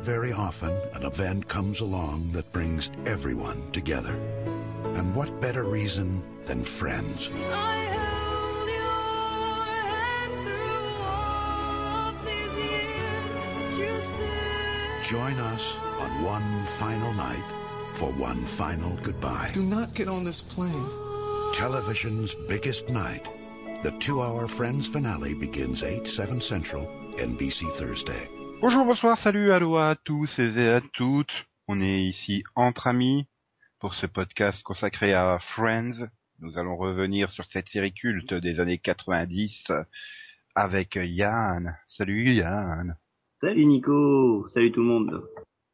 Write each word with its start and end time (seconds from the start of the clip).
It's 0.00 0.08
not 0.08 0.14
very 0.14 0.32
often 0.32 0.70
an 0.94 1.02
event 1.04 1.46
comes 1.46 1.80
along 1.80 2.32
that 2.32 2.50
brings 2.52 2.90
everyone 3.04 3.70
together. 3.72 4.14
And 4.96 5.14
what 5.14 5.42
better 5.42 5.64
reason 5.64 6.24
than 6.44 6.64
friends? 6.64 7.28
I 7.52 7.76
held 7.76 8.68
your 8.70 9.02
hand 9.92 10.32
through 10.46 11.04
all 11.04 12.12
these 12.24 12.56
years. 13.76 14.06
You 14.98 15.04
Join 15.04 15.34
us 15.34 15.74
on 16.00 16.22
one 16.24 16.64
final 16.66 17.12
night 17.12 17.44
for 17.92 18.10
one 18.12 18.46
final 18.46 18.96
goodbye. 19.02 19.50
Do 19.52 19.62
not 19.62 19.92
get 19.94 20.08
on 20.08 20.24
this 20.24 20.40
plane. 20.40 20.88
Television's 21.52 22.34
biggest 22.48 22.88
night. 22.88 23.26
The 23.82 23.90
two-hour 23.98 24.48
Friends 24.48 24.86
finale 24.86 25.34
begins 25.34 25.82
8, 25.82 26.08
7 26.08 26.40
Central, 26.40 26.86
NBC 27.18 27.70
Thursday. 27.72 28.39
Bonjour, 28.60 28.84
bonsoir, 28.84 29.18
salut, 29.18 29.52
aloha 29.52 29.90
à 29.90 29.94
tous 29.96 30.38
et 30.38 30.68
à 30.68 30.82
toutes. 30.92 31.32
On 31.66 31.80
est 31.80 32.02
ici 32.02 32.44
entre 32.54 32.88
amis 32.88 33.26
pour 33.78 33.94
ce 33.94 34.04
podcast 34.06 34.62
consacré 34.62 35.14
à 35.14 35.38
Friends. 35.38 36.08
Nous 36.40 36.58
allons 36.58 36.76
revenir 36.76 37.30
sur 37.30 37.46
cette 37.46 37.68
série 37.68 37.94
culte 37.94 38.34
des 38.34 38.60
années 38.60 38.76
90 38.76 39.72
avec 40.54 40.96
Yann. 40.96 41.74
Salut 41.88 42.34
Yann. 42.34 42.96
Salut 43.40 43.64
Nico, 43.64 44.46
salut 44.50 44.72
tout 44.72 44.80
le 44.80 44.86
monde. 44.86 45.24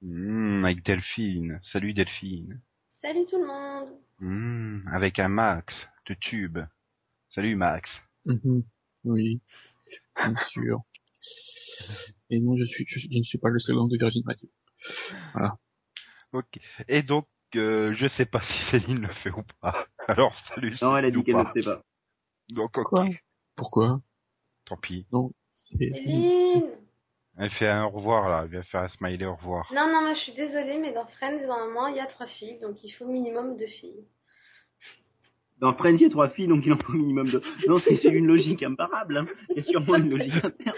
Hmm, 0.03 0.65
avec 0.65 0.85
Delphine. 0.85 1.59
Salut 1.65 1.93
Delphine. 1.93 2.61
Salut 3.03 3.27
tout 3.29 3.41
le 3.41 3.47
monde. 3.49 3.89
Hmm, 4.21 4.87
avec 4.93 5.19
un 5.19 5.29
Max 5.29 5.89
de 6.09 6.15
Tube. 6.15 6.59
Salut 7.31 7.57
Max. 7.57 8.01
Mhm. 8.27 8.63
Oui, 9.05 9.41
bien 10.17 10.37
sûr. 10.51 10.83
Et 12.31 12.41
non, 12.41 12.57
je 12.57 12.65
suis, 12.65 12.85
je, 12.89 12.99
je 13.01 13.19
ne 13.19 13.23
suis 13.23 13.39
pas 13.39 13.49
le 13.49 13.59
second 13.59 13.87
de 13.87 13.97
Virgin 13.97 14.23
Radio. 14.27 14.49
Ok. 16.33 16.59
Et 16.89 17.03
donc, 17.03 17.27
euh, 17.55 17.93
je 17.95 18.09
sais 18.09 18.27
pas 18.27 18.41
si 18.43 18.59
Céline 18.71 19.03
le 19.03 19.13
fait 19.15 19.31
ou 19.31 19.43
pas. 19.61 19.87
Alors 20.09 20.35
salut. 20.35 20.77
Non, 20.83 20.97
elle 20.97 21.07
a 21.07 21.11
dit 21.11 21.23
qu'elle 21.23 21.37
ne 21.37 21.45
sait 21.55 21.63
pas. 21.63 21.83
Donc 22.51 22.77
ok. 22.79 22.89
Quoi? 22.89 23.07
Pourquoi? 23.55 24.01
Tant 24.65 24.77
pis. 24.77 25.07
Céline 25.79 26.71
Elle 27.39 27.51
fait 27.51 27.69
un 27.69 27.85
au 27.85 27.91
revoir 27.91 28.29
là. 28.29 28.43
Elle 28.45 28.51
vient 28.51 28.63
faire 28.65 28.83
un 28.83 28.89
smiley 28.89 29.27
au 29.27 29.37
revoir. 29.37 29.71
Non, 29.73 29.87
non, 29.87 30.03
moi 30.03 30.15
je 30.15 30.21
suis 30.21 30.33
désolée, 30.33 30.79
mais 30.79 30.93
dans 30.93 31.07
Friends, 31.07 31.47
normalement, 31.47 31.87
il 31.87 31.97
y 31.97 32.01
a 32.01 32.07
trois 32.07 32.27
filles, 32.27 32.59
donc 32.61 32.83
il 32.85 32.91
faut 32.91 33.07
minimum 33.07 33.57
deux 33.57 33.67
filles. 33.67 34.05
Dans 35.59 35.73
Friends, 35.73 35.97
il 35.97 36.03
y 36.03 36.07
a 36.07 36.11
trois 36.11 36.29
filles, 36.29 36.49
donc 36.49 36.67
il 36.67 36.73
en 36.73 36.79
faut 36.79 36.93
au 36.93 36.97
minimum 36.97 37.31
deux. 37.31 37.41
Non, 37.67 37.79
c'est 37.79 37.97
c'est 37.97 38.11
une 38.11 38.27
logique 38.27 38.63
imparable. 38.63 39.17
Hein. 39.17 39.27
Il 39.51 39.57
y 39.57 39.61
a 39.61 39.63
sûrement 39.63 39.97
une 39.97 40.11
logique 40.11 40.45
interne. 40.45 40.77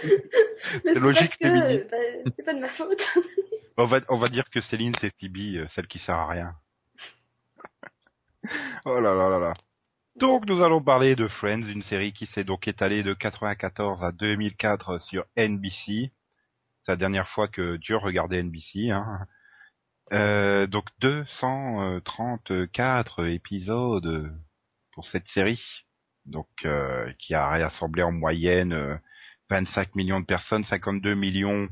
C'est 0.84 1.00
logique, 1.00 1.36
bah, 1.40 1.68
c'est 1.68 2.44
pas 2.44 2.54
de 2.54 2.60
ma 2.60 2.68
faute. 2.68 3.08
On 3.80 3.86
va, 3.86 4.00
on 4.08 4.18
va 4.18 4.28
dire 4.28 4.50
que 4.50 4.60
Céline 4.60 4.96
c'est 5.00 5.14
Phoebe, 5.20 5.56
euh, 5.56 5.68
celle 5.68 5.86
qui 5.86 6.00
sert 6.00 6.16
à 6.16 6.26
rien. 6.26 6.56
oh 8.84 8.98
là 8.98 9.14
là 9.14 9.28
là 9.28 9.38
là. 9.38 9.54
Donc 10.16 10.46
nous 10.46 10.62
allons 10.62 10.82
parler 10.82 11.14
de 11.14 11.28
Friends, 11.28 11.62
une 11.62 11.82
série 11.82 12.12
qui 12.12 12.26
s'est 12.26 12.42
donc 12.42 12.66
étalée 12.66 13.04
de 13.04 13.14
94 13.14 14.02
à 14.02 14.10
2004 14.10 15.00
sur 15.00 15.26
NBC. 15.36 16.10
C'est 16.82 16.92
la 16.92 16.96
dernière 16.96 17.28
fois 17.28 17.46
que 17.46 17.76
Dieu 17.76 17.96
regardait 17.96 18.42
NBC. 18.42 18.90
Hein. 18.90 19.28
Euh, 20.12 20.66
donc 20.66 20.86
234 21.00 23.28
épisodes 23.28 24.32
pour 24.98 25.06
cette 25.06 25.28
série, 25.28 25.62
donc 26.24 26.48
euh, 26.64 27.12
qui 27.20 27.32
a 27.32 27.46
rassemblé 27.46 28.02
en 28.02 28.10
moyenne 28.10 28.72
euh, 28.72 28.96
25 29.48 29.94
millions 29.94 30.18
de 30.18 30.26
personnes, 30.26 30.64
52 30.64 31.14
millions 31.14 31.68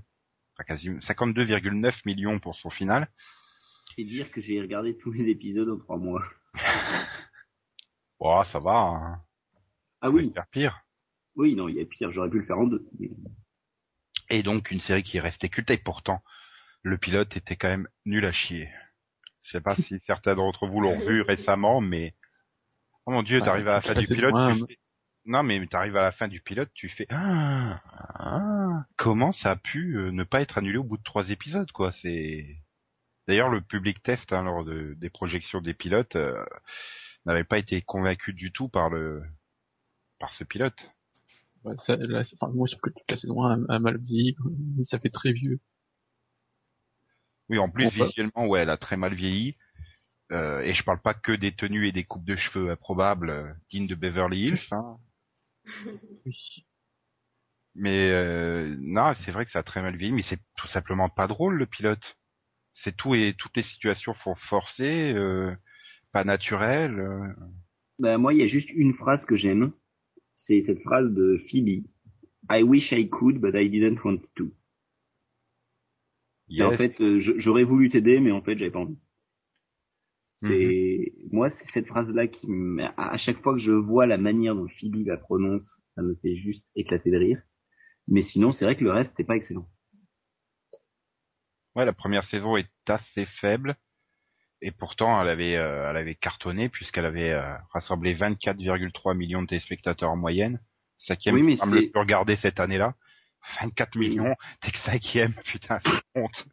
enfin 0.55 0.63
quasiment 0.63 1.01
52,9 1.01 2.03
millions 2.07 2.39
pour 2.39 2.55
son 2.55 2.71
final. 2.71 3.09
C'est 3.97 4.05
dire 4.05 4.31
que 4.31 4.41
j'ai 4.41 4.61
regardé 4.61 4.97
tous 4.97 5.11
les 5.11 5.29
épisodes 5.29 5.69
en 5.69 5.77
trois 5.77 5.97
mois. 5.99 6.23
Oh, 8.21 8.43
ça 8.47 8.61
va, 8.61 8.77
hein. 8.79 9.21
Ah 10.01 10.09
oui, 10.11 10.31
faire 10.33 10.47
pire. 10.47 10.81
oui, 11.35 11.57
non, 11.57 11.69
il 11.69 11.75
y 11.75 11.81
a 11.81 11.85
pire, 11.85 12.13
j'aurais 12.13 12.31
pu 12.31 12.39
le 12.39 12.47
faire 12.47 12.59
en 12.61 12.67
deux. 12.69 12.87
mais- 13.01 13.11
Et 14.31 14.45
donc 14.45 14.71
une 14.71 14.79
série 14.81 15.03
qui 15.03 15.17
est 15.17 15.21
restée 15.21 15.49
culte 15.49 15.71
et 15.73 15.79
pourtant 15.79 16.23
le 16.83 16.97
pilote 16.97 17.37
était 17.37 17.57
quand 17.57 17.69
même 17.69 17.89
nul 18.05 18.25
à 18.25 18.31
chier. 18.33 18.71
Je 19.43 19.51
sais 19.51 19.61
pas 19.61 19.75
si 19.75 20.01
certains 20.07 20.37
d'entre 20.37 20.69
vous 20.69 20.81
l'ont 20.81 21.01
vu 21.01 21.23
récemment, 21.23 21.81
mais 21.81 22.15
oh 23.07 23.11
mon 23.13 23.23
dieu, 23.23 23.39
Ouais, 23.41 23.45
t'arrives 23.45 23.69
à 23.69 23.75
la 23.75 23.81
fin 23.81 23.95
du 23.95 24.07
pilote, 24.07 24.35
tu 24.35 24.67
fais- 24.67 24.79
non 25.25 25.43
mais 25.43 25.67
t'arrives 25.67 25.97
à 25.97 26.03
la 26.03 26.13
fin 26.13 26.29
du 26.29 26.41
pilote, 26.41 26.71
tu 26.75 26.89
fais 26.89 27.07
ah, 27.11 27.81
ah, 28.19 28.85
comment 28.97 29.33
ça 29.33 29.53
a 29.53 29.57
pu 29.57 29.97
euh, 29.97 30.11
ne 30.13 30.25
pas 30.25 30.41
être 30.41 30.59
annulé 30.59 30.79
au 30.79 30.85
bout 30.85 30.99
de 30.99 31.03
trois 31.03 31.31
épisodes 31.31 31.71
quoi 31.73 31.93
C'est 31.93 32.47
d'ailleurs 33.27 33.49
le 33.49 33.61
public 33.61 34.03
test 34.03 34.33
hein, 34.33 34.43
lors 34.45 34.65
de- 34.65 34.95
des 34.99 35.11
projections 35.11 35.61
des 35.61 35.75
pilotes 35.75 36.17
euh, 36.17 36.45
n'avait 37.25 37.45
pas 37.45 37.59
été 37.59 37.83
convaincu 37.83 38.33
du 38.33 38.53
tout 38.53 38.69
par 38.69 38.89
le 38.91 39.23
par 40.19 40.33
ce 40.35 40.45
pilote. 40.45 40.79
Ouais, 41.65 41.75
ça, 41.85 41.97
là, 41.97 42.23
c'est- 42.25 42.37
enfin, 42.41 42.53
moi, 42.55 42.67
je 42.71 42.77
trouve 42.77 42.93
que 42.93 42.99
toute 42.99 43.11
la 43.11 43.17
saison 43.17 43.43
1 43.43 43.65
a, 43.69 43.79
mal 43.81 43.99
vieilli, 43.99 44.37
ça 44.85 44.99
fait 45.01 45.11
très 45.11 45.33
vieux. 45.33 45.59
Oui, 47.49 47.59
en 47.59 47.69
plus 47.69 47.85
Bon, 47.85 47.91
bah. 47.99 48.07
visuellement, 48.07 48.47
ouais, 48.47 48.61
elle 48.61 48.71
a 48.71 48.77
très 48.77 48.97
mal 48.97 49.15
vieilli. 49.15 49.57
Euh, 50.33 50.61
et 50.63 50.75
je 50.75 50.83
parle 50.85 51.01
pas 51.01 51.15
que 51.15 51.33
des 51.33 51.53
tenues 51.53 51.87
et 51.87 51.93
des 51.93 52.05
coupes 52.05 52.25
de 52.25 52.37
cheveux 52.37 52.71
improbables 52.71 53.31
euh, 53.31 53.53
dignes 53.71 53.87
de 53.87 53.95
Beverly 53.95 54.49
Hills, 54.49 54.69
hein. 54.73 54.99
Oui. 56.27 56.67
Mais 57.75 58.11
euh, 58.11 58.75
non, 58.81 59.15
c'est 59.25 59.31
vrai 59.31 59.45
que 59.45 59.51
ça 59.51 59.59
a 59.61 59.63
très 59.63 59.83
mal 59.83 59.97
vieilli, 59.97 60.13
mais 60.13 60.23
c'est 60.23 60.41
tout 60.57 60.67
simplement 60.69 61.09
pas 61.09 61.27
drôle 61.27 61.57
le 61.57 61.67
pilote. 61.67 62.17
C'est 62.73 62.97
tout 62.97 63.15
et 63.15 63.35
toutes 63.37 63.57
les 63.57 63.63
situations 63.63 64.15
font 64.15 64.35
forcer, 64.35 65.13
euh, 65.15 65.55
pas 66.13 66.25
naturelles. 66.25 66.99
euh. 66.99 67.29
Bah, 67.99 68.19
moi, 68.19 68.33
il 68.33 68.41
y 68.41 68.43
a 68.43 68.47
juste 68.47 68.71
une 68.71 68.95
phrase 68.95 69.25
que 69.25 69.37
j'aime. 69.37 69.73
C'est 70.37 70.63
cette 70.67 70.83
phrase 70.83 71.11
de 71.13 71.43
Phoebe. 71.51 71.85
I 72.51 72.63
wish 72.63 72.93
I 72.93 73.09
could, 73.09 73.39
but 73.41 73.55
I 73.55 73.69
didn't 73.69 74.03
want 74.05 74.21
to. 74.37 74.51
Et 76.49 76.63
en 76.63 76.73
fait, 76.73 76.95
j'aurais 77.19 77.65
voulu 77.65 77.91
t'aider, 77.91 78.21
mais 78.21 78.31
en 78.31 78.43
fait, 78.43 78.57
j'avais 78.59 78.71
pas 78.71 78.81
envie. 78.81 78.99
Mhm. 80.43 80.51
C'est 80.53 81.13
moi, 81.33 81.51
c'est 81.51 81.71
cette 81.73 81.87
phrase-là 81.87 82.27
qui, 82.27 82.47
me- 82.49 82.85
à 82.97 83.17
chaque 83.17 83.43
fois 83.43 83.55
que 83.55 83.61
je 83.61 83.73
vois 83.73 84.07
la 84.07 84.19
manière 84.19 84.55
dont 84.55 84.69
Phoebe 84.81 85.07
la 85.07 85.17
prononce, 85.17 85.69
ça 85.95 86.03
me 86.03 86.15
fait 86.17 86.37
juste 86.37 86.65
éclater 86.75 87.11
de 87.11 87.17
rire. 87.19 87.43
Mais 88.09 88.23
sinon, 88.23 88.53
c'est 88.53 88.65
vrai 88.65 88.77
que 88.77 88.85
le 88.85 88.93
reste, 88.93 89.11
c'était 89.11 89.25
pas 89.25 89.37
excellent. 89.37 89.69
Ouais, 91.75 91.85
la 91.85 91.93
première 91.93 92.25
saison 92.25 92.57
est 92.57 92.71
assez 92.89 93.27
faible. 93.27 93.77
Et 94.63 94.71
pourtant, 94.71 95.21
elle 95.21 95.29
avait, 95.29 95.57
euh, 95.57 95.91
elle 95.91 95.97
avait 95.99 96.15
cartonné 96.15 96.69
puisqu'elle 96.69 97.05
avait 97.05 97.31
euh, 97.33 97.55
rassemblé 97.73 98.15
24,3 98.15 99.15
millions 99.15 99.43
de 99.43 99.49
téléspectateurs 99.49 100.11
en 100.11 100.17
moyenne. 100.17 100.61
Cinquième 100.99 101.35
Oui, 101.35 101.43
mais 101.43 101.57
programme 101.57 101.75
le 101.75 101.91
plus 101.91 102.01
regardé 102.01 102.37
cette 102.37 102.61
année-là. 102.61 102.95
24 103.61 103.97
millions, 103.97 104.35
t'es 104.61 104.73
que 104.73 104.79
cinquième, 104.79 105.35
putain, 105.45 105.79
c'est 105.85 106.21
honte. 106.21 106.47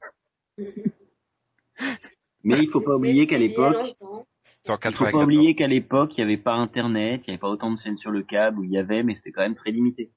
Mais 2.43 2.59
il 2.61 2.69
faut 2.69 2.81
pas 2.81 2.95
oublier 2.95 3.27
qu'à 3.27 3.37
l'époque, 3.37 3.77
il 3.85 3.95
faut 3.99 4.25
pas 4.65 4.77
94. 4.77 5.23
oublier 5.23 5.55
qu'à 5.55 5.67
l'époque, 5.67 6.17
il 6.17 6.21
y 6.21 6.23
avait 6.23 6.37
pas 6.37 6.55
Internet, 6.55 7.21
il 7.25 7.27
y 7.27 7.31
avait 7.31 7.39
pas 7.39 7.49
autant 7.49 7.71
de 7.71 7.79
chaînes 7.79 7.97
sur 7.97 8.11
le 8.11 8.23
câble 8.23 8.59
où 8.59 8.63
il 8.63 8.71
y 8.71 8.77
avait, 8.77 9.03
mais 9.03 9.15
c'était 9.15 9.31
quand 9.31 9.41
même 9.41 9.55
très 9.55 9.71
limité. 9.71 10.11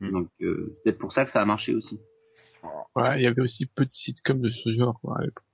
Hmm. 0.00 0.10
Donc, 0.12 0.28
euh, 0.40 0.72
c'est 0.74 0.82
peut-être 0.82 0.98
pour 0.98 1.12
ça 1.12 1.24
que 1.24 1.30
ça 1.30 1.40
a 1.40 1.44
marché 1.44 1.74
aussi. 1.74 2.00
Ouais, 2.96 3.20
il 3.20 3.22
y 3.22 3.26
avait 3.26 3.42
aussi 3.42 3.66
peu 3.66 3.84
de 3.86 3.90
sitcoms 3.90 4.40
de 4.40 4.50
ce 4.50 4.74
genre, 4.76 4.98
quoi. 5.00 5.18
à 5.18 5.22
l'époque. 5.22 5.44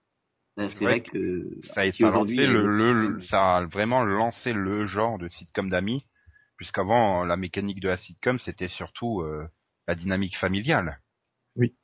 C'est 0.57 0.75
vrai 0.77 0.85
vrai 0.85 1.01
que 1.03 1.51
Ça 1.75 1.81
a, 1.83 1.93
si 1.93 2.03
lancé 2.03 2.47
le, 2.47 2.67
le- 2.67 3.09
le- 3.09 3.23
ça 3.23 3.57
a 3.57 3.67
vraiment 3.67 4.03
lancé 4.05 4.55
le 4.55 4.87
genre 4.87 5.19
de 5.19 5.29
sitcom 5.29 5.69
d'amis, 5.69 6.07
puisqu'avant 6.57 7.25
la 7.25 7.37
mécanique 7.37 7.81
de 7.81 7.89
la 7.89 7.99
sitcom 7.99 8.39
c'était 8.39 8.69
surtout 8.69 9.21
euh, 9.21 9.47
la 9.87 9.95
dynamique 9.95 10.39
familiale. 10.39 11.03
Oui. 11.57 11.75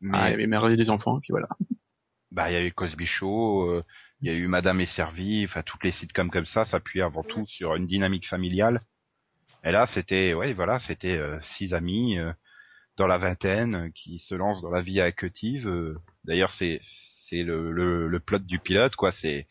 Mais 0.00 0.18
Ah, 0.18 0.28
il 0.28 0.30
y 0.30 0.34
avait 0.34 0.46
Mère 0.46 0.66
et 0.68 0.76
des 0.78 0.88
enfants, 0.88 1.18
et 1.18 1.20
puis 1.20 1.32
voilà. 1.32 1.48
Bah 2.32 2.50
il 2.50 2.54
y 2.54 2.56
a 2.56 2.64
eu 2.64 2.72
Cosby 2.72 3.06
Show, 3.06 3.64
euh, 3.70 3.84
il 4.20 4.28
y 4.28 4.30
a 4.30 4.34
eu 4.36 4.46
Madame 4.48 4.80
est 4.80 4.86
servie, 4.86 5.44
enfin 5.46 5.62
toutes 5.62 5.84
les 5.84 5.92
sitcoms 5.92 6.30
comme 6.30 6.46
ça 6.46 6.64
s'appuyaient 6.64 7.02
avant 7.04 7.22
tout 7.24 7.46
sur 7.46 7.74
une 7.76 7.86
dynamique 7.86 8.28
familiale. 8.28 8.82
Et 9.64 9.72
là 9.72 9.86
c'était 9.86 10.34
ouais 10.34 10.52
voilà 10.54 10.78
c'était 10.80 11.16
euh, 11.18 11.40
six 11.56 11.74
amis 11.74 12.18
euh, 12.18 12.32
dans 12.96 13.06
la 13.08 13.18
vingtaine 13.18 13.92
qui 13.94 14.20
se 14.20 14.34
lancent 14.34 14.62
dans 14.62 14.70
la 14.70 14.82
vie 14.82 15.00
active. 15.00 15.68
euh. 15.68 15.98
D'ailleurs 16.24 16.52
c'est 16.52 16.80
c'est 17.28 17.42
le, 17.44 17.72
le 17.72 18.08
le 18.08 18.20
plot 18.20 18.40
du 18.40 18.58
pilote 18.58 18.96
quoi 18.96 19.12
c'est 19.12 19.46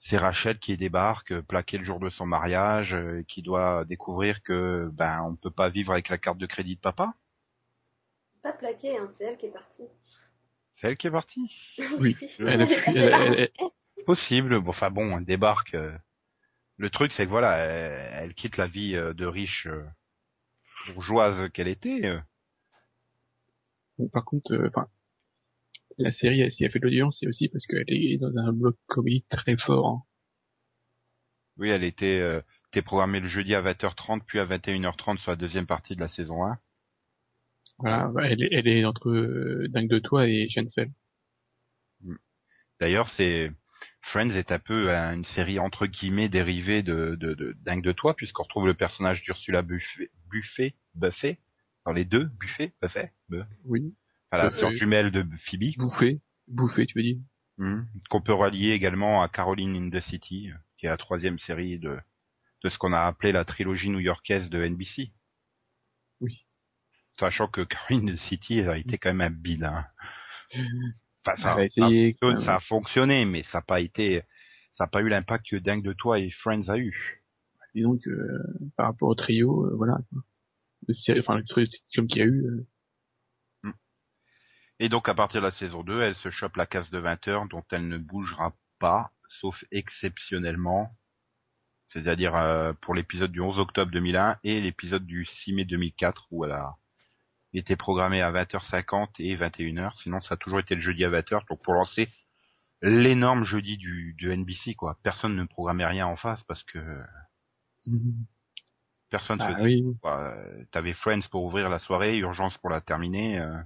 c'est 0.00 0.16
Rachel 0.18 0.58
qui 0.58 0.76
débarque 0.76 1.40
plaquée 1.42 1.78
le 1.78 1.84
jour 1.84 2.00
de 2.00 2.08
son 2.10 2.26
mariage 2.26 2.94
euh, 2.94 3.22
qui 3.28 3.42
doit 3.42 3.84
découvrir 3.84 4.42
que 4.42 4.88
ben 4.92 5.22
on 5.22 5.36
peut 5.36 5.50
pas 5.50 5.68
vivre 5.68 5.92
avec 5.92 6.08
la 6.08 6.18
carte 6.18 6.38
de 6.38 6.46
crédit 6.46 6.76
de 6.76 6.80
papa. 6.80 7.14
Pas 8.42 8.52
plaqué, 8.52 8.96
hein, 8.96 9.10
c'est 9.12 9.24
elle 9.24 9.36
qui 9.36 9.46
est 9.46 9.50
partie. 9.50 9.88
C'est 10.80 10.88
elle 10.88 10.96
qui 10.96 11.06
est 11.06 11.10
partie. 11.10 11.50
Oui. 11.98 12.16
Elle, 12.40 12.62
est 12.62 12.82
elle- 12.88 12.96
elle- 12.98 13.50
elle- 13.58 14.04
Possible. 14.04 14.60
Bon, 14.60 14.70
enfin 14.70 14.90
bon, 14.90 15.18
elle 15.18 15.24
débarque. 15.24 15.74
euh. 15.74 15.96
Le 16.76 16.90
truc, 16.90 17.12
c'est 17.12 17.24
que 17.24 17.30
voilà, 17.30 17.56
elle, 17.56 18.24
elle 18.24 18.34
quitte 18.34 18.56
la 18.56 18.66
vie 18.66 18.94
euh, 18.94 19.14
de 19.14 19.24
riche 19.26 19.66
euh, 19.66 19.84
bourgeoise 20.92 21.50
qu'elle 21.52 21.68
était. 21.68 22.04
euh. 22.06 22.20
Bon, 23.98 24.08
par 24.08 24.24
contre, 24.24 24.52
euh, 24.52 24.68
enfin, 24.68 24.86
la 25.98 26.12
série, 26.12 26.40
elle, 26.42 26.52
si 26.52 26.64
elle 26.64 26.70
fait 26.70 26.78
de 26.78 26.84
l'audience, 26.84 27.16
c'est 27.18 27.26
aussi 27.26 27.48
parce 27.48 27.66
qu'elle 27.66 27.84
est 27.88 28.18
dans 28.18 28.36
un 28.36 28.52
bloc 28.52 28.76
comédie 28.86 29.24
très 29.30 29.56
fort. 29.56 29.88
hein. 29.88 30.02
Oui, 31.56 31.70
elle 31.70 31.84
était, 31.84 32.20
euh, 32.20 32.42
était 32.70 32.82
programmée 32.82 33.20
le 33.20 33.28
jeudi 33.28 33.54
à 33.54 33.62
20h30, 33.62 34.20
puis 34.26 34.38
à 34.38 34.44
21h30 34.44 35.16
sur 35.18 35.30
la 35.30 35.36
deuxième 35.36 35.66
partie 35.66 35.96
de 35.96 36.00
la 36.00 36.08
saison 36.08 36.44
1. 36.44 36.58
Voilà, 37.78 38.08
bah, 38.08 38.22
elle, 38.28 38.42
est, 38.42 38.48
elle 38.52 38.68
est 38.68 38.84
entre 38.84 39.10
euh, 39.10 39.66
Dingue 39.68 39.88
de 39.90 39.98
toi 39.98 40.26
et 40.28 40.48
Seinfeld. 40.48 40.92
D'ailleurs, 42.80 43.08
c'est 43.08 43.50
Friends 44.02 44.30
est 44.30 44.52
un 44.52 44.58
peu 44.58 44.90
euh, 44.90 45.12
une 45.14 45.24
série 45.24 45.58
entre 45.58 45.86
guillemets 45.86 46.28
dérivée 46.28 46.82
de, 46.82 47.16
de, 47.18 47.34
de 47.34 47.56
Dingue 47.62 47.82
de 47.82 47.92
toi, 47.92 48.14
puisqu'on 48.14 48.42
retrouve 48.44 48.66
le 48.66 48.74
personnage 48.74 49.22
d'Ursula 49.22 49.62
Buffet, 49.62 50.10
Buffet, 50.30 50.74
Buffet, 50.94 51.38
dans 51.84 51.92
les 51.92 52.04
deux, 52.04 52.24
Buffet, 52.38 52.72
Buffet, 52.82 53.12
Bu- 53.28 53.42
Oui. 53.64 53.94
Buffet. 54.32 54.58
sœur 54.58 54.70
jumelle 54.72 55.10
de 55.10 55.24
Phoebe, 55.38 55.76
Bouffé. 55.78 56.20
Bouffé, 56.48 56.86
tu 56.86 56.98
veux 56.98 57.02
dire. 57.02 57.18
Mhm. 57.58 57.86
qu'on 58.10 58.20
peut 58.20 58.34
relier 58.34 58.72
également 58.72 59.22
à 59.22 59.28
Caroline 59.30 59.74
in 59.76 59.88
the 59.90 60.02
City, 60.02 60.50
qui 60.76 60.84
est 60.84 60.90
la 60.90 60.98
troisième 60.98 61.38
série 61.38 61.78
de, 61.78 61.96
de 62.62 62.68
ce 62.68 62.76
qu'on 62.76 62.92
a 62.92 63.00
appelé 63.00 63.32
la 63.32 63.46
trilogie 63.46 63.88
new-yorkaise 63.88 64.50
de 64.50 64.62
NBC. 64.62 65.10
Oui. 66.20 66.45
Sachant 67.18 67.48
que 67.48 67.62
the 67.62 68.16
City 68.16 68.60
a 68.60 68.76
été 68.76 68.98
quand 68.98 69.14
même 69.14 69.32
un 69.32 69.34
bide. 69.34 69.64
hein. 69.64 69.86
Enfin, 71.24 71.36
ça, 71.36 71.56
ça, 72.38 72.54
a 72.54 72.60
fonctionné, 72.60 73.24
mais 73.24 73.42
ça 73.42 73.58
n'a 73.58 73.62
pas 73.62 73.80
été, 73.80 74.22
ça 74.76 74.84
n'a 74.84 74.88
pas 74.88 75.00
eu 75.00 75.08
l'impact 75.08 75.46
que 75.50 75.56
Dingue 75.56 75.82
de 75.82 75.92
toi 75.92 76.18
et 76.18 76.30
Friends 76.30 76.68
a 76.68 76.78
eu. 76.78 77.22
Disons 77.74 77.98
que 77.98 78.10
euh, 78.10 78.38
par 78.76 78.86
rapport 78.86 79.08
au 79.08 79.14
trio, 79.14 79.66
euh, 79.66 79.74
voilà. 79.76 79.98
Le 80.86 80.94
série, 80.94 81.20
enfin, 81.20 81.36
le 81.36 81.42
trio 81.42 81.66
sitcom 81.66 82.06
qu'il 82.06 82.18
y 82.18 82.22
a 82.22 82.26
eu, 82.26 82.44
euh, 83.64 83.72
Et 84.78 84.88
donc 84.88 85.08
à 85.08 85.14
partir 85.14 85.40
de 85.40 85.46
la 85.46 85.52
saison 85.52 85.82
2, 85.82 86.00
elle 86.00 86.14
se 86.14 86.30
chope 86.30 86.56
la 86.56 86.66
case 86.66 86.90
de 86.90 86.98
20 86.98 87.28
heures 87.28 87.48
dont 87.48 87.64
elle 87.70 87.88
ne 87.88 87.98
bougera 87.98 88.54
pas, 88.78 89.10
sauf 89.28 89.64
exceptionnellement. 89.72 90.90
C'est-à-dire 91.88 92.36
euh, 92.36 92.72
pour 92.80 92.94
l'épisode 92.94 93.32
du 93.32 93.40
11 93.40 93.58
octobre 93.58 93.90
2001 93.90 94.38
et 94.44 94.60
l'épisode 94.60 95.06
du 95.06 95.24
6 95.24 95.52
mai 95.52 95.64
2004 95.64 96.26
où 96.30 96.44
elle 96.44 96.52
a 96.52 96.76
été 97.58 97.76
programmée 97.76 98.22
à 98.22 98.30
20h50 98.32 99.08
et 99.18 99.36
21h. 99.36 100.00
Sinon 100.02 100.20
ça 100.20 100.34
a 100.34 100.36
toujours 100.36 100.60
été 100.60 100.74
le 100.74 100.80
jeudi 100.80 101.04
à 101.04 101.10
20h. 101.10 101.48
Donc 101.48 101.62
pour 101.62 101.74
lancer 101.74 102.08
l'énorme 102.82 103.44
jeudi 103.44 103.76
du, 103.76 104.14
du 104.14 104.30
NBC 104.36 104.74
quoi. 104.74 104.98
Personne 105.02 105.34
ne 105.34 105.44
programmait 105.44 105.86
rien 105.86 106.06
en 106.06 106.16
face 106.16 106.42
parce 106.44 106.62
que 106.64 106.78
personne 109.10 109.40
ah 109.40 109.54
faisait 109.54 109.62
oui, 109.62 109.84
quoi. 110.02 110.36
T'avais 110.72 110.94
Friends 110.94 111.28
pour 111.30 111.44
ouvrir 111.44 111.68
la 111.68 111.78
soirée, 111.78 112.18
Urgence 112.18 112.58
pour 112.58 112.70
la 112.70 112.80
terminer. 112.80 113.38
euh. 113.40 113.56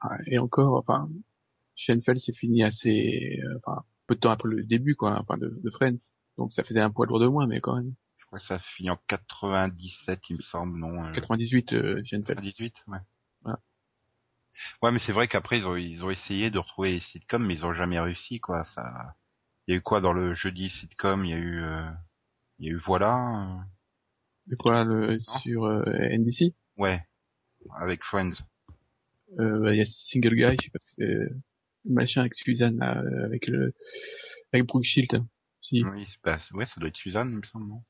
Ah, 0.00 0.16
et 0.26 0.38
encore, 0.38 0.78
enfin, 0.78 1.08
Seinfeld 1.76 2.18
s'est 2.18 2.32
fini 2.32 2.62
assez, 2.62 3.40
euh, 3.44 3.58
enfin, 3.58 3.82
peu 4.06 4.14
de 4.14 4.20
temps 4.20 4.30
après 4.30 4.48
le 4.48 4.64
début, 4.64 4.94
quoi, 4.94 5.18
enfin, 5.20 5.36
de, 5.36 5.48
de 5.48 5.70
Friends. 5.70 5.98
Donc 6.38 6.52
ça 6.52 6.64
faisait 6.64 6.80
un 6.80 6.90
poids 6.90 7.06
lourd 7.06 7.20
de 7.20 7.26
moins, 7.26 7.46
mais 7.46 7.60
quand 7.60 7.76
même. 7.76 7.92
Je 8.32 8.36
crois 8.36 8.38
que 8.38 8.46
ça 8.46 8.58
finit 8.76 8.90
en 8.90 8.98
97, 9.08 10.20
il 10.30 10.36
me 10.36 10.40
semble, 10.40 10.78
non 10.78 11.04
euh, 11.04 11.12
98, 11.12 11.72
euh, 11.72 12.02
Seinfeld. 12.04 12.26
98, 12.26 12.74
ouais. 12.86 12.98
Voilà. 13.42 13.58
Ouais, 14.82 14.92
mais 14.92 15.00
c'est 15.00 15.10
vrai 15.10 15.26
qu'après 15.26 15.58
ils 15.58 15.66
ont 15.66 15.74
ils 15.74 16.04
ont 16.04 16.10
essayé 16.10 16.50
de 16.50 16.58
retrouver 16.58 16.92
les 16.92 17.00
sitcoms, 17.00 17.44
mais 17.44 17.54
ils 17.54 17.66
ont 17.66 17.74
jamais 17.74 17.98
réussi, 17.98 18.38
quoi. 18.38 18.62
Ça, 18.62 19.16
il 19.66 19.72
y 19.72 19.74
a 19.74 19.78
eu 19.78 19.82
quoi 19.82 20.00
dans 20.00 20.12
le 20.12 20.34
jeudi 20.34 20.70
sitcom? 20.70 21.24
Il 21.24 21.30
y 21.30 21.34
a 21.34 21.38
eu, 21.38 21.60
euh, 21.60 21.90
il 22.60 22.66
y 22.66 22.68
a 22.70 22.72
eu 22.72 22.76
voilà, 22.78 23.16
euh, 23.16 23.62
De 24.46 24.54
quoi, 24.54 24.84
le, 24.84 25.18
sur 25.42 25.64
euh, 25.64 25.82
NBC 25.86 26.54
ouais, 26.76 27.04
avec 27.80 28.04
Friends. 28.04 28.34
Euh, 29.40 29.58
bah, 29.60 29.74
Il 29.74 29.78
y 29.78 29.82
a 29.82 29.86
Single 29.86 30.36
Guy, 30.36 30.56
je 30.56 30.64
sais 30.66 30.70
pas 30.70 30.78
si 30.80 30.94
c'est 30.98 31.02
euh, 31.02 31.28
le 31.84 31.94
machin 31.94 32.20
avec 32.20 32.34
Suzanne, 32.34 32.78
là, 32.78 32.96
euh, 32.98 33.24
avec 33.24 33.48
le, 33.48 33.74
avec 34.52 34.66
Brooke 34.66 34.84
Shield. 34.84 35.24
Si. 35.62 35.82
Oui, 35.84 36.06
pas, 36.22 36.38
ouais, 36.52 36.66
ça 36.66 36.74
doit 36.78 36.88
être 36.88 36.96
Suzanne, 36.96 37.30
il 37.32 37.38
me 37.38 37.46
semble, 37.46 37.66
non? 37.66 37.82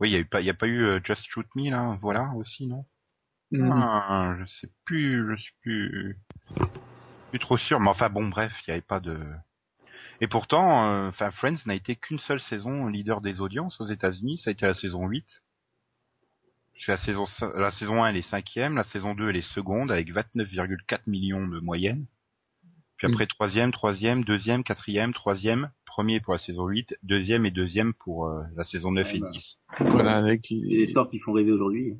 Oui, 0.00 0.08
il 0.08 0.12
y 0.12 0.16
a 0.16 0.20
eu 0.20 0.24
pas, 0.24 0.40
il 0.40 0.46
y 0.46 0.50
a 0.50 0.54
pas 0.54 0.66
eu 0.66 0.82
euh, 0.82 1.00
Just 1.04 1.26
Shoot 1.28 1.46
Me 1.54 1.70
là, 1.70 1.98
voilà 2.00 2.32
aussi, 2.36 2.66
non? 2.66 2.86
Mhm. 3.50 3.70
Ah, 3.72 4.36
je 4.40 4.46
sais 4.46 4.70
plus, 4.84 5.36
je 5.36 5.42
suis 5.42 5.54
plus, 5.62 6.18
plus 7.30 7.38
trop 7.38 7.58
sûr, 7.58 7.80
mais 7.80 7.90
enfin 7.90 8.08
bon, 8.08 8.28
bref, 8.28 8.52
il 8.66 8.70
n'y 8.70 8.72
avait 8.72 8.80
pas 8.82 9.00
de. 9.00 9.20
Et 10.20 10.28
pourtant, 10.28 10.86
euh, 10.86 11.08
enfin, 11.08 11.30
Friends 11.30 11.58
n'a 11.66 11.74
été 11.74 11.96
qu'une 11.96 12.18
seule 12.18 12.40
saison 12.40 12.86
leader 12.86 13.20
des 13.20 13.40
audiences 13.40 13.80
aux 13.80 13.86
États-Unis, 13.86 14.38
ça 14.38 14.50
a 14.50 14.52
été 14.52 14.66
la 14.66 14.74
saison 14.74 15.06
8. 15.06 15.26
Parce 16.74 16.86
que 16.86 16.92
La 16.92 16.98
saison, 16.98 17.26
la 17.56 17.70
saison 17.72 18.02
1, 18.02 18.08
elle 18.08 18.16
est 18.16 18.22
cinquième, 18.22 18.76
la 18.76 18.84
saison 18.84 19.14
2, 19.14 19.28
elle 19.30 19.36
est 19.36 19.42
seconde, 19.54 19.90
avec 19.90 20.10
29,4 20.12 21.02
millions 21.06 21.46
de 21.46 21.60
moyenne. 21.60 22.06
Puis 22.96 23.06
après, 23.06 23.26
troisième, 23.26 23.72
troisième, 23.72 24.24
deuxième, 24.24 24.62
quatrième, 24.62 25.14
troisième, 25.14 25.70
premier 25.90 26.20
pour 26.20 26.32
la 26.32 26.38
saison 26.38 26.66
8, 26.66 26.94
deuxième 27.02 27.44
et 27.46 27.50
deuxième 27.50 27.92
pour 27.94 28.26
euh, 28.26 28.42
la 28.56 28.64
saison 28.64 28.92
9 28.92 29.06
et 29.14 29.20
Ah 29.22 29.26
bah. 29.26 29.30
10. 29.32 29.58
Voilà, 29.92 30.16
avec 30.16 30.48
les... 30.50 30.84
histoires 30.84 31.10
qui 31.10 31.18
font 31.18 31.32
rêver 31.32 31.52
aujourd'hui. 31.52 31.96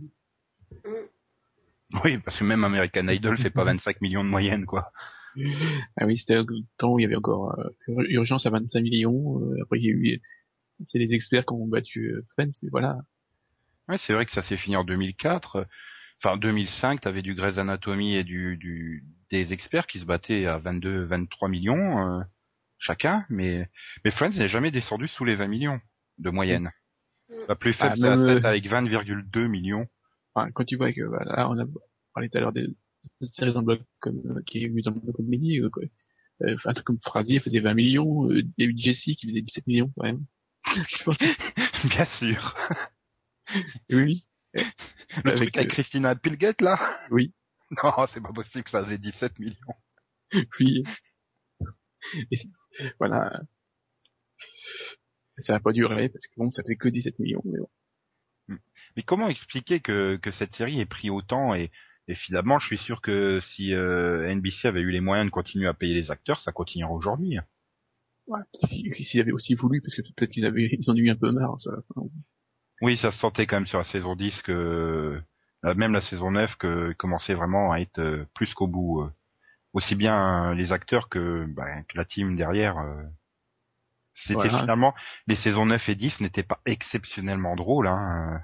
Oui, 2.04 2.18
parce 2.18 2.38
que 2.38 2.44
même 2.44 2.62
American 2.64 3.08
Idol 3.08 3.36
fait 3.38 3.50
pas 3.50 3.64
25 3.64 4.00
millions 4.00 4.24
de 4.24 4.28
moyenne, 4.28 4.64
quoi. 4.64 4.92
Ah 5.96 6.06
oui, 6.06 6.16
c'était 6.16 6.36
le 6.36 6.44
temps 6.78 6.94
où 6.94 6.98
il 6.98 7.02
y 7.02 7.06
avait 7.06 7.16
encore 7.16 7.58
euh, 7.58 7.68
Ur- 7.88 8.06
Urgence 8.10 8.46
à 8.46 8.50
25 8.50 8.80
millions. 8.82 9.40
euh, 9.40 9.56
après, 9.62 9.78
il 9.78 9.84
y 9.84 9.88
a 9.88 9.92
eu... 9.92 10.20
C'est 10.86 10.98
les 10.98 11.12
experts 11.12 11.44
qui 11.46 11.52
ont 11.52 11.66
battu 11.66 12.12
euh, 12.12 12.24
Friends, 12.32 12.52
mais 12.62 12.68
voilà. 12.70 12.96
Ouais, 13.88 13.98
c'est 13.98 14.12
vrai 14.12 14.24
que 14.24 14.32
ça 14.32 14.42
s'est 14.42 14.56
fini 14.56 14.76
en 14.76 14.84
2004. 14.84 15.66
Enfin, 16.22 16.34
en 16.34 16.36
2005, 16.36 17.00
t'avais 17.00 17.22
du 17.22 17.34
Grey's 17.34 17.58
Anatomy 17.58 18.14
et 18.14 18.24
du, 18.24 18.56
du 18.56 19.04
des 19.30 19.52
experts 19.52 19.86
qui 19.86 19.98
se 19.98 20.04
battaient 20.04 20.46
à 20.46 20.58
22, 20.58 21.04
23 21.04 21.48
millions 21.48 22.18
euh, 22.18 22.22
chacun, 22.80 23.24
mais 23.28 23.68
mais 24.04 24.10
Friends 24.10 24.36
n'est 24.36 24.48
jamais 24.48 24.70
descendu 24.70 25.06
sous 25.06 25.24
les 25.24 25.36
20 25.36 25.46
millions 25.46 25.80
de 26.18 26.30
moyenne. 26.30 26.72
Mm. 27.28 27.34
La 27.48 27.54
plus 27.54 27.72
faible, 27.72 27.92
Ah, 27.92 27.96
c'est 27.96 28.02
la 28.08 28.16
même, 28.16 28.28
fête 28.34 28.44
euh, 28.44 28.48
avec 28.48 28.66
20,2 28.66 29.46
millions. 29.46 29.86
Enfin, 30.34 30.50
quand 30.52 30.64
tu 30.64 30.76
vois 30.76 30.92
que 30.92 31.02
voilà, 31.02 31.48
on 31.48 31.58
a 31.58 31.64
parlé 32.14 32.28
tout 32.28 32.38
à 32.38 32.40
l'heure 32.40 32.52
des, 32.52 32.66
des 32.66 33.26
séries 33.32 33.52
dans 33.52 33.60
le 33.60 33.66
bloc 33.66 33.80
comme 34.00 34.18
euh, 34.26 34.42
qui 34.46 34.64
est 34.64 34.68
le 34.68 34.90
bloc 34.90 35.16
comédie, 35.16 35.60
euh, 35.60 35.70
quoi. 35.70 35.84
Euh, 36.42 36.56
un 36.64 36.72
truc 36.72 36.86
comme 36.86 37.00
Frasier 37.04 37.40
faisait 37.40 37.60
20 37.60 37.74
millions, 37.74 38.30
euh, 38.30 38.42
David 38.58 38.78
Jesse 38.78 39.16
qui 39.16 39.28
faisait 39.28 39.42
17 39.42 39.66
millions 39.66 39.92
quand 39.96 40.04
même. 40.04 40.24
Bien 41.84 42.04
sûr. 42.18 42.56
oui. 43.90 44.26
Le 44.54 44.62
Avec, 45.30 45.36
truc 45.36 45.56
avec 45.56 45.70
euh, 45.70 45.74
Christina 45.74 46.08
Applegate, 46.10 46.60
là? 46.60 46.78
Oui. 47.10 47.34
Non, 47.82 47.92
c'est 48.12 48.20
pas 48.20 48.32
possible 48.32 48.64
que 48.64 48.70
ça 48.70 48.84
faisait 48.84 48.98
17 48.98 49.38
millions. 49.38 49.54
Et 52.30 52.38
voilà. 52.98 53.40
Ça 55.38 55.54
n'a 55.54 55.60
pas 55.60 55.72
duré 55.72 56.08
parce 56.08 56.24
que 56.28 56.34
bon, 56.36 56.50
ça 56.52 56.62
fait 56.62 56.76
que 56.76 56.88
17 56.88 57.18
millions, 57.18 57.42
mais 57.44 57.58
bon. 57.58 57.68
Mais 58.96 59.02
comment 59.02 59.28
expliquer 59.28 59.80
que, 59.80 60.16
que 60.16 60.30
cette 60.30 60.52
série 60.52 60.80
ait 60.80 60.86
pris 60.86 61.10
autant 61.10 61.54
et, 61.54 61.70
et 62.08 62.14
finalement, 62.14 62.58
je 62.58 62.66
suis 62.66 62.78
sûr 62.78 63.00
que 63.00 63.40
si 63.40 63.72
euh, 63.74 64.28
NBC 64.34 64.66
avait 64.68 64.80
eu 64.80 64.90
les 64.90 65.00
moyens 65.00 65.26
de 65.26 65.30
continuer 65.30 65.66
à 65.68 65.74
payer 65.74 65.94
les 65.94 66.10
acteurs, 66.10 66.40
ça 66.40 66.52
continuera 66.52 66.92
aujourd'hui. 66.92 67.38
Ouais. 68.26 68.40
Si- 68.64 68.90
S'ils 69.04 69.20
avaient 69.20 69.32
aussi 69.32 69.54
voulu, 69.54 69.80
parce 69.80 69.94
que 69.94 70.02
peut-être 70.16 70.30
qu'ils 70.30 70.46
avaient, 70.46 70.68
ils 70.72 70.90
en 70.90 70.94
ont 70.94 70.96
eu 70.96 71.10
un 71.10 71.16
peu 71.16 71.30
marre, 71.32 71.60
ça. 71.60 71.70
Oui, 72.82 72.96
ça 72.96 73.10
se 73.10 73.18
sentait 73.18 73.46
quand 73.46 73.56
même 73.56 73.66
sur 73.66 73.78
la 73.78 73.84
saison 73.84 74.16
10 74.16 74.40
que 74.42 75.22
euh, 75.64 75.74
même 75.74 75.92
la 75.92 76.00
saison 76.00 76.30
9 76.30 76.56
que 76.56 76.92
commençait 76.94 77.34
vraiment 77.34 77.72
à 77.72 77.78
être 77.80 77.98
euh, 78.00 78.24
plus 78.34 78.54
qu'au 78.54 78.66
bout. 78.66 79.08
Aussi 79.72 79.94
bien 79.94 80.50
euh, 80.50 80.54
les 80.54 80.72
acteurs 80.72 81.08
que, 81.08 81.44
bah, 81.46 81.82
que 81.88 81.96
la 81.96 82.04
team 82.04 82.36
derrière. 82.36 82.78
euh. 82.78 83.02
C'était 84.14 84.34
Voilà. 84.34 84.60
finalement 84.60 84.94
les 85.28 85.36
saisons 85.36 85.66
9 85.66 85.88
et 85.88 85.94
10 85.94 86.20
n'étaient 86.20 86.42
pas 86.42 86.60
exceptionnellement 86.66 87.56
drôles. 87.56 87.86
Hein. 87.86 88.34
euh. 88.34 88.38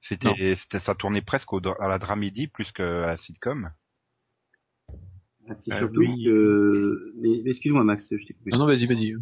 C'était, 0.00 0.56
c'était 0.56 0.80
ça 0.80 0.94
tournait 0.94 1.22
presque 1.22 1.52
au 1.52 1.60
à 1.80 1.88
la 1.88 1.98
dramédie 1.98 2.46
plus 2.48 2.70
qu'à 2.72 2.84
la 3.06 3.16
sitcom. 3.16 3.70
Ah, 5.48 5.54
C'est 5.60 5.72
Euh, 5.74 5.78
surtout 5.78 6.00
oui. 6.00 6.24
que... 6.24 7.12
Mais, 7.16 7.40
mais 7.44 7.50
excuse-moi 7.50 7.84
Max, 7.84 8.06
je 8.10 8.26
t'ai 8.26 8.34
coupé. 8.34 8.50
Non, 8.50 8.58
non, 8.58 8.66
vas-y, 8.66 8.86
vas-y. 8.86 9.14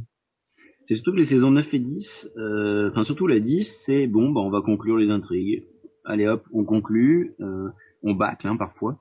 C'est 0.86 0.96
surtout 0.96 1.12
que 1.12 1.18
les 1.18 1.26
saisons 1.26 1.50
9 1.52 1.72
et 1.72 1.78
10, 1.78 2.28
euh, 2.36 2.90
enfin 2.90 3.04
surtout 3.04 3.26
la 3.28 3.38
10, 3.38 3.72
c'est 3.86 4.06
bon, 4.08 4.30
bah 4.32 4.40
on 4.40 4.50
va 4.50 4.60
conclure 4.62 4.96
les 4.96 5.10
intrigues. 5.10 5.64
Allez 6.04 6.26
hop, 6.26 6.44
on 6.52 6.64
conclut, 6.64 7.34
euh, 7.40 7.70
on 8.02 8.14
bâcle 8.14 8.48
hein, 8.48 8.56
parfois. 8.56 8.98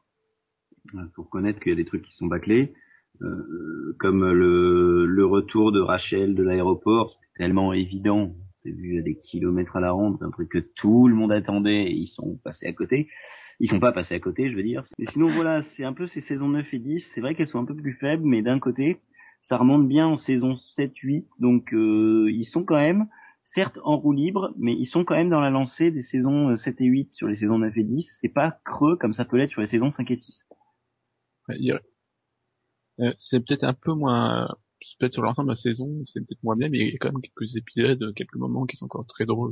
Il 0.94 1.10
faut 1.16 1.24
reconnaître 1.24 1.60
qu'il 1.60 1.70
y 1.72 1.74
a 1.74 1.76
des 1.76 1.86
trucs 1.86 2.04
qui 2.04 2.16
sont 2.16 2.26
bâclés, 2.28 2.74
euh, 3.22 3.96
comme 4.00 4.32
le, 4.32 5.06
le 5.06 5.26
retour 5.26 5.72
de 5.72 5.80
Rachel 5.80 6.34
de 6.36 6.44
l'aéroport, 6.44 7.12
c'est 7.12 7.44
tellement 7.44 7.72
évident, 7.74 8.36
c'est 8.64 8.72
vu 8.72 9.00
à 9.00 9.02
des 9.02 9.16
kilomètres 9.18 9.76
à 9.76 9.80
la 9.80 9.92
ronde, 9.92 10.18
c'est 10.18 10.26
un 10.26 10.32
truc 10.32 10.50
que 10.50 10.58
tout 10.60 11.08
le 11.08 11.16
monde 11.16 11.32
attendait 11.32 11.84
et 11.84 11.92
ils 11.94 12.08
sont 12.08 12.38
passés 12.44 12.68
à 12.68 12.74
côté. 12.74 13.10
Ils 13.60 13.70
sont 13.70 13.80
pas 13.80 13.92
passés 13.92 14.16
à 14.16 14.20
côté, 14.20 14.50
je 14.50 14.56
veux 14.56 14.64
dire. 14.64 14.84
Mais 14.98 15.06
sinon 15.06 15.28
voilà, 15.28 15.62
c'est 15.62 15.84
un 15.84 15.94
peu 15.94 16.08
ces 16.08 16.22
saisons 16.22 16.50
9 16.50 16.74
et 16.74 16.80
10, 16.80 17.12
c'est 17.14 17.22
vrai 17.22 17.36
qu'elles 17.36 17.48
sont 17.48 17.60
un 17.60 17.66
peu 17.66 17.76
plus 17.76 17.94
faibles, 17.94 18.24
mais 18.26 18.42
d'un 18.42 18.58
côté, 18.58 18.98
ça 19.42 19.58
remonte 19.58 19.88
bien 19.88 20.08
en 20.08 20.18
saison 20.18 20.58
7-8, 20.78 21.28
donc 21.40 21.74
euh, 21.74 22.28
ils 22.32 22.46
sont 22.46 22.64
quand 22.64 22.76
même, 22.78 23.06
certes 23.54 23.78
en 23.84 23.98
roue 23.98 24.14
libre, 24.14 24.52
mais 24.58 24.74
ils 24.74 24.88
sont 24.88 25.04
quand 25.04 25.16
même 25.16 25.30
dans 25.30 25.42
la 25.42 25.52
lancée 25.52 25.92
des 25.92 26.02
saisons 26.02 26.50
euh, 26.50 26.58
7 26.58 26.82
et 26.82 26.86
8 26.86 27.14
sur 27.14 27.28
les 27.28 27.36
saisons 27.36 27.60
9 27.60 27.78
et 27.78 27.84
10. 27.84 28.10
C'est 28.22 28.30
pas 28.34 28.58
creux 28.66 28.96
comme 28.96 29.14
ça 29.14 29.26
peut 29.26 29.38
l'être 29.38 29.52
sur 29.52 29.62
les 29.62 29.68
saisons 29.68 29.92
5 29.92 30.10
et 30.10 30.20
6. 30.20 30.40
Ouais, 30.48 30.50
il 30.50 30.50
y 30.50 30.50
a- 30.50 31.41
Euh, 31.41 31.41
c'est 33.20 33.40
peut-être 33.46 33.64
un 33.66 33.74
peu 33.74 33.94
moins, 33.94 34.48
c'est 34.82 34.98
peut-être 35.00 35.14
sur 35.14 35.22
l'ensemble 35.24 35.50
de 35.50 35.54
la 35.54 35.62
saison, 35.62 36.04
c'est 36.06 36.22
peut-être 36.26 36.44
moins 36.44 36.56
bien, 36.56 36.70
mais 36.70 36.80
il 36.80 36.88
y 36.92 36.96
a 36.96 36.98
quand 37.00 37.12
même 37.12 37.22
quelques 37.22 37.56
épisodes, 37.58 38.14
quelques 38.16 38.36
moments 38.36 38.66
qui 38.66 38.78
sont 38.78 38.86
encore 38.86 39.06
très 39.08 39.26
drôles. 39.26 39.52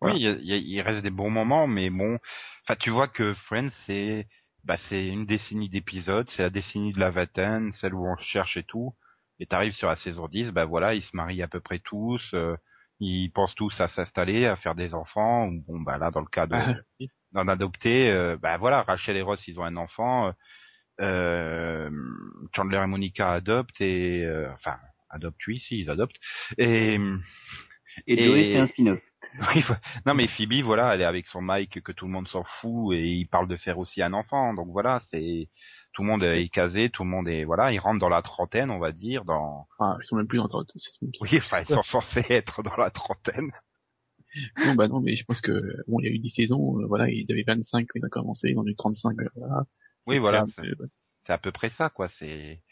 Oui, 0.00 0.12
il, 0.16 0.22
y 0.22 0.26
a- 0.28 0.32
il 0.32 0.46
y 0.46 0.52
a- 0.52 0.56
il 0.56 0.80
reste 0.82 1.02
des 1.02 1.10
bons 1.10 1.30
moments, 1.30 1.66
mais 1.66 1.88
bon, 1.90 2.18
enfin, 2.64 2.76
tu 2.76 2.90
vois 2.90 3.08
que 3.08 3.32
Friends, 3.34 3.70
c'est, 3.86 4.26
bah, 4.64 4.76
c'est 4.88 5.06
une 5.06 5.26
décennie 5.26 5.68
d'épisodes, 5.68 6.28
c'est 6.30 6.42
la 6.42 6.50
décennie 6.50 6.92
de 6.92 6.98
la 7.00 7.10
vingtaine, 7.10 7.72
celle 7.72 7.94
où 7.94 8.06
on 8.06 8.16
cherche 8.16 8.56
et 8.56 8.64
tout. 8.64 8.94
Et 9.38 9.46
t'arrives 9.46 9.72
sur 9.72 9.88
la 9.88 9.96
saison 9.96 10.28
10, 10.28 10.50
bah 10.52 10.64
voilà, 10.64 10.94
ils 10.94 11.02
se 11.02 11.16
marient 11.16 11.42
à 11.42 11.48
peu 11.48 11.60
près 11.60 11.78
tous, 11.78 12.32
euh, 12.34 12.56
ils 13.02 13.30
pensent 13.30 13.54
tous 13.54 13.80
à 13.80 13.88
s'installer, 13.88 14.46
à 14.46 14.56
faire 14.56 14.74
des 14.74 14.94
enfants, 14.94 15.48
ou 15.48 15.60
bon, 15.66 15.80
bah 15.80 15.98
là, 15.98 16.10
dans 16.10 16.20
le 16.20 16.26
cas 16.26 16.46
de, 16.46 16.54
Ah, 16.54 17.40
adopter, 17.48 18.10
euh, 18.10 18.36
bah 18.40 18.56
voilà, 18.58 18.82
Rachel 18.82 19.16
et 19.16 19.22
Ross, 19.22 19.46
ils 19.48 19.58
ont 19.58 19.64
un 19.64 19.76
enfant, 19.76 20.28
euh, 20.28 20.32
euh, 21.00 21.90
Chandler 22.54 22.78
et 22.78 22.86
Monica 22.86 23.32
adoptent 23.32 23.80
et, 23.80 24.24
euh, 24.24 24.52
enfin, 24.52 24.76
adoptent, 25.10 25.44
oui, 25.48 25.58
si, 25.58 25.80
ils 25.80 25.90
adoptent. 25.90 26.20
Et, 26.58 26.98
Et, 28.06 28.16
c'est 28.16 28.56
un 28.56 28.68
spin-off. 28.68 29.00
oui, 29.54 29.64
non 30.04 30.12
mais 30.14 30.28
Phoebe, 30.28 30.62
voilà, 30.62 30.94
elle 30.94 31.00
est 31.00 31.06
avec 31.06 31.26
son 31.26 31.40
Mike 31.40 31.82
que 31.82 31.92
tout 31.92 32.04
le 32.04 32.12
monde 32.12 32.28
s'en 32.28 32.44
fout 32.44 32.94
et 32.94 33.02
il 33.02 33.26
parle 33.26 33.48
de 33.48 33.56
faire 33.56 33.78
aussi 33.78 34.02
un 34.02 34.12
enfant. 34.12 34.52
Donc 34.52 34.68
voilà, 34.70 35.00
c'est 35.10 35.48
tout 35.92 36.02
le 36.02 36.08
monde 36.08 36.22
est 36.22 36.48
casé, 36.48 36.90
tout 36.90 37.04
le 37.04 37.10
monde 37.10 37.28
est 37.28 37.44
voilà, 37.44 37.72
ils 37.72 37.78
rentrent 37.78 38.00
dans 38.00 38.08
la 38.08 38.22
trentaine, 38.22 38.70
on 38.70 38.78
va 38.78 38.92
dire, 38.92 39.24
dans 39.24 39.66
Enfin, 39.78 39.98
ils 40.00 40.06
sont 40.06 40.16
même 40.16 40.26
plus 40.26 40.38
dans 40.38 40.44
le 40.44 40.64
c'est- 40.76 41.20
oui, 41.20 41.38
enfin 41.38 41.60
ils 41.60 41.66
sont 41.66 41.82
censés 41.82 42.24
être 42.30 42.62
dans 42.62 42.76
la 42.76 42.90
trentaine. 42.90 43.52
Non, 44.64 44.74
bah 44.74 44.88
non, 44.88 45.00
mais 45.00 45.14
je 45.14 45.24
pense 45.24 45.40
que, 45.42 45.52
bon, 45.86 46.00
il 46.00 46.06
y 46.06 46.08
a 46.08 46.12
eu 46.12 46.18
10 46.18 46.30
saisons, 46.30 46.80
euh, 46.80 46.86
voilà, 46.86 47.10
ils 47.10 47.30
avaient 47.30 47.44
25 47.46 47.86
quand 47.88 47.98
ils 48.00 48.04
ont 48.04 48.08
commencé, 48.08 48.50
ils 48.50 48.58
en 48.58 48.62
ont 48.62 48.66
eu 48.66 48.74
35, 48.74 49.20
euh, 49.20 49.28
voilà. 49.36 49.64
Oui, 50.06 50.18
voilà, 50.18 50.46
C'est 51.26 51.32
à 51.32 51.38
peu 51.38 51.52
près 51.52 51.70
ça 51.70 51.90
quoi. 51.90 52.08
C'est 52.08 52.62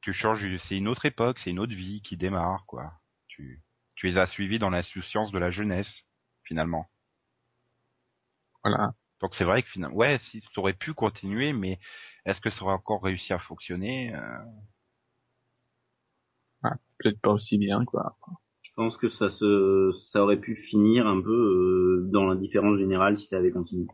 tu 0.00 0.12
changes, 0.12 0.46
c'est 0.68 0.76
une 0.76 0.88
autre 0.88 1.06
époque, 1.06 1.38
c'est 1.38 1.50
une 1.50 1.58
autre 1.58 1.74
vie 1.74 2.02
qui 2.02 2.16
démarre 2.16 2.64
quoi. 2.66 2.92
Tu 3.26 3.62
tu 3.94 4.06
les 4.06 4.18
as 4.18 4.26
suivis 4.26 4.58
dans 4.60 4.70
l'insouciance 4.70 5.32
de 5.32 5.38
la 5.38 5.50
jeunesse 5.50 6.04
finalement. 6.44 6.86
voilà. 8.62 8.92
Donc 9.20 9.34
c'est 9.34 9.44
vrai 9.44 9.62
que 9.62 9.68
finalement, 9.68 9.96
ouais, 9.96 10.18
si 10.30 10.40
ça 10.54 10.60
aurait 10.60 10.74
pu 10.74 10.94
continuer, 10.94 11.52
mais 11.52 11.78
est-ce 12.24 12.40
que 12.40 12.50
ça 12.50 12.62
aurait 12.62 12.74
encore 12.74 13.02
réussi 13.02 13.32
à 13.32 13.38
fonctionner 13.38 14.14
euh, 14.14 14.38
Peut-être 16.98 17.20
pas 17.20 17.30
aussi 17.30 17.58
bien, 17.58 17.84
quoi. 17.84 18.16
Je 18.62 18.70
pense 18.74 18.96
que 18.96 19.10
ça 19.10 19.30
se, 19.30 19.92
ça 20.10 20.22
aurait 20.22 20.40
pu 20.40 20.56
finir 20.68 21.06
un 21.06 21.20
peu 21.20 21.30
euh, 21.30 22.10
dans 22.10 22.26
l'indifférence 22.26 22.78
générale 22.78 23.18
si 23.18 23.26
ça 23.26 23.38
avait 23.38 23.50
continué. 23.50 23.86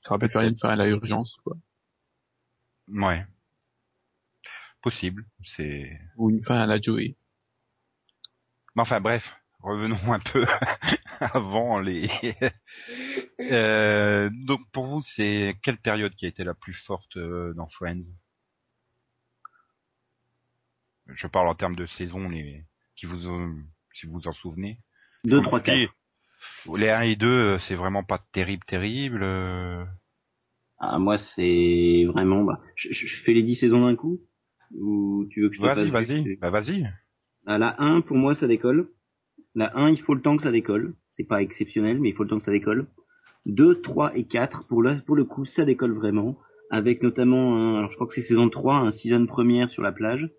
Ça 0.00 0.10
aurait 0.10 0.20
peut-être 0.20 0.38
rien 0.38 0.52
de 0.52 0.58
faire 0.58 0.70
à 0.70 0.76
la 0.76 0.88
urgence, 0.88 1.38
quoi. 1.44 1.56
Ouais. 2.88 3.24
Possible. 4.82 5.24
C'est. 5.44 5.98
Ou 6.16 6.30
une 6.30 6.42
fin 6.44 6.58
à 6.58 6.66
la 6.66 6.80
Joey. 6.80 7.16
Mais 8.74 8.82
enfin 8.82 9.00
bref, 9.00 9.22
revenons 9.60 10.12
un 10.12 10.20
peu 10.20 10.46
avant 11.34 11.80
les. 11.80 12.08
Euh, 13.50 14.30
donc 14.46 14.60
pour 14.72 14.86
vous, 14.86 15.02
c'est 15.02 15.56
quelle 15.64 15.78
période 15.78 16.14
qui 16.14 16.26
a 16.26 16.28
été 16.28 16.44
la 16.44 16.54
plus 16.54 16.74
forte 16.74 17.16
euh, 17.16 17.52
dans 17.54 17.68
Friends? 17.70 18.04
Je 21.08 21.26
parle 21.26 21.48
en 21.48 21.54
termes 21.54 21.74
de 21.74 21.86
saison, 21.86 22.28
les 22.28 22.64
qui 22.96 23.06
vous, 23.06 23.28
ont- 23.28 23.56
si 23.94 24.06
vous 24.06 24.12
vous 24.14 24.28
en 24.28 24.32
souvenez. 24.32 24.78
2, 25.24 25.42
3, 25.42 25.60
4. 25.60 25.76
Et 25.76 25.88
Les 26.76 26.90
1 26.90 27.02
et 27.02 27.16
2, 27.16 27.58
c'est 27.60 27.74
vraiment 27.74 28.04
pas 28.04 28.24
terrible, 28.32 28.64
terrible. 28.66 29.22
euh, 29.22 29.84
Ah, 30.78 30.98
moi, 30.98 31.18
c'est 31.18 32.04
vraiment... 32.06 32.44
Bah, 32.44 32.60
je, 32.76 33.22
fais 33.24 33.34
les 33.34 33.42
10 33.42 33.56
saisons 33.56 33.84
d'un 33.86 33.96
coup? 33.96 34.20
Ou 34.74 35.26
tu 35.30 35.42
veux 35.42 35.48
que 35.48 35.56
je 35.56 35.60
te 35.60 35.66
Vas-y, 35.66 35.90
vas-y, 35.90 36.36
bah 36.36 36.50
vas-y. 36.50 36.88
Ah, 37.46 37.58
La 37.58 37.80
1, 37.82 38.00
pour 38.00 38.16
moi, 38.16 38.34
ça 38.34 38.46
décolle. 38.46 38.88
La 39.54 39.76
1, 39.76 39.90
il 39.90 40.00
faut 40.00 40.14
le 40.14 40.22
temps 40.22 40.36
que 40.36 40.42
ça 40.42 40.50
décolle. 40.52 40.94
Pas 41.22 41.42
exceptionnel, 41.42 42.00
mais 42.00 42.10
il 42.10 42.14
faut 42.14 42.22
le 42.22 42.28
temps 42.28 42.38
que 42.38 42.44
ça 42.44 42.52
décolle. 42.52 42.86
2, 43.46 43.80
3 43.80 44.16
et 44.16 44.24
4, 44.24 44.66
pour 44.66 44.82
le, 44.82 45.00
pour 45.04 45.16
le 45.16 45.24
coup, 45.24 45.44
ça 45.44 45.64
décolle 45.64 45.94
vraiment. 45.94 46.36
Avec 46.70 47.02
notamment, 47.02 47.88
je 47.88 47.94
crois 47.94 48.06
que 48.06 48.14
c'est 48.14 48.22
saison 48.22 48.48
3, 48.48 48.76
un 48.76 48.92
season 48.92 49.26
première 49.26 49.68
sur 49.68 49.82
la 49.82 49.92
plage. 49.92 50.30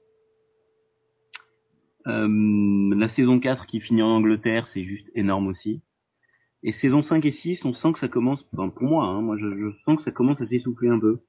Euh, 2.07 2.95
la 2.95 3.07
saison 3.07 3.39
4 3.39 3.65
qui 3.65 3.79
finit 3.79 4.01
en 4.01 4.09
Angleterre, 4.09 4.67
c'est 4.67 4.83
juste 4.83 5.09
énorme 5.15 5.47
aussi. 5.47 5.81
Et 6.63 6.71
saison 6.71 7.03
5 7.03 7.25
et 7.25 7.31
6, 7.31 7.65
on 7.65 7.73
sent 7.73 7.93
que 7.93 7.99
ça 7.99 8.07
commence, 8.07 8.45
enfin, 8.53 8.69
pour 8.69 8.83
moi, 8.83 9.05
hein, 9.05 9.21
moi 9.21 9.35
je, 9.37 9.71
sens 9.85 9.97
que 9.97 10.03
ça 10.03 10.11
commence 10.11 10.41
à 10.41 10.45
s'essouffler 10.45 10.89
un 10.89 10.99
peu. 10.99 11.19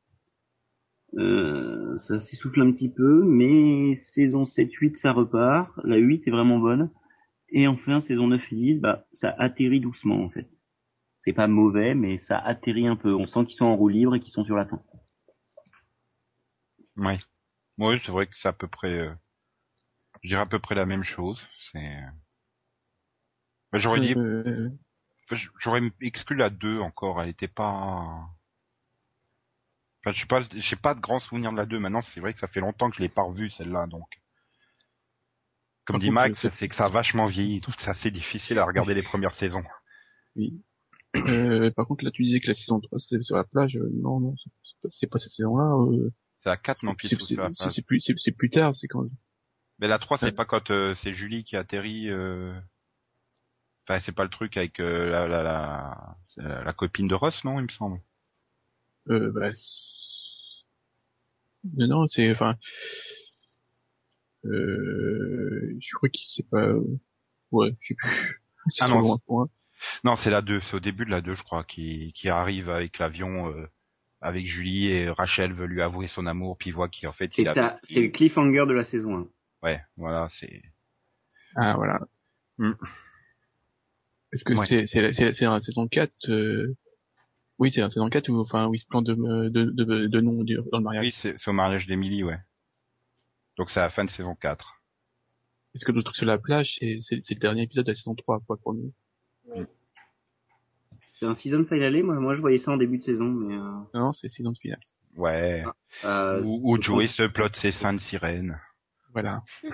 Euh, 1.19 1.97
ça 1.99 2.21
s'essouffle 2.21 2.61
un 2.61 2.73
petit 2.73 2.89
peu, 2.89 3.23
mais 3.25 4.05
saison 4.15 4.47
7, 4.47 4.73
8, 4.73 4.99
ça 4.99 5.13
repart. 5.13 5.71
La 5.85 5.97
8 5.97 6.27
est 6.27 6.31
vraiment 6.31 6.59
bonne. 6.59 6.91
Et 7.57 7.69
enfin, 7.69 8.01
saison 8.01 8.27
9 8.27 8.53
et 8.53 8.57
10, 8.57 8.81
bah, 8.81 9.07
ça 9.13 9.33
atterrit 9.39 9.79
doucement, 9.79 10.25
en 10.25 10.29
fait. 10.29 10.49
C'est 11.25 11.33
pas 11.33 11.47
mauvais, 11.47 11.95
mais 11.95 12.19
ça 12.19 12.37
atterrit 12.37 12.89
un 12.89 12.97
peu. 12.97 13.15
On 13.15 13.29
sent 13.29 13.47
qu'ils 13.47 13.57
sont 13.57 13.65
en 13.65 13.77
roue 13.77 13.89
libre 13.89 14.17
et 14.17 14.21
qu'ils 14.21 14.33
sont 14.33 14.45
sur 14.45 14.57
la 14.57 14.67
fin. 14.67 14.83
Oui. 16.97 17.19
Oui, 17.79 18.01
c'est 18.05 18.11
vrai 18.11 18.27
que 18.27 18.37
c'est 18.37 18.49
à 18.49 18.53
peu 18.53 18.67
près, 18.67 18.93
euh, 18.93 19.15
je 20.23 20.29
dirais 20.29 20.43
à 20.43 20.47
peu 20.47 20.59
près 20.59 20.75
la 20.75 20.85
même 20.85 21.05
chose. 21.05 21.41
C'est. 21.71 21.97
Bah, 23.73 23.79
j'aurais 23.79 24.01
dit, 24.01 24.15
Euh, 24.17 24.71
j'aurais 25.61 25.81
exclu 26.01 26.37
la 26.37 26.51
2 26.51 26.81
encore. 26.81 27.23
Elle 27.23 27.31
était 27.31 27.49
pas. 27.49 28.29
Enfin, 30.01 30.13
je 30.13 30.21
sais 30.21 30.27
pas, 30.27 30.43
j'ai 30.53 30.77
pas 30.77 30.95
de 30.95 31.01
grands 31.01 31.21
souvenirs 31.21 31.53
de 31.53 31.57
la 31.57 31.67
2. 31.67 31.79
Maintenant, 31.79 32.03
c'est 32.03 32.21
vrai 32.21 32.35
que 32.35 32.41
ça 32.41 32.49
fait 32.49 32.61
longtemps 32.61 32.91
que 32.91 32.97
je 32.97 33.01
l'ai 33.03 33.09
pas 33.09 33.23
revue 33.23 33.49
celle-là, 33.49 33.87
donc. 33.87 34.09
Comme 35.87 35.99
dit 35.99 36.11
Max, 36.11 36.49
c'est- 36.59 36.69
que 36.69 36.75
ça 36.75 36.87
a 36.87 36.89
vachement 36.89 37.27
vieilli, 37.27 37.61
donc 37.61 37.75
c'est 37.79 37.91
assez 37.91 38.11
difficile 38.11 38.59
à 38.59 38.65
regarder 38.65 38.95
les 38.95 39.03
premières 39.03 39.35
saisons. 39.35 39.65
oui. 40.37 40.61
Euh, 41.17 41.71
par 41.71 41.87
contre, 41.87 42.05
là, 42.05 42.11
tu 42.11 42.25
disais 42.25 42.41
que 42.41 42.49
la 42.49 42.55
saison 42.55 42.81
3, 42.81 42.99
c'était 42.99 43.23
sur 43.23 43.37
la 43.37 43.45
plage. 43.45 43.77
Euh, 43.77 43.89
non, 44.03 44.19
non, 44.19 44.35
c'est 44.91 45.07
pas, 45.07 45.21
cette 45.21 45.31
saison-là. 45.31 45.73
Euh, 45.93 46.11
C'est 46.41 46.49
la 46.49 46.57
4 46.57 46.83
non 46.83 46.97
c'est 47.01 47.83
plus, 47.87 48.01
c'est 48.01 48.33
plus 48.33 48.51
tard, 48.51 48.75
c'est 48.75 48.89
quand 48.89 49.05
Mais 49.79 49.87
la 49.87 50.01
3, 50.01 50.19
c'est 50.19 50.27
Ouais. 50.27 50.33
pas 50.33 50.45
quand 50.45 50.73
euh, 50.73 50.97
c'est 50.97 51.15
Julie 51.15 51.45
qui 51.45 51.57
atterrit. 51.57 52.11
Euh... 52.11 52.53
Enfin, 53.87 54.01
c'est 54.01 54.11
pas 54.11 54.25
le 54.25 54.31
truc 54.31 54.57
avec 54.57 54.81
euh, 54.81 55.09
la, 55.09 55.29
la, 55.29 55.43
la, 55.45 56.65
la, 56.65 56.73
copine 56.73 57.07
de 57.07 57.15
Ross, 57.15 57.45
non, 57.45 57.61
il 57.61 57.67
me 57.67 57.69
semble. 57.69 58.01
Euh, 59.11 59.31
bah, 59.31 59.53
non, 61.87 62.07
c'est, 62.09 62.33
enfin, 62.33 62.57
euh, 64.47 65.77
je 65.81 65.95
crois 65.97 66.09
qu'il 66.09 66.27
c'est 66.29 66.49
pas, 66.49 66.73
ouais, 67.53 67.75
je 67.81 67.89
sais 67.89 67.95
plus. 67.95 68.41
C'est 68.71 68.85
Ah 68.85 68.89
non, 68.89 69.01
loin 69.01 69.19
pour. 69.27 69.49
Non, 70.05 70.17
c'est 70.17 70.31
la 70.31 70.41
2, 70.43 70.61
c'est 70.63 70.75
au 70.77 70.81
début 70.81 71.05
de 71.05 71.11
la 71.11 71.21
2, 71.21 71.35
je 71.35 71.43
crois, 71.43 71.65
qui, 71.65 72.13
qui 72.15 72.29
arrive 72.29 72.71
avec 72.71 72.99
l'avion 72.99 73.51
euh, 73.51 73.67
avec 74.21 74.47
Julie 74.47 74.87
et 74.87 75.11
Rachel 75.11 75.53
veut 75.53 75.67
lui 75.67 75.83
avouer 75.83 76.07
son 76.09 76.25
amour, 76.27 76.57
puis 76.57 76.71
il 76.71 76.73
voit 76.75 76.89
qu'en 76.89 77.13
fait 77.13 77.31
C'est 77.35 77.43
il 77.43 77.49
a... 77.49 77.55
ta- 77.55 77.79
c'est 77.85 78.01
le 78.01 78.09
cliffhanger 78.09 78.65
de 78.67 78.73
la 78.73 78.85
saison 78.85 79.17
1. 79.19 79.29
Ouais, 79.63 79.81
voilà, 79.97 80.29
c'est... 80.39 80.63
Ah, 81.57 81.75
voilà. 81.77 82.01
Hmm. 82.59 82.73
Est-ce 84.33 84.45
que 84.45 84.55
Ouais. 84.55 84.67
c'est, 84.67 84.87
c'est, 84.87 85.13
c'est, 85.13 85.35
c'est 85.35 85.45
la 85.45 85.61
saison 85.61 85.87
4, 85.87 86.13
euh... 86.29 86.75
oui, 87.59 87.71
c'est 87.73 87.81
la 87.83 87.91
saison 87.91 88.09
4 88.09 88.29
où, 88.31 88.41
enfin, 88.41 88.67
où 88.67 88.75
il 88.75 88.79
se 88.79 88.87
plante 88.87 89.05
de, 89.05 89.15
de, 89.15 89.65
de, 89.65 90.07
de 90.07 90.21
nom 90.21 90.43
du- 90.43 90.57
dans 90.73 90.79
le 90.79 90.85
mariage. 90.85 91.05
Oui, 91.05 91.15
c'est 91.21 91.37
c'est 91.39 91.51
au 91.51 91.53
mariage 91.55 91.87
d'Emily, 91.87 92.25
ouais. 92.25 92.39
Donc 93.57 93.71
c'est 93.71 93.81
à 93.81 93.85
la 93.85 93.91
fin 93.91 94.05
de 94.05 94.11
saison 94.11 94.35
4. 94.35 94.81
Est-ce 95.75 95.85
que 95.85 95.93
le 95.93 96.03
truc 96.03 96.17
sur 96.17 96.27
la 96.27 96.39
plage, 96.39 96.77
c'est, 96.79 97.01
c'est, 97.03 97.21
c'est 97.25 97.35
le 97.35 97.41
dernier 97.41 97.63
épisode 97.63 97.87
de 97.87 97.93
la 97.93 97.97
saison 97.97 98.15
3, 98.15 98.41
pas 98.41 98.55
le 98.55 98.61
premier? 98.61 98.93
Oui. 99.47 99.65
C'est 101.19 101.27
un 101.27 101.35
season 101.35 101.65
finale, 101.65 102.03
moi, 102.03 102.15
moi 102.17 102.35
je 102.35 102.41
voyais 102.41 102.59
ça 102.59 102.73
en 102.73 102.77
début 102.77 102.99
de 102.99 103.05
saison, 103.05 103.25
mais... 103.27 103.55
Euh, 103.55 103.71
Non, 103.95 104.13
c'est 104.13 104.29
saison 104.29 104.53
finale. 104.55 104.81
Ouais. 105.17 105.65
euh, 106.05 106.43
Où, 106.43 106.73
où 106.75 106.83
Joey 106.83 107.07
se 107.07 107.23
plotte 107.25 107.55
ses 107.57 107.73
seins 107.73 107.93
de 107.93 108.01
sirène. 108.01 108.61
Voilà. 109.13 109.43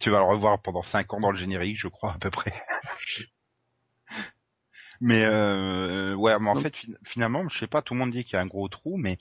Tu 0.00 0.08
vas 0.08 0.18
le 0.20 0.24
revoir 0.24 0.62
pendant 0.62 0.82
5 0.82 1.12
ans 1.12 1.20
dans 1.20 1.30
le 1.30 1.36
générique, 1.36 1.78
je 1.78 1.88
crois, 1.88 2.14
à 2.14 2.18
peu 2.18 2.30
près. 2.30 2.54
mais 5.00 5.24
euh, 5.24 6.14
ouais, 6.14 6.38
mais 6.38 6.48
en 6.50 6.54
Non. 6.54 6.62
fait, 6.62 6.74
fin- 6.74 6.92
finalement, 7.04 7.46
je 7.50 7.58
sais 7.58 7.66
pas, 7.66 7.82
tout 7.82 7.92
le 7.92 8.00
monde 8.00 8.12
dit 8.12 8.24
qu'il 8.24 8.32
y 8.32 8.36
a 8.36 8.40
un 8.40 8.46
gros 8.46 8.66
trou, 8.68 8.96
mais 8.96 9.18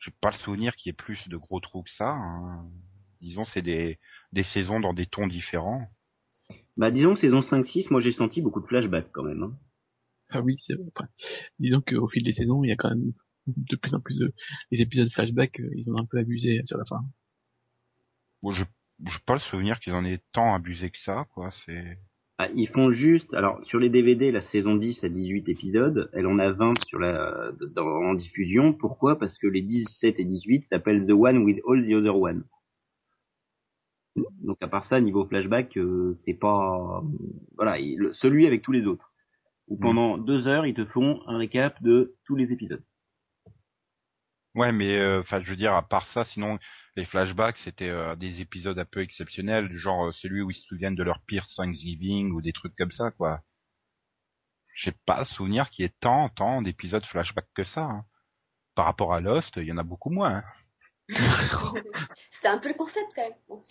j'ai 0.00 0.10
pas 0.20 0.30
le 0.30 0.36
souvenir 0.36 0.74
qu'il 0.76 0.90
y 0.90 0.92
ait 0.92 0.94
plus 0.94 1.28
de 1.28 1.36
gros 1.36 1.60
trous 1.60 1.82
que 1.82 1.90
ça. 1.90 2.08
hein. 2.10 2.68
Disons, 3.20 3.44
c'est 3.44 3.62
des, 3.62 3.98
des 4.32 4.42
saisons 4.44 4.80
dans 4.80 4.94
des 4.94 5.06
tons 5.06 5.26
différents. 5.26 5.86
Bah 6.76 6.90
disons 6.90 7.14
que 7.14 7.20
saison 7.20 7.42
5-6, 7.42 7.88
moi 7.90 8.00
j'ai 8.00 8.12
senti 8.12 8.40
beaucoup 8.40 8.60
de 8.60 8.66
flashbacks 8.66 9.10
quand 9.12 9.22
même. 9.24 9.42
Hein. 9.42 9.58
Ah 10.30 10.40
oui, 10.40 10.56
c'est 10.66 10.74
vrai. 10.74 10.86
Enfin, 10.96 11.08
disons 11.58 11.82
qu'au 11.82 12.08
fil 12.08 12.22
des 12.24 12.32
saisons, 12.32 12.64
il 12.64 12.68
y 12.68 12.72
a 12.72 12.76
quand 12.76 12.88
même 12.90 13.12
de 13.46 13.76
plus 13.76 13.94
en 13.94 14.00
plus 14.00 14.18
de, 14.18 14.32
les 14.70 14.80
épisodes 14.80 15.10
flashback, 15.12 15.60
euh, 15.60 15.70
ils 15.76 15.90
ont 15.90 15.98
un 15.98 16.06
peu 16.06 16.18
abusé 16.18 16.62
sur 16.66 16.78
la 16.78 16.84
fin. 16.84 17.00
Bon, 18.42 18.52
je, 18.52 18.64
j'ai 19.04 19.18
pas 19.26 19.34
le 19.34 19.40
souvenir 19.40 19.80
qu'ils 19.80 19.92
en 19.92 20.04
aient 20.04 20.22
tant 20.32 20.54
abusé 20.54 20.90
que 20.90 20.98
ça, 20.98 21.26
quoi. 21.34 21.50
C'est. 21.66 21.98
Ah, 22.42 22.48
ils 22.54 22.68
font 22.68 22.90
juste, 22.90 23.34
alors 23.34 23.60
sur 23.66 23.78
les 23.78 23.90
DVD, 23.90 24.30
la 24.32 24.40
saison 24.40 24.74
10 24.74 25.04
a 25.04 25.10
18 25.10 25.46
épisodes, 25.50 26.08
elle 26.14 26.26
en 26.26 26.38
a 26.38 26.50
20 26.50 26.72
sur 26.86 26.98
la, 26.98 27.52
dans, 27.76 27.84
en 27.86 28.14
diffusion. 28.14 28.72
Pourquoi? 28.72 29.18
Parce 29.18 29.36
que 29.36 29.46
les 29.46 29.60
17 29.60 30.18
et 30.18 30.24
18 30.24 30.64
s'appellent 30.70 31.04
The 31.06 31.10
One 31.10 31.44
with 31.44 31.60
All 31.68 31.86
the 31.86 31.92
Other 31.92 32.16
One. 32.16 32.44
Donc 34.40 34.56
à 34.62 34.68
part 34.68 34.86
ça, 34.86 35.02
niveau 35.02 35.26
flashback, 35.26 35.76
euh, 35.76 36.16
c'est 36.24 36.32
pas, 36.32 37.02
voilà, 37.56 37.78
il- 37.78 38.08
celui 38.14 38.46
avec 38.46 38.62
tous 38.62 38.72
les 38.72 38.86
autres. 38.86 39.12
Où 39.68 39.76
pendant 39.76 40.16
deux 40.16 40.46
heures, 40.46 40.64
ils 40.64 40.72
te 40.72 40.86
font 40.86 41.20
un 41.26 41.36
récap 41.36 41.82
de 41.82 42.14
tous 42.24 42.36
les 42.36 42.50
épisodes. 42.52 42.82
Ouais, 44.54 44.72
mais 44.72 44.96
euh, 44.96 45.20
enfin, 45.20 45.40
je 45.42 45.50
veux 45.50 45.56
dire, 45.56 45.74
à 45.74 45.82
part 45.86 46.06
ça, 46.06 46.24
sinon 46.24 46.58
les 46.96 47.04
flashbacks, 47.04 47.58
c'était 47.58 47.88
euh, 47.88 48.14
des 48.16 48.40
épisodes 48.40 48.78
un 48.78 48.84
peu 48.84 49.00
exceptionnels, 49.00 49.68
du 49.68 49.78
genre 49.78 50.06
euh, 50.06 50.12
celui 50.12 50.42
où 50.42 50.50
ils 50.50 50.54
se 50.54 50.62
souviennent 50.68 50.94
de 50.94 51.02
leur 51.02 51.20
pire 51.22 51.46
Thanksgiving 51.56 52.32
ou 52.32 52.40
des 52.42 52.52
trucs 52.52 52.76
comme 52.76 52.92
ça, 52.92 53.10
quoi. 53.10 53.42
J'ai 54.74 54.90
pas 55.06 55.20
le 55.20 55.24
souvenir 55.26 55.70
qu'il 55.70 55.84
y 55.84 55.86
ait 55.86 55.94
tant, 56.00 56.28
tant 56.30 56.60
d'épisodes 56.60 57.04
flashback 57.06 57.46
que 57.54 57.62
ça. 57.62 57.82
hein. 57.82 58.04
Par 58.74 58.86
rapport 58.86 59.14
à 59.14 59.20
Lost, 59.20 59.56
il 59.56 59.64
y 59.64 59.72
en 59.72 59.78
a 59.78 59.82
beaucoup 59.84 60.10
moins. 60.10 60.36
hein. 60.38 60.44
C'était 62.32 62.48
un 62.48 62.58
peu 62.58 62.68
le 62.68 62.74
concept 62.74 63.12
quand 63.14 63.22
même. 63.22 63.62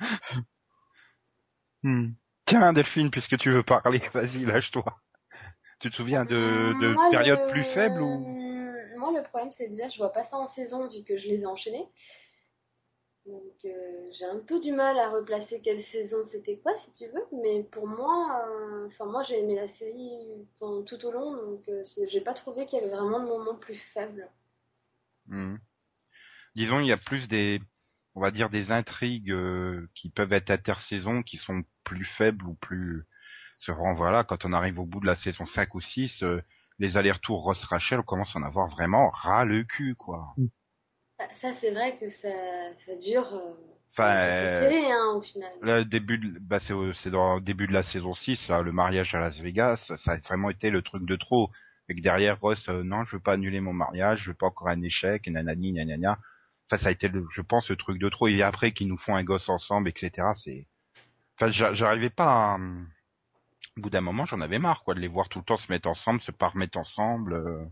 Hmm. 1.84 2.12
Tiens, 2.46 2.72
Delphine, 2.72 3.10
puisque 3.12 3.38
tu 3.38 3.50
veux 3.50 3.62
parler, 3.62 4.00
vas-y, 4.14 4.44
lâche-toi. 4.44 4.84
Tu 5.80 5.90
te 5.90 5.96
souviens 5.96 6.24
de, 6.26 6.76
de 6.80 6.96
Moi, 6.96 7.10
périodes 7.10 7.40
le- 7.40 7.46
plus 7.48 7.64
faibles 7.64 8.02
ou? 8.02 8.38
Moi, 8.96 9.12
le 9.12 9.22
problème, 9.22 9.52
c'est 9.52 9.68
déjà, 9.68 9.88
je 9.88 9.98
vois 9.98 10.12
pas 10.12 10.24
ça 10.24 10.36
en 10.36 10.46
saison 10.46 10.88
vu 10.88 11.04
que 11.04 11.16
je 11.18 11.28
les 11.28 11.40
ai 11.42 11.46
enchaînés. 11.46 11.86
Donc, 13.26 13.64
euh, 13.64 14.10
j'ai 14.12 14.24
un 14.26 14.38
peu 14.40 14.60
du 14.60 14.72
mal 14.72 14.98
à 14.98 15.10
replacer 15.10 15.60
quelle 15.60 15.80
saison 15.82 16.18
c'était 16.30 16.58
quoi, 16.58 16.76
si 16.78 16.92
tu 16.92 17.06
veux. 17.06 17.24
Mais 17.42 17.62
pour 17.64 17.86
moi, 17.86 18.44
euh, 18.48 18.86
enfin, 18.88 19.06
moi, 19.06 19.22
j'ai 19.22 19.38
aimé 19.40 19.54
la 19.56 19.68
série 19.74 20.46
pendant- 20.58 20.82
tout 20.82 21.02
au 21.06 21.10
long, 21.10 21.32
donc 21.34 21.68
euh, 21.68 21.82
j'ai 22.08 22.20
pas 22.20 22.34
trouvé 22.34 22.66
qu'il 22.66 22.78
y 22.78 22.82
avait 22.82 22.94
vraiment 22.94 23.20
de 23.20 23.28
moments 23.28 23.56
plus 23.56 23.76
faibles. 23.94 24.28
Hmm. 25.26 25.56
Disons, 26.56 26.80
il 26.80 26.86
y 26.86 26.92
a 26.92 26.96
plus 26.96 27.28
des, 27.28 27.60
on 28.14 28.20
va 28.20 28.30
dire, 28.30 28.50
des 28.50 28.70
intrigues 28.72 29.30
euh, 29.32 29.88
qui 29.94 30.10
peuvent 30.10 30.32
être 30.32 30.50
intersaisons, 30.50 31.22
qui 31.22 31.36
sont 31.36 31.62
plus 31.84 32.04
faibles 32.04 32.46
ou 32.46 32.54
plus... 32.54 33.06
Vraiment, 33.66 33.94
voilà, 33.94 34.24
quand 34.24 34.44
on 34.44 34.52
arrive 34.52 34.78
au 34.78 34.84
bout 34.86 35.00
de 35.00 35.06
la 35.06 35.16
saison 35.16 35.46
5 35.46 35.74
ou 35.74 35.80
6, 35.80 36.22
euh, 36.22 36.42
les 36.78 36.96
allers-retours 36.98 37.42
Ross-Rachel, 37.44 38.00
on 38.00 38.02
commence 38.02 38.36
à 38.36 38.40
en 38.40 38.42
avoir 38.42 38.68
vraiment 38.68 39.08
ras 39.10 39.44
le 39.44 39.64
cul, 39.64 39.94
quoi. 39.96 40.38
Ah, 40.38 40.42
Ça, 41.34 41.52
c'est 41.54 41.70
vrai 41.70 41.96
que 41.98 42.08
ça, 42.10 42.28
ça 42.86 42.96
dure. 42.96 43.32
euh, 43.34 43.54
Enfin, 43.92 44.16
euh, 44.16 44.70
séries, 44.70 44.90
hein, 44.92 45.14
au 45.16 45.22
final. 45.22 45.52
Là, 45.62 45.78
le 45.78 45.84
début, 45.84 46.18
de, 46.18 46.38
bah, 46.40 46.58
c'est, 46.60 46.72
au- 46.72 46.92
c'est 46.94 47.10
dans 47.10 47.36
le 47.36 47.40
début 47.40 47.66
de 47.66 47.72
la 47.72 47.82
saison 47.82 48.14
6, 48.14 48.48
là, 48.48 48.62
le 48.62 48.72
mariage 48.72 49.14
à 49.14 49.20
Las 49.20 49.38
Vegas, 49.40 49.92
ça 49.96 50.12
a 50.12 50.16
vraiment 50.18 50.50
été 50.50 50.70
le 50.70 50.82
truc 50.82 51.04
de 51.06 51.16
trop. 51.16 51.50
Et 51.88 51.94
que 51.94 52.00
derrière, 52.00 52.40
Ross, 52.40 52.68
euh, 52.68 52.82
non, 52.82 53.04
je 53.04 53.16
veux 53.16 53.22
pas 53.22 53.34
annuler 53.34 53.60
mon 53.60 53.72
mariage, 53.72 54.22
je 54.24 54.30
veux 54.30 54.34
pas 54.36 54.46
encore 54.46 54.68
un 54.68 54.82
échec, 54.82 55.26
et 55.28 55.30
nanani, 55.30 55.72
nanana. 55.72 56.18
Enfin, 56.70 56.82
ça 56.82 56.88
a 56.88 56.92
été, 56.92 57.08
le, 57.08 57.26
je 57.34 57.42
pense, 57.42 57.68
le 57.70 57.76
truc 57.76 57.98
de 57.98 58.08
trop. 58.08 58.28
Et 58.28 58.42
après, 58.42 58.72
qu'ils 58.72 58.88
nous 58.88 58.98
font 58.98 59.16
un 59.16 59.24
gosse 59.24 59.48
ensemble, 59.48 59.88
etc., 59.90 60.34
c'est... 60.34 60.66
Enfin, 61.38 61.50
j'a- 61.52 61.74
j'arrivais 61.74 62.10
pas 62.10 62.54
à... 62.54 62.58
Au 63.76 63.80
bout 63.82 63.90
d'un 63.90 64.00
moment, 64.00 64.26
j'en 64.26 64.40
avais 64.40 64.58
marre, 64.58 64.82
quoi, 64.82 64.94
de 64.94 65.00
les 65.00 65.06
voir 65.06 65.28
tout 65.28 65.38
le 65.38 65.44
temps 65.44 65.56
se 65.56 65.70
mettre 65.70 65.88
ensemble, 65.88 66.20
se 66.22 66.32
pas 66.32 66.48
remettre 66.48 66.76
ensemble. 66.76 67.70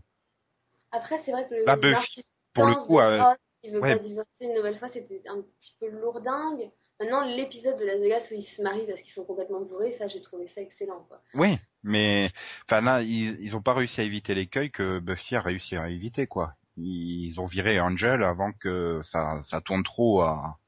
Après, 0.91 1.17
c'est 1.19 1.31
vrai 1.31 1.45
que 1.49 1.55
le 1.55 1.75
Buffy, 1.75 1.91
narcissisme 1.91 2.27
pour 2.53 2.65
le 2.65 2.75
coup, 2.75 2.99
euh, 2.99 3.25
Qui 3.63 3.71
veut 3.71 3.79
ouais. 3.79 3.95
pas 3.95 4.03
divorcer 4.03 4.29
une 4.41 4.55
nouvelle 4.55 4.77
fois, 4.77 4.89
c'était 4.89 5.21
un 5.27 5.41
petit 5.41 5.75
peu 5.79 5.89
lourdingue. 5.89 6.69
Maintenant, 6.99 7.25
l'épisode 7.25 7.79
de 7.79 7.85
Las 7.85 7.99
Vegas 7.99 8.27
où 8.31 8.35
ils 8.35 8.43
se 8.43 8.61
marient 8.61 8.85
parce 8.85 9.01
qu'ils 9.01 9.13
sont 9.13 9.25
complètement 9.25 9.61
bourrés, 9.61 9.93
ça, 9.93 10.07
j'ai 10.07 10.21
trouvé 10.21 10.47
ça 10.47 10.61
excellent, 10.61 11.05
quoi. 11.07 11.21
Oui, 11.33 11.57
mais 11.81 12.31
enfin 12.67 12.81
là, 12.81 13.01
ils, 13.01 13.39
ils 13.41 13.55
ont 13.55 13.61
pas 13.61 13.73
réussi 13.73 14.01
à 14.01 14.03
éviter 14.03 14.35
l'écueil 14.35 14.69
que 14.69 14.99
Buffy 14.99 15.35
a 15.35 15.41
réussi 15.41 15.75
à 15.75 15.89
éviter, 15.89 16.27
quoi. 16.27 16.55
Ils 16.77 17.39
ont 17.39 17.45
viré 17.45 17.79
Angel 17.79 18.23
avant 18.23 18.51
que 18.51 19.01
ça, 19.03 19.43
ça 19.47 19.61
tourne 19.61 19.83
trop 19.83 20.21
à, 20.21 20.59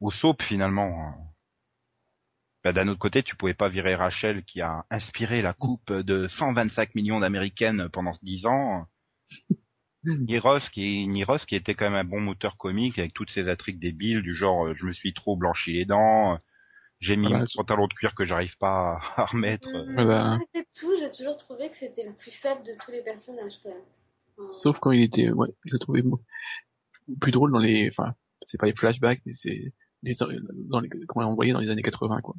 au 0.00 0.10
soap 0.10 0.42
finalement. 0.42 1.14
Ben, 2.64 2.72
D'un 2.72 2.88
autre 2.88 2.98
côté, 2.98 3.22
tu 3.22 3.36
pouvais 3.36 3.54
pas 3.54 3.68
virer 3.68 3.94
Rachel 3.94 4.44
qui 4.44 4.60
a 4.60 4.84
inspiré 4.90 5.42
la 5.42 5.52
coupe 5.52 5.92
de 5.92 6.28
125 6.28 6.94
millions 6.94 7.20
d'américaines 7.20 7.88
pendant 7.90 8.16
10 8.22 8.46
ans. 8.46 8.86
Ni 10.06 10.38
Ross 10.38 10.68
qui, 10.70 11.08
qui 11.46 11.54
était 11.56 11.74
quand 11.74 11.90
même 11.90 11.94
un 11.98 12.04
bon 12.08 12.20
moteur 12.20 12.56
comique 12.56 12.98
avec 12.98 13.12
toutes 13.12 13.30
ces 13.30 13.48
intrigues 13.48 13.80
débiles 13.80 14.22
du 14.22 14.34
genre 14.34 14.66
euh, 14.66 14.74
je 14.76 14.86
me 14.86 14.92
suis 14.92 15.12
trop 15.12 15.36
blanchi 15.36 15.72
les 15.72 15.84
dents, 15.84 16.34
euh, 16.34 16.36
j'ai 17.00 17.16
mis 17.16 17.28
Voilà, 17.28 17.40
mon 17.40 17.46
pantalon 17.56 17.86
de 17.88 17.94
cuir 17.94 18.14
que 18.14 18.24
j'arrive 18.24 18.56
pas 18.58 19.00
à 19.16 19.24
remettre. 19.26 19.68
Voilà. 19.94 20.38
Malgré 20.38 20.66
tout, 20.78 20.92
j'ai 20.98 21.10
toujours 21.10 21.36
trouvé 21.36 21.68
que 21.68 21.76
c'était 21.76 22.04
le 22.04 22.14
plus 22.14 22.30
faible 22.30 22.62
de 22.62 22.72
tous 22.84 22.90
les 22.90 23.02
personnages, 23.02 23.52
quand 23.62 23.70
même. 23.70 24.50
Sauf 24.62 24.78
quand 24.80 24.92
il 24.92 25.02
était, 25.02 25.30
ouais, 25.30 25.48
je 25.64 25.76
plus 27.20 27.32
drôle 27.32 27.52
dans 27.52 27.58
les, 27.58 27.88
enfin, 27.90 28.14
c'est 28.46 28.58
pas 28.58 28.66
les 28.66 28.74
flashbacks, 28.74 29.20
mais 29.24 29.32
c'est 29.34 29.72
les, 30.02 30.14
dans 30.68 30.80
les, 30.80 30.88
comment 31.08 31.30
on 31.30 31.34
voyait 31.34 31.52
dans 31.52 31.60
les 31.60 31.70
années 31.70 31.82
80, 31.82 32.20
quoi. 32.20 32.34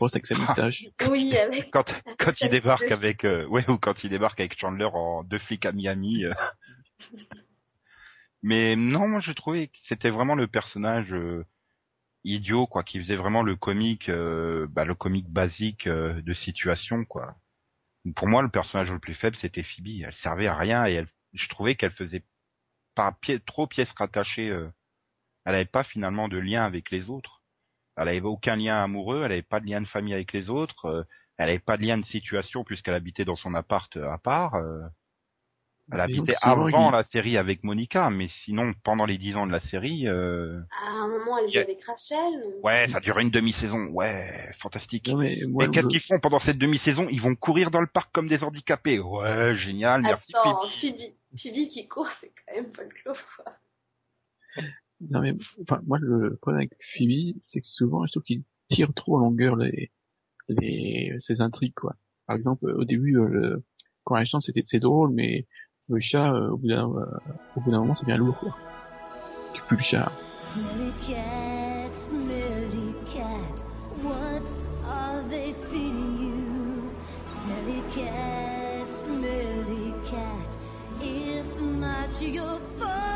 Avec 0.00 0.26
sa 0.26 0.34
moustache. 0.34 0.84
Oui, 1.10 1.36
avec. 1.36 1.70
quand 1.70 1.84
quand 2.18 2.40
il 2.40 2.48
débarque 2.50 2.90
avec 2.90 3.24
euh, 3.24 3.46
ouais 3.46 3.68
ou 3.68 3.76
quand 3.76 4.02
il 4.02 4.10
débarque 4.10 4.40
avec 4.40 4.58
Chandler 4.58 4.88
en 4.92 5.24
deux 5.24 5.38
flics 5.38 5.66
à 5.66 5.72
Miami. 5.72 6.24
euh. 6.24 6.32
Mais 8.44 8.76
non, 8.76 9.08
moi 9.08 9.20
je 9.20 9.32
trouvais 9.32 9.68
que 9.68 9.78
c'était 9.88 10.10
vraiment 10.10 10.34
le 10.34 10.46
personnage 10.46 11.12
euh, 11.14 11.46
idiot 12.24 12.66
quoi, 12.66 12.84
qui 12.84 12.98
faisait 13.00 13.16
vraiment 13.16 13.42
le 13.42 13.56
comique, 13.56 14.10
euh, 14.10 14.66
bah, 14.68 14.84
le 14.84 14.94
comique 14.94 15.30
basique 15.30 15.86
euh, 15.86 16.20
de 16.20 16.34
situation 16.34 17.06
quoi. 17.06 17.36
Pour 18.16 18.28
moi, 18.28 18.42
le 18.42 18.50
personnage 18.50 18.92
le 18.92 18.98
plus 18.98 19.14
faible 19.14 19.36
c'était 19.36 19.62
Phoebe. 19.62 20.02
Elle 20.04 20.12
servait 20.12 20.46
à 20.46 20.56
rien 20.56 20.84
et 20.84 21.06
je 21.32 21.48
trouvais 21.48 21.74
qu'elle 21.74 21.92
faisait 21.92 22.22
trop 23.46 23.66
pièce 23.66 23.92
rattachée. 23.92 24.48
Elle 25.46 25.54
avait 25.54 25.64
pas 25.64 25.84
finalement 25.84 26.28
de 26.28 26.36
lien 26.36 26.64
avec 26.66 26.90
les 26.90 27.08
autres. 27.08 27.42
Elle 27.96 28.08
avait 28.08 28.20
aucun 28.20 28.56
lien 28.56 28.82
amoureux, 28.84 29.22
elle 29.24 29.32
avait 29.32 29.42
pas 29.42 29.60
de 29.60 29.66
lien 29.66 29.80
de 29.80 29.86
famille 29.86 30.12
avec 30.12 30.34
les 30.34 30.50
autres. 30.50 31.06
elle 31.38 31.48
avait 31.48 31.58
pas 31.60 31.78
de 31.78 31.82
lien 31.82 31.96
de 31.96 32.04
situation 32.04 32.62
puisqu'elle 32.62 32.94
habitait 32.94 33.24
dans 33.24 33.36
son 33.36 33.54
appart 33.54 33.96
à 33.96 34.18
part. 34.18 34.54
Elle 35.92 36.00
habitait 36.00 36.34
avant 36.40 36.90
la 36.90 37.02
série 37.02 37.36
avec 37.36 37.62
Monica, 37.62 38.08
mais 38.10 38.28
sinon 38.28 38.72
pendant 38.84 39.04
les 39.04 39.18
dix 39.18 39.36
ans 39.36 39.46
de 39.46 39.52
la 39.52 39.60
série, 39.60 40.08
euh, 40.08 40.60
À 40.86 40.90
un 40.90 41.08
moment, 41.08 41.38
elle 41.38 41.50
joue 41.50 41.58
avec 41.58 41.84
Rachel. 41.84 42.18
ouais, 42.62 42.88
ça 42.90 43.00
durait 43.00 43.22
une 43.22 43.30
demi-saison. 43.30 43.88
Ouais, 43.88 44.50
fantastique. 44.60 45.08
Non, 45.08 45.18
mais 45.18 45.34
Et 45.36 45.70
qu'est-ce 45.70 45.88
qu'ils 45.88 46.00
font 46.00 46.18
pendant 46.20 46.38
cette 46.38 46.58
demi-saison? 46.58 47.06
Ils 47.10 47.20
vont 47.20 47.34
courir 47.34 47.70
dans 47.70 47.80
le 47.82 47.86
parc 47.86 48.10
comme 48.12 48.28
des 48.28 48.42
handicapés. 48.42 48.98
Ouais, 48.98 49.56
génial, 49.56 50.02
merci. 50.02 50.32
Attends, 50.34 50.62
Phoebe. 50.80 51.12
Phoebe, 51.36 51.68
qui 51.68 51.86
court, 51.86 52.08
c'est 52.20 52.32
quand 52.46 52.54
même 52.54 52.72
pas 52.72 52.82
le 52.82 52.88
clos, 52.88 53.14
quoi. 53.36 53.52
Non 55.10 55.20
mais 55.20 55.34
enfin 55.60 55.82
moi 55.86 55.98
le 56.00 56.36
problème 56.40 56.60
avec 56.60 56.72
Phoebe 56.96 57.34
c'est 57.42 57.60
que 57.60 57.66
souvent 57.66 58.06
je 58.06 58.12
trouve 58.12 58.22
qu'il 58.22 58.42
tire 58.70 58.94
trop 58.94 59.16
en 59.16 59.18
longueur 59.18 59.56
les 59.56 59.90
les 60.48 61.12
ses 61.18 61.40
intrigues 61.40 61.74
quoi. 61.74 61.96
Par 62.26 62.36
exemple 62.36 62.70
au 62.70 62.84
début 62.84 63.18
euh, 63.18 63.26
le 63.28 63.64
quand 64.04 64.16
elle 64.16 64.26
chante 64.26 64.42
c'était 64.42 64.62
c'est 64.66 64.78
drôle 64.78 65.10
mais 65.12 65.46
le 65.88 66.00
chat 66.00 66.32
euh, 66.32 66.50
au 66.50 66.56
bout 66.56 66.68
d'un 66.68 66.88
euh, 66.88 67.04
au 67.56 67.60
bout 67.60 67.70
d'un 67.70 67.80
moment 67.80 67.94
c'est 67.94 68.06
bien 68.06 68.16
lourd 68.16 68.38
quoi. 68.38 68.54
Tu 69.52 69.62
pues 69.62 69.76
le 69.76 69.82
chat. 69.82 70.12
Smelly 70.40 70.92
cat, 71.06 71.92
smelly 71.92 72.94
cat, 73.06 73.64
what 74.02 74.54
are 74.86 75.22
they 75.30 75.54
feeding 75.70 76.18
you? 76.20 76.90
Smelly 77.22 77.82
cat, 77.94 78.86
smelly 78.86 79.94
cat, 80.10 80.58
it's 81.00 81.58
not 81.60 82.20
your 82.20 82.60
fault. 82.78 83.13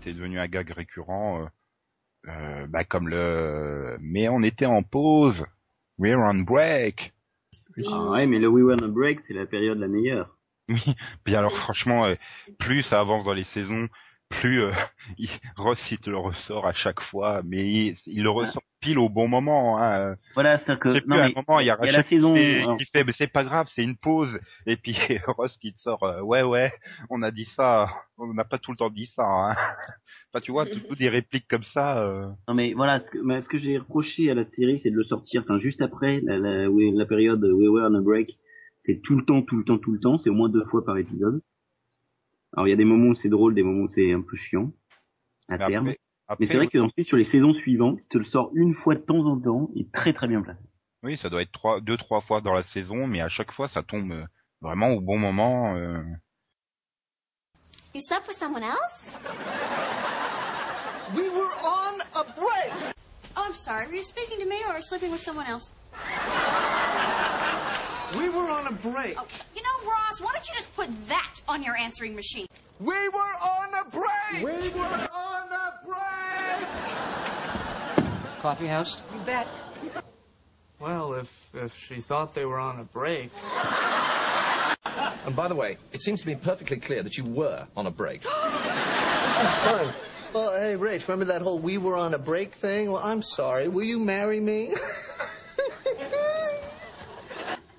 C'était 0.00 0.14
devenu 0.14 0.38
un 0.38 0.46
gag 0.46 0.70
récurrent, 0.70 1.42
euh, 1.42 1.46
euh, 2.28 2.66
bah, 2.66 2.84
comme 2.84 3.08
le. 3.08 3.96
Mais 4.00 4.28
on 4.28 4.42
était 4.42 4.66
en 4.66 4.82
pause. 4.82 5.46
We're 5.98 6.18
on 6.18 6.42
break. 6.42 7.12
Ah 7.86 8.10
ouais, 8.10 8.26
mais 8.26 8.38
le 8.38 8.48
We 8.48 8.64
Were 8.64 8.76
on 8.80 8.84
a 8.84 8.88
Break, 8.88 9.20
c'est 9.26 9.34
la 9.34 9.46
période 9.46 9.78
la 9.78 9.88
meilleure. 9.88 10.34
Oui. 10.70 10.82
Puis 11.24 11.34
alors 11.34 11.56
franchement, 11.56 12.04
euh, 12.04 12.14
plus 12.58 12.82
ça 12.82 13.00
avance 13.00 13.24
dans 13.24 13.32
les 13.32 13.44
saisons, 13.44 13.88
plus 14.28 14.60
euh, 14.60 14.72
il, 15.18 15.30
Ross 15.56 15.80
il 15.90 15.98
te 15.98 16.10
le 16.10 16.18
ressort 16.18 16.66
à 16.66 16.74
chaque 16.74 17.00
fois, 17.00 17.40
mais 17.42 17.66
il, 17.66 17.96
il 18.04 18.22
le 18.22 18.28
ressort 18.28 18.62
pile 18.88 18.98
au 18.98 19.08
bon 19.08 19.28
moment. 19.28 19.78
Hein. 19.82 20.16
Voilà, 20.34 20.58
c'est-à-dire 20.58 20.80
Je 20.84 20.92
sais 20.92 21.00
que 21.00 21.06
plus, 21.06 21.10
non 21.10 21.16
à 21.16 21.24
un 21.24 21.28
mais 21.28 21.34
moment, 21.34 21.60
il 21.60 21.66
y 21.66 21.70
a 21.70 21.78
il 21.82 21.86
y 21.86 21.88
a 21.88 21.92
la 21.92 22.02
saison. 22.02 22.34
qui, 22.34 22.40
alors, 22.62 22.76
qui 22.78 22.84
fait, 22.86 23.04
mais 23.04 23.12
c'est 23.12 23.32
pas 23.32 23.44
grave, 23.44 23.68
c'est 23.74 23.82
une 23.82 23.96
pause. 23.96 24.38
Et 24.66 24.76
puis 24.76 24.96
Ross 25.26 25.56
qui 25.58 25.74
te 25.74 25.80
sort, 25.80 26.02
euh, 26.04 26.20
ouais 26.20 26.42
ouais, 26.42 26.72
on 27.10 27.22
a 27.22 27.30
dit 27.30 27.44
ça, 27.46 27.88
on 28.18 28.32
n'a 28.34 28.44
pas 28.44 28.58
tout 28.58 28.70
le 28.70 28.76
temps 28.76 28.90
dit 28.90 29.10
ça. 29.14 29.24
Hein. 29.24 29.56
Enfin, 30.30 30.40
tu 30.42 30.52
vois, 30.52 30.66
tout, 30.66 30.94
des 30.94 31.08
répliques 31.08 31.48
comme 31.48 31.62
ça. 31.64 32.02
euh, 32.02 32.28
Non 32.48 32.54
mais 32.54 32.74
voilà, 32.74 33.00
ce 33.00 33.10
que, 33.10 33.18
mais 33.18 33.40
ce 33.42 33.48
que 33.48 33.56
j'ai 33.58 33.78
reproché 33.78 34.30
à 34.30 34.34
la 34.34 34.44
série, 34.44 34.78
c'est 34.80 34.90
de 34.90 34.96
le 34.96 35.04
sortir, 35.04 35.42
enfin 35.42 35.58
juste 35.58 35.80
après 35.80 36.20
la, 36.22 36.38
la, 36.38 36.68
oui, 36.70 36.90
la 36.94 37.06
période 37.06 37.42
We 37.42 37.68
Were 37.68 37.88
on 37.90 37.94
a 37.94 38.00
Break. 38.02 38.36
C'est 38.84 39.00
tout 39.02 39.16
le 39.16 39.24
temps, 39.24 39.42
tout 39.42 39.56
le 39.56 39.64
temps, 39.64 39.78
tout 39.78 39.92
le 39.92 40.00
temps. 40.00 40.18
C'est 40.18 40.30
au 40.30 40.34
moins 40.34 40.48
deux 40.50 40.64
fois 40.66 40.84
par 40.84 40.96
épisode. 40.98 41.40
Alors 42.54 42.66
il 42.66 42.70
y 42.70 42.72
a 42.72 42.76
des 42.76 42.84
moments 42.84 43.08
où 43.08 43.14
c'est 43.14 43.28
drôle, 43.28 43.54
des 43.54 43.62
moments 43.62 43.84
où 43.84 43.90
c'est 43.90 44.12
un 44.12 44.22
peu 44.22 44.36
chiant 44.36 44.72
à 45.48 45.56
mais 45.58 45.66
terme. 45.66 45.88
après, 45.88 45.98
après, 46.28 46.44
mais 46.44 46.46
c'est 46.46 46.56
vrai 46.56 46.66
que 46.68 46.78
ensuite 46.78 47.06
sur 47.08 47.16
les 47.16 47.24
saisons 47.24 47.54
suivantes, 47.54 47.98
il 48.02 48.08
te 48.08 48.18
le 48.18 48.24
sort 48.24 48.50
une 48.54 48.74
fois 48.74 48.94
de 48.94 49.00
temps 49.00 49.24
en 49.26 49.38
temps, 49.40 49.70
est 49.76 49.90
très 49.92 50.12
très 50.12 50.28
bien 50.28 50.42
placé. 50.42 50.60
oui, 51.02 51.16
ça 51.16 51.28
doit 51.30 51.42
être 51.42 51.52
trois, 51.52 51.80
deux 51.80 51.96
trois 51.96 52.20
fois 52.20 52.40
dans 52.40 52.52
la 52.52 52.62
saison, 52.62 53.06
mais 53.06 53.20
à 53.20 53.28
chaque 53.28 53.52
fois 53.52 53.68
ça 53.68 53.82
tombe 53.82 54.12
euh, 54.12 54.24
vraiment 54.60 54.88
au 54.90 55.00
bon 55.00 55.18
moment. 55.18 55.74
euh. 55.76 56.02
You 57.94 58.02
slept 58.02 58.28
with 58.28 58.36
someone 58.36 58.62
else? 58.62 59.16
We 61.14 61.30
were 61.30 61.48
on 61.64 62.00
a 62.14 62.24
break. 62.36 62.94
Oh, 63.34 63.44
I'm 63.46 63.54
sorry. 63.54 63.86
Were 63.86 63.94
you 63.94 64.02
speaking 64.04 64.38
to 64.40 64.46
me 64.46 64.56
or 64.68 64.80
sleeping 64.82 65.10
with 65.10 65.20
someone 65.22 65.46
else? 65.46 65.72
We 68.16 68.28
were 68.28 68.48
on 68.50 68.66
a 68.66 68.72
break. 68.72 69.16
You 69.56 69.62
know, 69.62 69.90
Ross, 69.90 70.20
why 70.20 70.32
don't 70.32 70.46
you 70.48 70.54
just 70.54 70.74
put 70.76 70.88
that 71.08 71.40
on 71.48 71.62
your 71.62 71.76
answering 71.76 72.14
machine? 72.14 72.46
We 72.80 72.86
were 73.08 73.34
on 73.42 73.74
a 73.74 73.84
break. 73.90 74.44
We 74.44 74.68
were 74.70 74.84
on 74.84 75.00
a 75.00 75.08
break. 75.08 75.37
Coffee 78.40 78.66
house? 78.66 79.02
You 79.12 79.20
bet. 79.26 79.48
Well, 80.78 81.14
if 81.14 81.50
if 81.54 81.76
she 81.76 81.96
thought 81.96 82.32
they 82.32 82.44
were 82.44 82.58
on 82.58 82.78
a 82.78 82.84
break. 82.84 83.30
And 85.26 85.34
by 85.36 85.48
the 85.48 85.54
way, 85.54 85.76
it 85.92 86.02
seems 86.02 86.20
to 86.20 86.26
be 86.26 86.34
perfectly 86.36 86.78
clear 86.78 87.02
that 87.02 87.18
you 87.18 87.24
were 87.24 87.66
on 87.76 87.86
a 87.86 87.90
break. 87.90 88.22
This 89.28 89.46
is 89.46 89.54
fun. 89.56 89.86
Well, 90.34 90.52
hey, 90.52 90.74
Rach, 90.74 91.06
remember 91.06 91.26
that 91.26 91.42
whole 91.42 91.58
we 91.58 91.78
were 91.78 91.96
on 91.96 92.14
a 92.14 92.18
break 92.18 92.54
thing? 92.54 92.90
Well, 92.90 93.02
I'm 93.04 93.22
sorry. 93.22 93.68
Will 93.68 93.84
you 93.84 93.98
marry 93.98 94.40
me? 94.40 94.74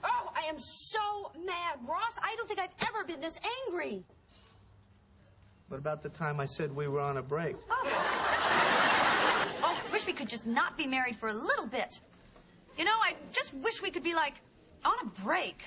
Oh, 0.04 0.32
I 0.36 0.48
am 0.48 0.58
so 0.60 1.32
mad, 1.46 1.80
Ross. 1.88 2.18
I 2.22 2.36
don't 2.38 2.48
think 2.48 2.60
I've 2.60 2.70
ever 2.88 3.04
been 3.06 3.20
this 3.20 3.40
angry. 3.68 4.04
What 5.70 5.78
about 5.78 6.02
the 6.02 6.10
time 6.10 6.40
I 6.40 6.46
said 6.46 6.76
we 6.76 6.88
were 6.88 7.00
on 7.00 7.18
a 7.18 7.22
break? 7.22 7.56
Oh, 7.70 7.88
I 9.64 9.92
wish 9.92 10.08
we 10.08 10.14
could 10.14 10.28
just 10.28 10.48
not 10.48 10.76
be 10.78 10.88
married 10.88 11.16
for 11.16 11.30
a 11.30 11.34
little 11.34 11.68
bit. 11.68 12.02
You 12.78 12.86
know, 12.86 12.92
I 12.92 13.16
just 13.32 13.54
wish 13.54 13.82
we 13.82 13.92
could 13.92 14.04
be 14.04 14.16
like 14.16 14.34
on 14.84 14.96
a 15.04 15.06
break. 15.24 15.64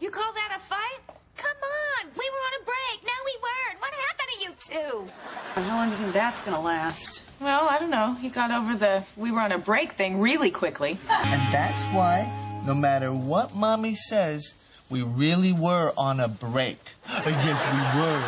You 0.00 0.10
call 0.10 0.32
that 0.32 0.54
a 0.56 0.60
fight? 0.60 1.00
Come 1.36 1.56
on, 1.56 2.10
we 2.16 2.30
were 2.30 2.44
on 2.48 2.62
a 2.62 2.64
break. 2.64 3.04
Now 3.04 3.20
we 3.24 3.36
weren't. 3.42 3.80
What 3.80 3.92
happened 3.94 4.28
to 4.32 4.44
you 4.44 4.52
two? 4.58 5.12
How 5.54 5.68
long 5.76 5.88
do 5.88 5.96
you 5.96 6.02
think 6.02 6.12
that's 6.14 6.40
gonna 6.40 6.60
last? 6.60 7.22
Well, 7.40 7.68
I 7.68 7.78
don't 7.78 7.90
know. 7.90 8.14
He 8.14 8.28
got 8.30 8.50
over 8.50 8.74
the 8.74 9.04
we 9.16 9.30
were 9.30 9.40
on 9.40 9.52
a 9.52 9.58
break 9.58 9.92
thing 9.92 10.18
really 10.20 10.50
quickly. 10.50 10.98
And 11.10 11.52
that's 11.52 11.84
why, 11.86 12.32
no 12.64 12.74
matter 12.74 13.12
what 13.12 13.54
mommy 13.54 13.94
says, 13.94 14.54
we 14.90 15.02
really 15.02 15.52
were 15.52 15.92
on 15.96 16.20
a 16.20 16.28
break. 16.28 16.78
Yes, 17.08 17.60
we 17.72 18.00
were. 18.00 18.22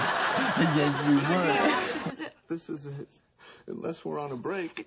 Yes, 0.77 0.95
we 1.09 1.17
were. 1.17 2.31
this 2.49 2.69
is 2.69 2.87
it. 2.87 3.09
Unless 3.67 4.05
we're 4.05 4.19
on 4.19 4.33
a 4.33 4.37
break. 4.37 4.87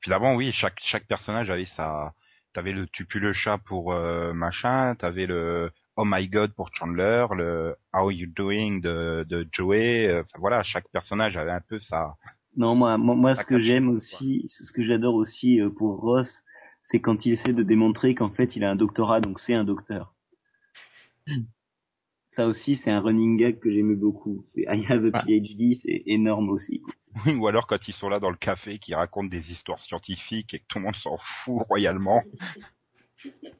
Puis 0.00 0.10
d'avant, 0.10 0.34
oui, 0.34 0.52
chaque 0.52 0.78
chaque 0.80 1.06
personnage 1.06 1.50
avait 1.50 1.66
sa. 1.66 2.12
T'avais 2.52 2.72
le 2.72 2.86
tu 2.86 3.04
pues 3.04 3.20
le 3.20 3.32
chat 3.32 3.58
pour 3.58 3.92
euh, 3.92 4.32
machin, 4.32 4.94
t'avais 4.94 5.26
le 5.26 5.70
Oh 5.96 6.04
my 6.04 6.28
God 6.28 6.52
pour 6.54 6.70
Chandler, 6.74 7.26
le 7.34 7.74
How 7.94 8.10
you 8.10 8.26
doing 8.26 8.80
de 8.80 9.24
de 9.28 9.48
Joey. 9.50 10.06
euh, 10.08 10.20
Enfin 10.22 10.38
voilà, 10.38 10.62
chaque 10.62 10.88
personnage 10.90 11.36
avait 11.36 11.50
un 11.50 11.62
peu 11.66 11.80
sa. 11.80 12.16
Non, 12.56 12.74
moi, 12.74 12.96
moi, 12.98 13.34
ce 13.34 13.44
que 13.44 13.58
j'aime 13.58 13.88
aussi, 13.88 14.46
ce 14.48 14.72
que 14.72 14.82
j'adore 14.84 15.14
aussi 15.14 15.60
euh, 15.60 15.68
pour 15.70 16.00
Ross, 16.00 16.30
c'est 16.90 17.00
quand 17.00 17.26
il 17.26 17.32
essaie 17.32 17.52
de 17.52 17.62
démontrer 17.62 18.14
qu'en 18.14 18.30
fait, 18.30 18.56
il 18.56 18.64
a 18.64 18.70
un 18.70 18.76
doctorat, 18.76 19.20
donc 19.20 19.40
c'est 19.40 19.54
un 19.54 19.64
docteur. 19.64 20.14
Ça 22.36 22.46
aussi, 22.46 22.76
c'est 22.76 22.90
un 22.90 23.00
running 23.00 23.38
gag 23.38 23.58
que 23.58 23.70
j'aimais 23.70 23.94
beaucoup. 23.94 24.44
C'est 24.48 24.62
I 24.62 24.84
have 24.90 25.04
a 25.06 25.18
Ouais. 25.18 25.40
PhD, 25.40 25.78
c'est 25.82 26.02
énorme 26.06 26.50
aussi. 26.50 26.82
Oui, 27.24 27.34
ou 27.34 27.46
alors 27.46 27.66
quand 27.66 27.88
ils 27.88 27.94
sont 27.94 28.10
là 28.10 28.20
dans 28.20 28.28
le 28.30 28.36
café, 28.36 28.78
qui 28.78 28.94
racontent 28.94 29.28
des 29.28 29.50
histoires 29.50 29.78
scientifiques 29.78 30.52
et 30.52 30.58
que 30.58 30.64
tout 30.68 30.78
le 30.78 30.84
monde 30.84 30.96
s'en 30.96 31.16
fout 31.18 31.62
royalement. 31.66 32.22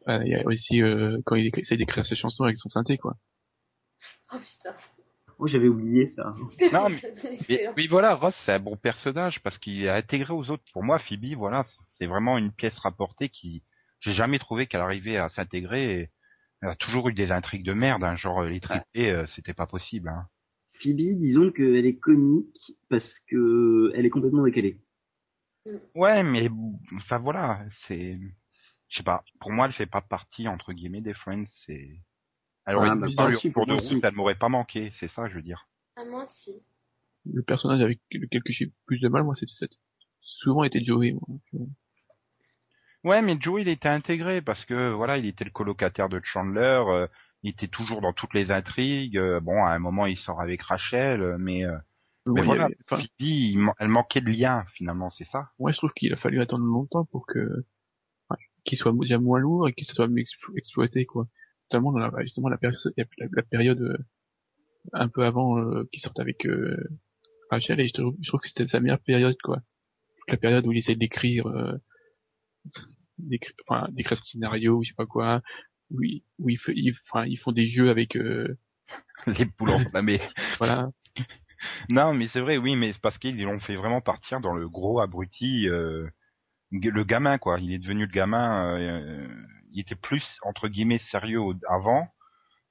Euh, 0.08 0.22
Il 0.24 0.28
y 0.30 0.34
a 0.34 0.44
aussi 0.46 0.82
euh, 0.82 1.18
quand 1.24 1.34
il 1.36 1.46
écrit- 1.46 1.62
essaie 1.62 1.76
d'écrire 1.76 2.06
ses 2.06 2.14
chansons 2.16 2.44
avec 2.44 2.56
son 2.58 2.68
synthé, 2.68 2.98
quoi. 2.98 3.16
Oh 4.32 4.36
putain. 4.38 4.74
Oh, 5.38 5.46
j'avais 5.46 5.68
oublié 5.68 6.08
ça. 6.08 6.34
Non, 6.72 6.88
mais- 6.88 7.68
oui, 7.76 7.86
voilà, 7.88 8.14
Ross, 8.14 8.34
c'est 8.44 8.52
un 8.52 8.58
bon 8.60 8.76
personnage 8.76 9.40
parce 9.42 9.58
qu'il 9.58 9.82
est 9.84 9.90
intégré 9.90 10.32
aux 10.32 10.50
autres. 10.50 10.64
Pour 10.72 10.82
moi, 10.82 10.98
Phoebe, 10.98 11.34
voilà, 11.36 11.64
c'est 11.98 12.06
vraiment 12.06 12.38
une 12.38 12.52
pièce 12.52 12.78
rapportée 12.78 13.28
qui, 13.28 13.62
j'ai 14.00 14.12
jamais 14.14 14.38
trouvé 14.38 14.66
qu'elle 14.66 14.80
arrivait 14.80 15.16
à 15.18 15.28
s'intégrer. 15.28 16.00
et 16.00 16.10
Elle 16.62 16.70
a 16.70 16.76
toujours 16.76 17.08
eu 17.10 17.12
des 17.14 17.32
intrigues 17.32 17.64
de 17.66 17.74
merde, 17.74 18.02
hein, 18.04 18.16
genre 18.16 18.42
les 18.44 18.60
triplés, 18.60 19.10
euh, 19.10 19.26
c'était 19.26 19.52
pas 19.54 19.66
possible. 19.66 20.08
Hein. 20.08 20.26
Phoebe, 20.80 21.18
disons 21.18 21.50
qu'elle 21.52 21.86
est 21.86 21.96
comique 21.98 22.72
parce 22.88 23.18
que 23.28 23.92
elle 23.94 24.06
est 24.06 24.10
complètement 24.10 24.44
décalée. 24.44 24.78
Ouais, 25.94 26.22
mais 26.22 26.48
enfin 26.96 27.18
voilà, 27.18 27.60
c'est, 27.86 28.16
je 28.88 28.98
sais 28.98 29.02
pas. 29.02 29.24
Pour 29.40 29.52
moi, 29.52 29.66
elle 29.66 29.72
fait 29.72 29.86
pas 29.86 30.00
partie 30.00 30.48
entre 30.48 30.72
guillemets 30.72 31.00
des 31.00 31.14
Friends. 31.14 31.44
C'est, 31.66 32.00
elle 32.66 32.76
aurait 32.76 32.90
Ah, 32.90 32.94
pu 32.94 33.00
bah, 33.00 33.30
de 33.30 33.36
pour 33.52 33.66
moi 33.66 33.76
route, 33.76 34.04
elle 34.04 34.14
m'aurait 34.14 34.34
pas 34.34 34.48
manqué. 34.48 34.90
C'est 34.94 35.08
ça, 35.08 35.28
je 35.28 35.34
veux 35.34 35.42
dire. 35.42 35.66
Ah, 35.96 36.04
moi 36.04 36.24
aussi. 36.24 36.52
Le 37.32 37.42
personnage 37.42 37.82
avec 37.82 38.00
lequel 38.12 38.42
que 38.42 38.52
j'ai 38.52 38.72
plus 38.86 39.00
de 39.00 39.08
mal, 39.08 39.24
moi, 39.24 39.34
c'était 39.34 39.52
cette... 39.58 39.78
souvent 40.20 40.62
été 40.64 40.84
Joey. 40.84 41.12
Moi. 41.26 41.66
Ouais, 43.04 43.22
mais 43.22 43.36
Joey, 43.40 43.62
il 43.62 43.68
était 43.68 43.88
intégré 43.88 44.42
parce 44.42 44.64
que 44.64 44.92
voilà, 44.92 45.18
il 45.18 45.26
était 45.26 45.44
le 45.44 45.50
colocataire 45.50 46.08
de 46.08 46.20
Chandler. 46.22 46.82
euh, 46.88 47.06
il 47.42 47.50
était 47.50 47.68
toujours 47.68 48.00
dans 48.00 48.12
toutes 48.12 48.34
les 48.34 48.50
intrigues. 48.50 49.18
euh, 49.18 49.40
bon, 49.40 49.64
à 49.64 49.70
un 49.70 49.78
moment, 49.78 50.06
il 50.06 50.16
sort 50.16 50.40
avec 50.40 50.62
Rachel, 50.62 51.22
euh, 51.22 51.36
mais 51.38 51.64
euh, 51.64 51.76
mais 52.26 52.42
voilà, 52.42 52.64
avait- 52.64 52.76
enfin, 52.90 52.96
Phoebe, 53.02 53.10
il 53.20 53.58
man- 53.58 53.74
elle 53.78 53.88
manquait 53.88 54.20
de 54.20 54.30
lien 54.30 54.64
finalement, 54.74 55.10
c'est 55.10 55.24
ça? 55.26 55.50
moi, 55.58 55.72
je 55.72 55.76
trouve 55.76 55.92
qu'il 55.92 56.12
a 56.12 56.16
fallu 56.16 56.40
attendre 56.40 56.64
longtemps 56.64 57.04
pour 57.04 57.26
que 57.26 57.64
qu'il 58.66 58.78
soit 58.78 58.92
déjà 58.92 59.18
moins 59.18 59.38
lourd 59.38 59.68
et 59.68 59.72
qu'il 59.72 59.86
soit 59.86 60.08
mieux 60.08 60.22
explo- 60.22 60.56
exploité, 60.56 61.06
quoi. 61.06 61.26
Notamment 61.70 61.92
dans 61.92 61.98
la, 61.98 62.10
justement 62.22 62.48
la 62.48 62.58
période, 62.58 62.78
la, 62.96 63.04
la 63.32 63.42
période 63.42 63.80
euh, 63.80 63.98
un 64.92 65.08
peu 65.08 65.24
avant 65.24 65.58
euh, 65.58 65.84
qu'il 65.92 66.00
sorte 66.02 66.20
avec 66.20 66.46
euh, 66.46 66.76
Rachel 67.50 67.80
et 67.80 67.88
je 67.88 67.94
trouve, 67.94 68.16
je 68.20 68.28
trouve 68.28 68.40
que 68.40 68.48
c'était 68.48 68.68
sa 68.68 68.80
meilleure 68.80 69.00
période, 69.00 69.36
quoi. 69.42 69.62
La 70.28 70.36
période 70.36 70.66
où 70.66 70.72
il 70.72 70.78
essaie 70.78 70.96
d'écrire, 70.96 71.46
euh, 71.46 71.76
d'écrire, 73.18 73.54
enfin, 73.66 73.88
d'écrire 73.92 74.18
son 74.18 74.24
scénario 74.24 74.76
ou 74.78 74.82
je 74.82 74.88
sais 74.88 74.94
pas 74.96 75.06
quoi, 75.06 75.42
où, 75.90 76.02
il, 76.02 76.22
où 76.38 76.48
il 76.50 76.58
enfin, 77.08 77.26
ils 77.26 77.38
font 77.38 77.52
des 77.52 77.68
jeux 77.68 77.90
avec, 77.90 78.16
euh, 78.16 78.58
Les 79.26 79.46
poules 79.46 79.70
enflammées. 79.70 80.20
voilà, 80.58 80.90
non, 81.88 82.14
mais 82.14 82.28
c'est 82.28 82.40
vrai, 82.40 82.56
oui, 82.58 82.76
mais 82.76 82.92
c'est 82.92 83.00
parce 83.00 83.18
qu'ils 83.18 83.40
l'ont 83.42 83.60
fait 83.60 83.76
vraiment 83.76 84.00
partir 84.00 84.40
dans 84.40 84.54
le 84.54 84.68
gros 84.68 85.00
abruti, 85.00 85.68
euh, 85.68 86.06
le 86.72 87.04
gamin 87.04 87.38
quoi. 87.38 87.58
Il 87.60 87.72
est 87.72 87.78
devenu 87.78 88.06
le 88.06 88.12
gamin. 88.12 88.78
euh, 88.78 89.28
il 89.72 89.80
était 89.80 89.94
plus 89.94 90.38
entre 90.42 90.68
guillemets 90.68 90.98
sérieux 91.10 91.40
avant. 91.68 92.08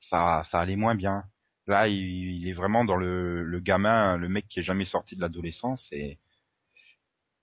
Ça, 0.09 0.43
ça 0.51 0.59
allait 0.59 0.75
moins 0.75 0.95
bien. 0.95 1.23
Là, 1.67 1.87
il, 1.87 1.97
il 1.97 2.47
est 2.47 2.53
vraiment 2.53 2.85
dans 2.85 2.95
le, 2.95 3.43
le 3.43 3.59
gamin, 3.59 4.17
le 4.17 4.29
mec 4.29 4.47
qui 4.47 4.59
est 4.59 4.63
jamais 4.63 4.85
sorti 4.85 5.15
de 5.15 5.21
l'adolescence 5.21 5.87
et 5.91 6.19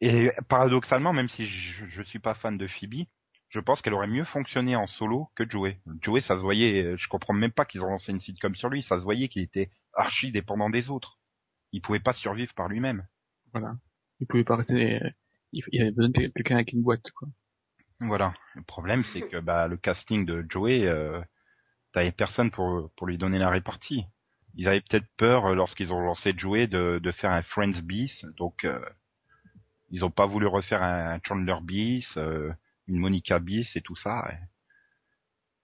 et 0.01 0.33
paradoxalement, 0.49 1.13
même 1.13 1.29
si 1.29 1.47
je, 1.47 1.87
je 1.87 2.03
suis 2.03 2.19
pas 2.19 2.35
fan 2.35 2.59
de 2.59 2.67
Phoebe, 2.67 3.07
je 3.51 3.61
pense 3.61 3.81
qu'elle 3.83 3.95
aurait 3.95 4.09
mieux 4.09 4.25
fonctionné 4.25 4.75
en 4.75 4.87
solo 4.89 5.29
que 5.37 5.49
Joey. 5.49 5.79
Joey, 6.01 6.21
ça 6.23 6.37
se 6.37 6.43
voyait, 6.43 6.83
euh, 6.83 6.97
je 6.97 7.07
comprends 7.09 7.35
même 7.35 7.53
pas 7.53 7.65
qu'ils 7.65 7.83
ont 7.83 7.89
lancé 7.91 8.11
une 8.11 8.19
sitcom 8.21 8.55
sur 8.57 8.69
lui, 8.69 8.83
ça 8.83 8.97
se 8.99 9.05
voyait 9.05 9.29
qu'il 9.29 9.43
était 9.43 9.71
archi 9.95 10.33
dépendant 10.33 10.71
des 10.71 10.91
autres. 10.91 11.19
Il 11.73 11.83
pouvait 11.83 12.01
pas 12.01 12.13
survivre 12.15 12.53
par 12.55 12.69
lui-même. 12.69 13.07
voilà. 13.53 13.77
Il 14.21 14.27
pouvait 14.27 14.45
pas 14.45 14.57
rester, 14.57 15.03
euh, 15.03 15.11
il, 15.53 15.81
avait 15.83 15.91
besoin 15.93 16.11
de 16.11 16.29
quelqu'un 16.29 16.57
avec 16.57 16.73
une 16.73 16.83
boîte, 16.83 17.11
quoi. 17.13 17.29
Voilà. 18.01 18.35
Le 18.55 18.63
problème, 18.63 19.05
c'est 19.05 19.23
que 19.23 19.39
bah, 19.39 19.69
le 19.69 19.77
casting 19.77 20.27
de 20.27 20.45
Joey, 20.49 20.87
euh, 20.87 21.21
t'avais 21.93 22.13
personne 22.13 22.51
pour 22.51 22.91
pour 22.97 23.07
lui 23.07 23.19
donner 23.19 23.39
la 23.39 23.51
répartie. 23.51 24.05
ils 24.57 24.69
avaient 24.69 24.81
peut-être 24.83 25.09
peur 25.17 25.47
euh, 25.47 25.55
lorsqu'ils 25.55 25.93
ont 25.93 26.01
lancé 26.01 26.35
Joey 26.37 26.67
de, 26.67 27.01
de 27.03 27.13
faire 27.13 27.31
un 27.33 27.43
Friends 27.43 27.81
bis, 27.83 28.25
donc 28.39 28.65
euh, 28.65 28.81
ils 29.91 30.05
ont 30.05 30.11
pas 30.11 30.27
voulu 30.27 30.47
refaire 30.47 30.83
un 30.83 31.21
Chandler 31.25 31.57
bis, 31.63 32.17
euh, 32.17 32.51
une 32.89 32.97
Monica 32.99 33.39
bis 33.39 33.77
et 33.77 33.81
tout 33.83 33.97
ça. 33.97 34.27
et- 34.33 34.37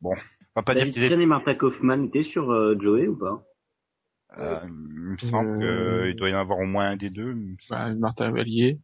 Bon, 0.01 0.15
on 0.15 0.61
va 0.61 0.63
pas 0.63 0.75
dire 0.75 0.83
David 0.83 0.95
qu'ils 0.95 1.05
étaient 1.05 1.21
et 1.23 1.27
Martha 1.27 1.55
Kaufman 1.55 2.05
étaient 2.05 2.23
sur 2.23 2.51
euh, 2.53 2.77
Joey 2.79 3.09
ou 3.09 3.17
pas? 3.17 3.45
Euh, 4.39 4.61
il 4.65 4.71
me 4.71 5.19
semble 5.19 5.63
Euh, 5.65 6.07
qu'il 6.07 6.17
doit 6.17 6.29
y 6.29 6.35
en 6.35 6.39
avoir 6.39 6.59
au 6.59 6.67
moins 6.67 6.91
un 6.91 6.97
des 6.97 7.11
deux. 7.11 7.35
Bah, 7.69 7.93
Martha 7.95 8.31
Valier. 8.31 8.79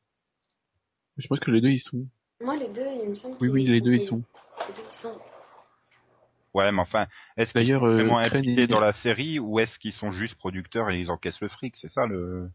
Je 1.16 1.26
pense 1.28 1.40
que 1.40 1.50
les 1.50 1.60
deux 1.60 1.70
ils 1.70 1.80
sont. 1.80 2.06
Moi, 2.42 2.56
les 2.56 2.68
deux, 2.68 2.86
il 3.02 3.10
me 3.10 3.14
semble 3.14 3.36
Oui, 3.40 3.48
oui, 3.48 3.64
les 3.64 3.80
deux 3.80 3.94
ils 3.94 4.06
sont. 4.06 4.22
Les 4.68 4.74
deux, 4.74 4.82
ils 4.88 4.94
sont. 4.94 5.20
Ouais, 6.52 6.70
mais 6.70 6.80
enfin, 6.80 7.06
est-ce 7.36 7.52
qu'ils 7.52 7.62
D'ailleurs, 7.62 7.80
sont 7.82 7.86
euh, 7.86 7.94
vraiment 7.96 8.18
impliqués 8.18 8.66
dans 8.66 8.80
la 8.80 8.92
série 8.92 9.38
ou 9.38 9.58
est-ce 9.58 9.78
qu'ils 9.78 9.92
sont 9.92 10.12
juste 10.12 10.36
producteurs 10.36 10.90
et 10.90 11.00
ils 11.00 11.10
encaissent 11.10 11.40
le 11.40 11.48
fric 11.48 11.76
C'est 11.76 11.92
ça 11.92 12.06
le. 12.06 12.50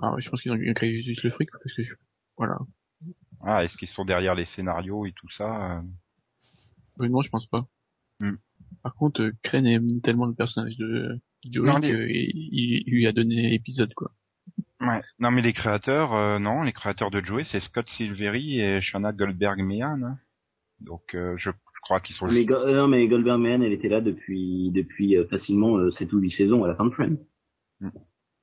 Ah, 0.00 0.14
je 0.18 0.30
pense 0.30 0.40
qu'ils 0.40 0.74
créé 0.74 1.02
juste 1.02 1.22
le 1.22 1.30
fric 1.30 1.50
parce 1.50 1.74
que 1.74 1.82
je- 1.82 1.94
voilà. 2.38 2.58
Ah, 3.42 3.64
est-ce 3.64 3.76
qu'ils 3.76 3.88
sont 3.88 4.04
derrière 4.04 4.34
les 4.34 4.46
scénarios 4.46 5.04
et 5.06 5.12
tout 5.12 5.28
ça 5.30 5.78
euh 5.78 5.82
Euh, 7.00 7.08
non, 7.08 7.20
je 7.22 7.28
pense 7.30 7.46
pas. 7.46 7.66
Hmm. 8.20 8.36
Par 8.82 8.94
contre, 8.94 9.30
Crane 9.42 9.66
aime 9.66 10.00
tellement 10.00 10.26
le 10.26 10.34
personnage 10.34 10.76
de 10.76 11.20
Joey 11.44 11.80
qu'il 11.80 12.10
il 12.10 12.84
lui 12.86 13.06
a 13.06 13.12
donné 13.12 13.54
épisode 13.54 13.92
quoi. 13.94 14.12
Ouais. 14.80 15.02
Non, 15.18 15.30
mais 15.30 15.42
les 15.42 15.52
créateurs, 15.52 16.14
euh, 16.14 16.38
non, 16.38 16.62
les 16.62 16.72
créateurs 16.72 17.10
de 17.10 17.22
Joey, 17.22 17.44
c'est 17.44 17.60
Scott 17.60 17.88
Silveri 17.90 18.60
et 18.60 18.80
Shanna 18.80 19.12
Goldberg-Mehan. 19.12 20.02
hein. 20.04 20.18
Donc, 20.80 21.14
euh, 21.14 21.34
je 21.36 21.50
crois 21.82 22.00
qu'ils 22.00 22.14
sont. 22.16 22.26
mais, 22.28 22.44
Go- 22.46 22.54
euh, 22.54 22.74
non, 22.76 22.88
mais 22.88 23.06
Goldberg 23.06 23.38
Mehan, 23.40 23.60
elle 23.62 23.72
était 23.74 23.88
là 23.90 24.00
depuis 24.00 24.70
depuis 24.72 25.16
euh, 25.16 25.26
facilement 25.28 25.76
euh, 25.76 25.90
7 25.92 26.12
ou 26.14 26.18
8 26.18 26.30
saisons 26.30 26.64
à 26.64 26.68
la 26.68 26.74
fin 26.74 26.86
de 26.86 26.90
Friends. 26.90 27.16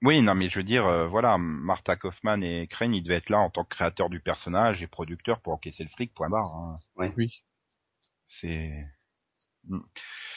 Oui, 0.04 0.22
non, 0.22 0.36
mais 0.36 0.48
je 0.50 0.60
veux 0.60 0.64
dire, 0.64 0.86
euh, 0.86 1.08
voilà, 1.08 1.40
Martha 1.40 1.96
Kaufman 1.96 2.42
et 2.44 2.68
Crane, 2.68 2.94
ils 2.94 3.02
devaient 3.02 3.16
être 3.16 3.30
là 3.32 3.40
en 3.40 3.50
tant 3.50 3.64
que 3.64 3.74
créateurs 3.76 4.10
du 4.12 4.20
personnage 4.20 4.84
et 4.84 4.88
producteurs 4.88 5.42
pour 5.42 5.54
encaisser 5.54 5.84
le 5.84 5.90
fric, 5.90 6.14
point 6.14 6.30
barre. 6.30 6.54
hein. 6.56 6.80
Ouais. 6.98 7.12
Oui. 7.18 7.44
C'est. 8.28 8.86
Mm. 9.68 9.80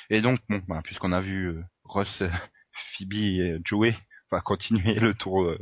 Et 0.09 0.23
donc, 0.23 0.41
bon, 0.49 0.63
bah, 0.67 0.81
puisqu'on 0.83 1.13
a 1.13 1.21
vu 1.21 1.49
euh, 1.51 1.63
Ross, 1.85 2.23
Phoebe 2.97 3.13
et 3.13 3.59
Joey, 3.65 3.95
on 4.31 4.37
va 4.37 4.41
continuer 4.41 4.95
le 4.99 5.13
tour 5.13 5.43
euh, 5.43 5.59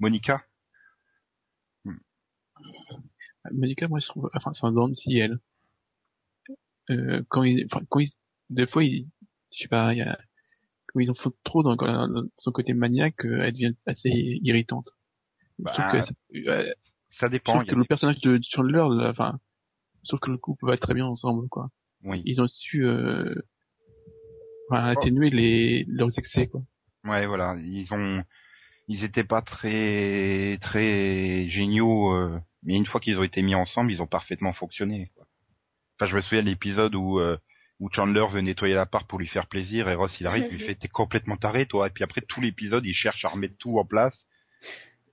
Monica. 0.00 0.44
Monica, 3.52 3.88
moi 3.88 4.00
je 4.00 4.06
trouve, 4.06 4.28
enfin 4.34 4.52
c'est 4.52 4.66
un 4.66 4.72
de 4.72 4.94
scie, 4.94 5.16
elle. 5.18 5.38
Euh, 6.90 7.22
quand 7.28 7.42
ils, 7.42 7.64
enfin 7.66 7.84
quand 7.88 8.00
ils, 8.00 8.10
des 8.50 8.66
fois 8.66 8.84
ils, 8.84 9.08
je 9.52 9.62
sais 9.62 9.68
pas, 9.68 9.94
il 9.94 9.98
y 9.98 10.02
a, 10.02 10.18
quand 10.88 11.00
ils 11.00 11.10
en 11.10 11.14
font 11.14 11.32
trop 11.44 11.62
dans, 11.62 11.74
dans 11.76 12.24
son 12.36 12.52
côté 12.52 12.74
maniaque, 12.74 13.24
euh, 13.24 13.42
elle 13.42 13.52
devient 13.52 13.74
assez 13.86 14.10
irritante. 14.10 14.88
Bah, 15.58 15.72
que 15.92 16.02
ça, 16.02 16.12
euh, 16.34 16.72
Ça 17.10 17.28
dépend. 17.28 17.64
que 17.64 17.74
le 17.74 17.82
des- 17.82 17.88
personnage 17.88 18.20
de 18.20 18.38
Chandler, 18.42 18.84
enfin, 19.08 19.38
trouve 20.06 20.20
que 20.20 20.30
le 20.30 20.38
couple 20.38 20.66
va 20.66 20.76
très 20.76 20.94
bien 20.94 21.06
ensemble, 21.06 21.48
quoi. 21.48 21.70
Oui. 22.02 22.22
Ils 22.24 22.40
ont 22.40 22.46
su, 22.48 22.84
euh, 22.84 23.34
enfin, 24.70 24.84
atténuer 24.84 25.30
les, 25.30 25.84
leurs 25.84 26.18
excès, 26.18 26.46
quoi. 26.46 26.62
Ouais, 27.04 27.26
voilà, 27.26 27.56
ils 27.58 27.92
ont, 27.92 28.22
ils 28.90 29.04
étaient 29.04 29.22
pas 29.22 29.40
très, 29.40 30.58
très 30.60 31.48
géniaux, 31.48 32.12
euh, 32.12 32.40
mais 32.64 32.74
une 32.74 32.86
fois 32.86 33.00
qu'ils 33.00 33.20
ont 33.20 33.22
été 33.22 33.40
mis 33.40 33.54
ensemble, 33.54 33.92
ils 33.92 34.02
ont 34.02 34.08
parfaitement 34.08 34.52
fonctionné. 34.52 35.12
Enfin, 35.94 36.10
je 36.10 36.16
me 36.16 36.20
souviens 36.20 36.42
de 36.42 36.48
l'épisode 36.48 36.96
où, 36.96 37.20
euh, 37.20 37.38
où 37.78 37.88
Chandler 37.92 38.26
veut 38.28 38.40
nettoyer 38.40 38.74
l'appart 38.74 39.06
pour 39.06 39.20
lui 39.20 39.28
faire 39.28 39.46
plaisir 39.46 39.88
et 39.88 39.94
Ross 39.94 40.18
il 40.18 40.26
arrive, 40.26 40.48
il 40.50 40.58
lui 40.58 40.64
fait 40.64 40.74
t'es 40.74 40.88
complètement 40.88 41.36
taré 41.36 41.66
toi. 41.66 41.86
Et 41.86 41.90
puis 41.90 42.02
après 42.02 42.20
tout 42.20 42.40
l'épisode, 42.40 42.84
il 42.84 42.92
cherche 42.92 43.24
à 43.24 43.28
remettre 43.28 43.56
tout 43.58 43.78
en 43.78 43.84
place. 43.84 44.18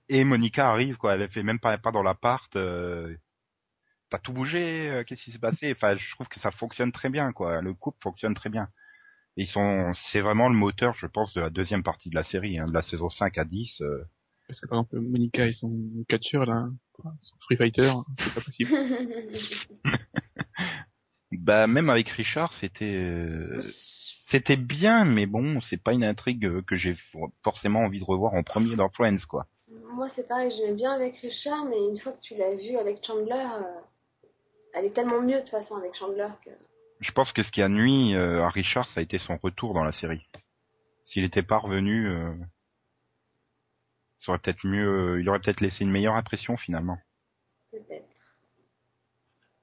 Et 0.08 0.24
Monica 0.24 0.68
arrive 0.68 0.96
quoi, 0.96 1.14
elle 1.14 1.28
fait 1.28 1.44
même 1.44 1.60
pas 1.60 1.78
pas 1.78 1.92
dans 1.92 2.02
l'appart. 2.02 2.56
Euh, 2.56 3.16
T'as 4.10 4.18
tout 4.18 4.32
bougé, 4.32 5.04
qu'est-ce 5.06 5.22
qui 5.22 5.30
s'est 5.32 5.38
passé? 5.38 5.70
Enfin, 5.70 5.94
je 5.96 6.10
trouve 6.14 6.26
que 6.28 6.40
ça 6.40 6.50
fonctionne 6.50 6.90
très 6.90 7.10
bien 7.10 7.30
quoi. 7.30 7.60
Le 7.60 7.74
couple 7.74 7.98
fonctionne 8.02 8.34
très 8.34 8.50
bien. 8.50 8.68
Et 9.38 9.42
ils 9.42 9.46
sont, 9.46 9.92
c'est 9.94 10.20
vraiment 10.20 10.48
le 10.48 10.56
moteur, 10.56 10.94
je 10.96 11.06
pense, 11.06 11.32
de 11.32 11.40
la 11.40 11.48
deuxième 11.48 11.84
partie 11.84 12.10
de 12.10 12.16
la 12.16 12.24
série, 12.24 12.58
hein, 12.58 12.66
de 12.66 12.74
la 12.74 12.82
saison 12.82 13.08
5 13.08 13.38
à 13.38 13.44
10. 13.44 13.80
euh. 13.80 14.04
Parce 14.48 14.60
que 14.60 14.66
par 14.66 14.78
exemple, 14.80 14.98
Monica 15.00 15.46
et 15.46 15.52
son 15.52 15.70
catcheur, 16.08 16.44
là, 16.44 16.68
son 17.22 17.36
Free 17.42 17.56
Fighter, 17.56 17.92
c'est 18.18 18.34
pas 18.34 18.40
possible. 18.40 18.70
Bah 21.30 21.66
même 21.66 21.90
avec 21.90 22.08
Richard, 22.08 22.52
c'était 22.54 22.94
euh, 22.96 23.60
c'était 24.28 24.56
bien, 24.56 25.04
mais 25.04 25.26
bon, 25.26 25.60
c'est 25.60 25.76
pas 25.82 25.92
une 25.92 26.02
intrigue 26.04 26.46
euh, 26.46 26.62
que 26.62 26.76
j'ai 26.76 26.94
for- 27.12 27.30
forcément 27.44 27.80
envie 27.80 27.98
de 27.98 28.04
revoir 28.04 28.32
en 28.34 28.42
premier 28.42 28.76
dans 28.76 28.88
Friends, 28.88 29.26
quoi. 29.28 29.46
Moi, 29.92 30.08
c'est 30.08 30.26
pareil, 30.26 30.50
j'aimais 30.56 30.72
bien 30.74 30.92
avec 30.92 31.16
Richard, 31.18 31.66
mais 31.66 31.78
une 31.78 31.98
fois 31.98 32.12
que 32.12 32.20
tu 32.22 32.34
l'as 32.34 32.54
vu 32.56 32.76
avec 32.76 33.04
Chandler, 33.04 33.34
euh, 33.62 33.80
elle 34.72 34.86
est 34.86 34.94
tellement 34.94 35.20
mieux 35.20 35.36
de 35.36 35.40
toute 35.40 35.50
façon 35.50 35.76
avec 35.76 35.94
Chandler 35.94 36.28
que. 36.44 36.50
Je 37.00 37.12
pense 37.12 37.32
que 37.32 37.42
ce 37.42 37.50
qui 37.50 37.62
a 37.62 37.68
nuit 37.68 38.14
euh, 38.14 38.42
à 38.44 38.48
Richard, 38.48 38.88
ça 38.88 39.00
a 39.00 39.02
été 39.02 39.18
son 39.18 39.36
retour 39.36 39.74
dans 39.74 39.84
la 39.84 39.92
série. 39.92 40.26
S'il 41.06 41.24
était 41.24 41.42
pas 41.42 41.58
revenu, 41.58 42.08
euh, 42.08 42.34
ça 44.18 44.32
aurait 44.32 44.38
peut-être 44.40 44.66
mieux, 44.66 45.14
euh, 45.14 45.20
il 45.20 45.28
aurait 45.28 45.40
peut-être 45.40 45.60
laissé 45.60 45.84
une 45.84 45.90
meilleure 45.90 46.14
impression 46.16 46.56
finalement. 46.56 46.98
Peut-être. 47.70 48.08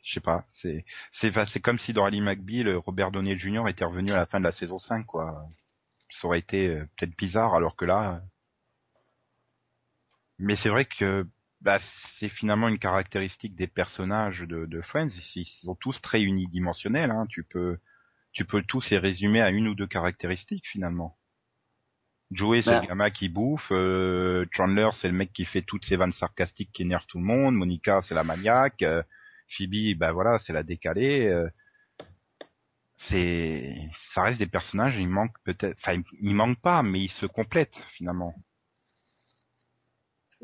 Je 0.04 0.14
sais 0.14 0.20
pas, 0.22 0.46
c'est 0.62 0.86
c'est 1.14 1.34
c'est 1.48 1.60
comme 1.60 1.80
si 1.80 1.92
dans 1.92 2.06
Ali 2.06 2.22
McBeal, 2.22 2.68
euh, 2.68 2.78
Robert 2.80 3.12
Downey 3.12 3.38
Jr. 3.38 3.68
était 3.68 3.86
revenu 3.86 4.12
à 4.12 4.18
la 4.18 4.26
fin 4.28 4.40
de 4.40 4.46
la 4.46 4.52
saison 4.52 4.80
5, 4.80 5.06
quoi. 5.06 5.48
Ça 6.12 6.28
aurait 6.28 6.40
été 6.40 6.68
euh, 6.70 6.86
peut-être 6.98 7.18
bizarre, 7.18 7.56
alors 7.56 7.76
que 7.76 7.86
là. 7.86 8.14
euh, 8.16 8.20
Mais 10.40 10.56
c'est 10.56 10.70
vrai 10.70 10.86
que 10.86 11.28
bah, 11.66 11.80
c'est 12.20 12.30
finalement 12.30 12.68
une 12.70 12.80
caractéristique 12.80 13.56
des 13.56 13.68
personnages 13.68 14.42
de, 14.42 14.66
de 14.68 14.82
Friends. 14.82 15.10
Ils, 15.36 15.46
sont 15.46 15.76
tous 15.76 16.00
très 16.02 16.22
unidimensionnels. 16.24 17.12
Hein. 17.12 17.26
Tu 17.30 17.44
peux 17.44 17.78
tu 18.34 18.46
peux 18.46 18.62
tous 18.62 18.90
les 18.92 18.98
résumer 19.00 19.42
à 19.42 19.50
une 19.50 19.68
ou 19.68 19.76
deux 19.76 19.88
caractéristiques 19.88 20.68
finalement. 20.68 21.18
Joey, 22.32 22.62
c'est 22.62 22.72
Bah. 22.72 22.82
le 22.82 22.88
gamin 22.88 23.10
qui 23.12 23.30
bouffe. 23.30 23.70
euh, 23.72 24.46
Chandler, 24.52 24.90
c'est 24.94 25.08
le 25.08 25.14
mec 25.16 25.32
qui 25.34 25.46
fait 25.46 25.62
toutes 25.64 25.86
ces 25.86 25.96
vannes 25.96 26.12
sarcastiques 26.14 26.72
qui 26.74 26.84
énervent 26.84 27.06
tout 27.08 27.18
le 27.20 27.24
monde. 27.26 27.56
Monica, 27.56 28.02
c'est 28.04 28.16
la 28.16 28.24
maniaque. 28.24 28.82
euh, 28.84 29.04
Phoebe, 29.50 29.98
ben 29.98 30.12
voilà, 30.12 30.40
c'est 30.40 30.54
la 30.54 30.64
décalée. 30.64 31.28
euh, 31.28 31.50
c'est, 32.98 33.76
ça 34.14 34.24
reste 34.24 34.40
des 34.40 34.48
personnages. 34.48 34.98
Il 34.98 35.08
manque 35.10 35.36
peut-être, 35.44 35.78
enfin, 35.82 36.02
il 36.20 36.36
manque 36.36 36.60
pas, 36.62 36.84
mais 36.84 37.02
ils 37.04 37.12
se 37.12 37.26
complètent 37.26 37.78
finalement. 37.98 38.34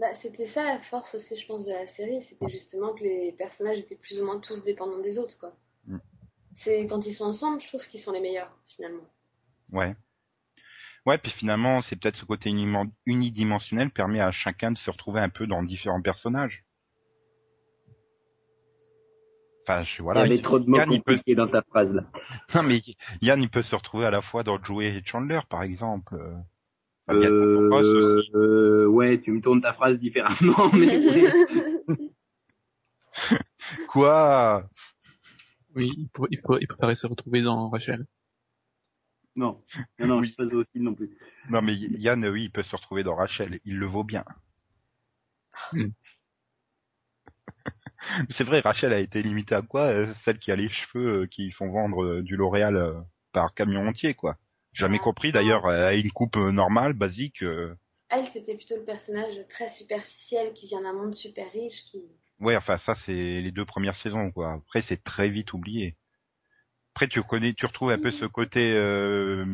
Bah, 0.02 0.16
c'était 0.16 0.48
ça 0.48 0.66
la 0.66 0.80
force 0.80 1.14
aussi, 1.14 1.36
je 1.36 1.46
pense, 1.46 1.68
de 1.68 1.72
la 1.74 1.86
série. 1.86 2.24
C'était 2.24 2.50
justement 2.50 2.92
que 2.96 3.04
les 3.04 3.34
personnages 3.34 3.78
étaient 3.78 3.96
plus 3.96 4.20
ou 4.20 4.26
moins 4.26 4.40
tous 4.40 4.64
dépendants 4.64 4.98
des 4.98 5.20
autres, 5.20 5.38
quoi. 5.38 5.54
Mm. 5.86 6.00
C'est 6.56 6.88
quand 6.88 7.06
ils 7.06 7.14
sont 7.14 7.26
ensemble, 7.26 7.62
je 7.62 7.68
trouve 7.68 7.88
qu'ils 7.88 8.00
sont 8.00 8.12
les 8.12 8.20
meilleurs, 8.20 8.52
finalement. 8.66 9.04
Ouais. 9.72 9.96
Ouais, 11.06 11.20
puis 11.20 11.32
finalement, 11.32 11.84
c'est 11.84 11.98
peut-être 11.98 12.16
ce 12.16 12.26
côté 12.26 12.52
unidimensionnel 13.06 13.92
permet 13.92 14.22
à 14.22 14.32
chacun 14.32 14.72
de 14.72 14.78
se 14.80 14.90
retrouver 14.90 15.20
un 15.20 15.30
peu 15.30 15.46
dans 15.46 15.62
différents 15.62 16.02
personnages. 16.02 16.66
Enfin, 19.68 19.84
je, 19.84 20.02
voilà. 20.02 20.22
il 20.22 20.24
y 20.24 20.26
avait 20.26 20.36
Yann, 20.38 20.44
trop 20.44 20.60
de 20.60 20.68
mots 20.68 20.80
il 20.90 21.04
peut, 21.04 21.20
dans 21.36 21.48
ta 21.48 21.62
phrase 21.62 21.94
là. 21.94 22.06
non, 22.56 22.64
mais 22.64 22.82
Yann, 23.22 23.40
il 23.40 23.50
peut 23.52 23.62
se 23.62 23.76
retrouver 23.76 24.08
à 24.08 24.12
la 24.12 24.24
fois 24.24 24.42
dans 24.42 24.62
Joey 24.64 24.88
et 24.88 25.04
Chandler, 25.06 25.42
par 25.48 25.62
exemple. 25.62 26.18
Euh. 27.16 27.70
Aussi. 27.72 28.32
ouais, 28.88 29.20
tu 29.22 29.32
me 29.32 29.42
tournes 29.42 29.62
ta 29.62 29.74
phrase 29.74 29.98
différemment, 30.00 30.72
mais 30.74 31.02
Quoi? 33.88 34.68
Oui, 35.76 35.92
il, 35.98 36.10
pour- 36.10 36.28
il, 36.32 36.42
pour- 36.42 36.60
il 36.60 36.68
préférait 36.68 36.96
se 36.96 37.08
retrouver 37.08 37.42
dans 37.42 37.70
Rachel. 37.70 38.06
non, 39.36 39.64
non, 40.00 40.08
non, 40.08 40.22
je 40.24 40.28
suis 40.28 40.36
pas 40.36 40.46
non 40.76 40.94
plus. 40.94 41.10
Non, 41.50 41.62
mais 41.62 41.76
Yann, 41.76 42.26
oui, 42.28 42.44
il 42.46 42.52
peut 42.52 42.64
se 42.64 42.76
retrouver 42.76 43.04
dans 43.04 43.16
Rachel. 43.16 43.60
Il 43.66 43.78
le 43.78 43.86
vaut 43.86 44.04
bien. 44.04 44.26
Hmm. 45.74 45.88
C'est 48.32 48.44
vrai, 48.44 48.60
Rachel 48.62 48.94
a 48.94 49.00
été 49.00 49.22
limitée 49.22 49.56
à 49.56 49.62
quoi? 49.62 49.84
Euh, 49.84 50.14
Celle 50.26 50.40
qui 50.40 50.52
a 50.52 50.56
les 50.56 50.70
cheveux 50.70 51.22
euh, 51.24 51.28
qui 51.28 51.52
font 51.52 51.70
vendre 51.72 52.22
du 52.22 52.36
L'Oréal 52.36 53.04
par 53.32 53.54
camion 53.54 53.88
entier, 53.88 54.14
quoi. 54.16 54.38
Jamais 54.74 55.00
compris 55.00 55.32
d'ailleurs. 55.32 55.70
Elle 55.72 55.84
a 55.84 55.94
une 55.94 56.12
coupe 56.12 56.38
euh, 56.38 56.52
normale, 56.52 56.94
basique. 56.94 57.44
euh. 57.44 57.76
Elle, 58.10 58.28
c'était 58.34 58.56
plutôt 58.56 58.76
le 58.76 58.84
personnage 58.84 59.36
très 59.50 59.70
superficiel 59.70 60.54
qui 60.54 60.68
vient 60.68 60.82
d'un 60.82 60.94
monde 60.94 61.16
super 61.16 61.50
riche, 61.52 61.84
qui. 61.86 62.02
Ouais, 62.40 62.56
enfin 62.56 62.78
ça 62.78 62.96
c'est 63.06 63.14
les 63.14 63.52
deux 63.52 63.66
premières 63.66 63.96
saisons, 63.96 64.32
quoi. 64.32 64.54
Après 64.54 64.82
c'est 64.82 65.04
très 65.04 65.30
vite 65.30 65.54
oublié. 65.54 65.96
Après 66.94 67.08
tu 67.08 67.24
connais, 67.24 67.54
tu 67.54 67.66
retrouves 67.66 67.92
un 67.92 67.98
peu 68.00 68.12
ce 68.12 68.26
côté 68.26 68.74
euh, 68.74 69.46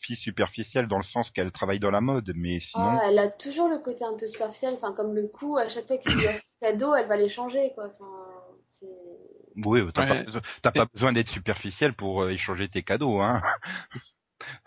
fille 0.00 0.16
superficielle 0.16 0.88
dans 0.88 0.96
le 0.96 1.04
sens 1.04 1.30
qu'elle 1.30 1.52
travaille 1.52 1.78
dans 1.78 1.92
la 1.92 2.00
mode, 2.00 2.32
mais 2.34 2.58
sinon. 2.58 2.96
Oh, 2.96 3.00
elle 3.04 3.18
a 3.20 3.28
toujours 3.28 3.68
le 3.68 3.78
côté 3.78 4.04
un 4.04 4.16
peu 4.18 4.26
superficiel, 4.26 4.74
enfin, 4.74 4.92
comme 4.92 5.14
le 5.14 5.28
coup, 5.28 5.56
à 5.58 5.68
chaque 5.68 5.86
fois 5.86 5.98
qu'il 5.98 6.12
lui 6.16 6.26
offre 6.26 6.40
un 6.62 6.66
cadeau, 6.72 6.94
elle 6.96 7.06
va 7.06 7.16
les 7.16 7.28
changer, 7.28 7.70
quoi. 7.74 7.84
Enfin. 7.86 8.88
Oui, 9.64 9.80
t'as 9.94 10.02
Ouais. 10.02 10.08
pas 10.08 10.22
besoin, 10.24 10.40
pas 10.62 10.86
besoin 10.92 11.12
d'être 11.12 11.30
superficiel 11.30 11.94
pour 11.94 12.22
euh, 12.22 12.30
échanger 12.30 12.68
tes 12.68 12.82
cadeaux, 12.82 13.20
hein. 13.20 13.42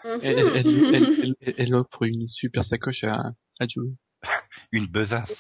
Elle, 0.04 0.22
elle, 0.24 0.94
elle, 0.94 1.36
elle, 1.42 1.56
elle 1.58 1.76
offre 1.76 2.04
une 2.04 2.28
super 2.28 2.66
sacoche 2.66 3.04
à, 3.04 3.32
à 3.60 3.68
Joey. 3.68 3.92
Une 4.72 4.88
besace. 4.88 5.32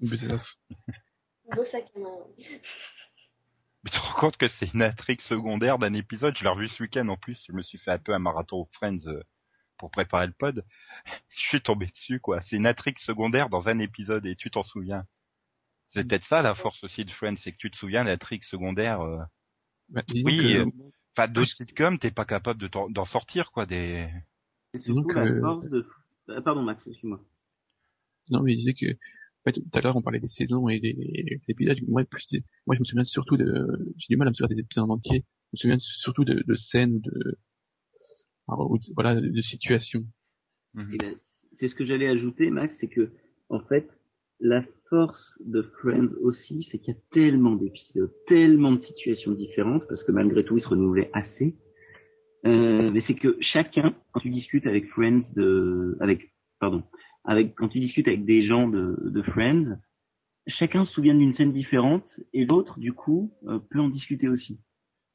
Une 0.00 0.10
besace. 0.10 0.46
Beau 1.54 1.64
sac 1.64 1.84
à 1.94 1.98
main. 1.98 2.08
Mais 3.84 3.90
tu 3.90 3.96
te 3.98 4.02
rends 4.02 4.18
compte 4.20 4.36
que 4.36 4.48
c'est 4.48 4.72
une 4.72 4.82
intrigue 4.82 5.20
secondaire 5.20 5.78
d'un 5.78 5.92
épisode, 5.94 6.36
je 6.38 6.42
l'ai 6.42 6.48
revu 6.48 6.68
ce 6.68 6.82
week-end 6.82 7.06
en 7.08 7.16
plus, 7.16 7.38
je 7.46 7.52
me 7.52 7.62
suis 7.62 7.78
fait 7.78 7.90
un 7.92 7.98
peu 7.98 8.14
un 8.14 8.18
marathon 8.18 8.56
aux 8.62 8.68
Friends 8.72 9.06
euh, 9.06 9.22
pour 9.78 9.90
préparer 9.90 10.26
le 10.26 10.32
pod. 10.32 10.64
Je 11.36 11.40
suis 11.48 11.60
tombé 11.60 11.86
dessus 11.86 12.18
quoi, 12.20 12.40
c'est 12.42 12.56
une 12.56 12.66
intrigue 12.66 12.98
secondaire 12.98 13.48
dans 13.50 13.68
un 13.68 13.78
épisode 13.78 14.24
et 14.26 14.36
tu 14.36 14.50
t'en 14.50 14.64
souviens? 14.64 15.04
C'est 15.90 16.04
peut-être 16.08 16.24
ça 16.26 16.42
la 16.42 16.54
force 16.54 16.82
aussi 16.82 17.04
de 17.04 17.10
Friends, 17.10 17.36
c'est 17.36 17.52
que 17.52 17.58
tu 17.58 17.70
te 17.70 17.76
souviens 17.76 18.04
de 18.04 18.08
l'intrigue 18.08 18.42
secondaire. 18.44 19.00
euh, 19.02 19.22
Bah, 19.90 20.02
Oui, 20.24 20.38
que- 20.38 20.58
euh, 20.60 20.70
enfin 21.16 21.28
d'autres 21.28 21.52
sitcoms, 21.52 21.98
t'es 21.98 22.10
pas 22.10 22.24
capable 22.24 22.60
de 22.60 22.68
t'en 22.68 22.90
d'en 22.90 23.04
sortir 23.04 23.50
quoi 23.52 23.66
des. 23.66 24.08
C'est 24.72 24.80
surtout 24.80 25.02
Donc, 25.02 25.14
la 25.14 25.22
euh, 25.22 25.40
force 25.40 25.70
de... 25.70 25.86
Ah, 26.28 26.42
pardon 26.42 26.62
Max, 26.62 26.86
excuse-moi. 26.86 27.20
Non, 28.30 28.42
mais 28.42 28.54
il 28.54 28.56
disait 28.56 28.74
que, 28.74 28.92
en 28.92 29.44
fait, 29.44 29.52
tout 29.52 29.78
à 29.78 29.80
l'heure, 29.80 29.96
on 29.96 30.02
parlait 30.02 30.20
des 30.20 30.28
saisons 30.28 30.68
et 30.68 30.80
des, 30.80 30.94
des 30.94 31.40
épisodes. 31.48 31.78
Moi, 31.86 32.04
plus, 32.04 32.26
moi, 32.66 32.74
je 32.74 32.80
me 32.80 32.84
souviens 32.84 33.04
surtout 33.04 33.36
de, 33.36 33.94
j'ai 33.98 34.14
du 34.14 34.16
mal 34.16 34.28
à 34.28 34.30
me 34.30 34.34
souvenir 34.34 34.56
des 34.56 34.62
épisodes 34.62 34.84
en 34.84 34.94
entier. 34.94 35.24
Je 35.52 35.56
me 35.56 35.58
souviens 35.58 35.78
surtout 35.78 36.24
de, 36.24 36.42
de 36.44 36.54
scènes, 36.56 37.00
de, 37.00 37.38
alors, 38.48 38.76
voilà, 38.94 39.20
de, 39.20 39.28
de 39.28 39.40
situations. 39.42 40.04
Ben, 40.74 41.14
c'est 41.52 41.68
ce 41.68 41.74
que 41.74 41.84
j'allais 41.84 42.08
ajouter, 42.08 42.50
Max, 42.50 42.76
c'est 42.80 42.88
que, 42.88 43.12
en 43.48 43.60
fait, 43.60 43.88
la 44.44 44.62
force 44.90 45.38
de 45.44 45.62
Friends 45.80 46.14
aussi, 46.20 46.68
c'est 46.70 46.78
qu'il 46.78 46.94
y 46.94 46.96
a 46.96 47.00
tellement 47.10 47.56
d'épisodes, 47.56 48.12
tellement 48.28 48.72
de 48.72 48.80
situations 48.82 49.32
différentes, 49.32 49.88
parce 49.88 50.04
que 50.04 50.12
malgré 50.12 50.44
tout, 50.44 50.58
ils 50.58 50.62
se 50.62 50.68
renouvelaient 50.68 51.10
assez. 51.14 51.56
Euh, 52.46 52.90
mais 52.90 53.00
c'est 53.00 53.14
que 53.14 53.38
chacun, 53.40 53.96
quand 54.12 54.20
tu 54.20 54.28
discutes 54.28 54.66
avec 54.66 54.86
Friends 54.90 55.22
de, 55.34 55.96
avec, 55.98 56.34
pardon, 56.60 56.84
avec, 57.24 57.54
quand 57.54 57.68
tu 57.68 57.80
discutes 57.80 58.06
avec 58.06 58.26
des 58.26 58.42
gens 58.42 58.68
de, 58.68 58.96
de 59.02 59.22
Friends, 59.22 59.78
chacun 60.46 60.84
se 60.84 60.92
souvient 60.92 61.14
d'une 61.14 61.32
scène 61.32 61.54
différente, 61.54 62.06
et 62.34 62.44
l'autre, 62.44 62.78
du 62.78 62.92
coup, 62.92 63.32
euh, 63.48 63.58
peut 63.70 63.80
en 63.80 63.88
discuter 63.88 64.28
aussi. 64.28 64.60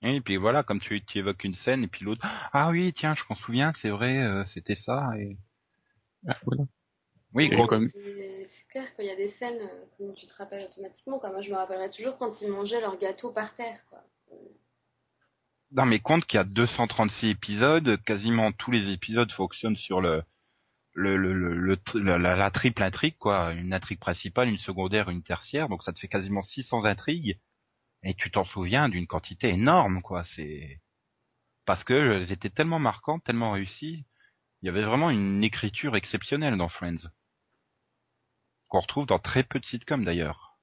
Et 0.02 0.22
puis 0.22 0.38
voilà, 0.38 0.64
comme 0.64 0.80
tu, 0.80 1.06
tu 1.06 1.20
évoques 1.20 1.44
une 1.44 1.54
scène 1.54 1.84
et 1.84 1.88
puis 1.88 2.04
l'autre, 2.04 2.22
ah 2.54 2.70
oui 2.72 2.94
tiens, 2.96 3.14
je 3.16 3.24
m'en 3.30 3.36
souviens, 3.36 3.74
c'est 3.76 3.90
vrai, 3.90 4.24
euh, 4.24 4.44
c'était 4.46 4.78
ça 4.78 5.12
et. 5.20 5.38
Ah, 6.26 6.38
voilà. 6.46 6.64
Oui, 7.34 7.46
Et 7.46 7.50
gros, 7.50 7.68
comme- 7.68 7.88
clair 8.70 8.96
qu'il 8.96 9.06
y 9.06 9.10
a 9.12 9.16
des 9.16 9.28
scènes 9.28 9.60
euh, 9.62 9.86
dont 10.00 10.14
tu 10.14 10.28
te 10.28 10.34
rappelles 10.36 10.66
automatiquement. 10.66 11.20
Quoi. 11.20 11.32
Moi, 11.32 11.42
je 11.42 11.50
me 11.52 11.56
rappellerai 11.56 11.90
toujours 11.92 12.18
quand 12.18 12.42
ils 12.42 12.50
mangeaient 12.50 12.82
leur 12.82 12.98
gâteau 12.98 13.32
par 13.32 13.56
terre. 13.56 13.84
Quoi. 13.90 14.04
Non 15.72 15.86
mais 15.86 16.00
compte 16.00 16.26
qu'il 16.26 16.38
y 16.38 16.42
a 16.42 16.44
236 16.44 17.30
épisodes, 17.30 17.98
quasiment 18.04 18.52
tous 18.52 18.70
les 18.72 18.92
épisodes 18.92 19.32
fonctionnent 19.32 19.76
sur 19.76 20.00
le 20.02 20.24
le, 20.94 21.18
le, 21.18 21.34
le, 21.34 21.56
le 21.96 22.18
la- 22.18 22.36
la 22.36 22.52
triple 22.52 22.84
intrigue 22.84 23.18
quoi, 23.20 23.54
une 23.54 23.74
intrigue 23.74 24.00
principale, 24.00 24.50
une 24.50 24.58
secondaire, 24.60 25.10
une 25.10 25.24
tertiaire, 25.24 25.70
donc 25.70 25.84
ça 25.84 25.94
te 25.94 26.00
fait 26.00 26.08
quasiment 26.10 26.44
600 26.44 26.86
intrigues 26.86 27.40
et 28.04 28.14
tu 28.16 28.32
t'en 28.32 28.46
souviens 28.46 28.90
d'une 28.90 29.08
quantité 29.08 29.50
énorme 29.50 30.02
quoi, 30.04 30.24
c'est 30.26 30.82
parce 31.66 31.84
que 31.86 31.94
elles 31.94 32.32
étaient 32.34 32.50
tellement 32.52 32.80
marquantes, 32.80 33.24
tellement 33.26 33.52
réussies, 33.54 34.06
il 34.62 34.68
y 34.68 34.70
avait 34.70 34.84
vraiment 34.84 35.10
une 35.12 35.44
écriture 35.44 35.96
exceptionnelle 35.98 36.58
dans 36.58 36.70
Friends 36.70 37.10
qu'on 38.70 38.80
retrouve 38.80 39.06
dans 39.06 39.20
très 39.20 39.44
peu 39.44 39.60
de 39.60 39.66
sitcoms 39.66 40.06
d'ailleurs. 40.06 40.58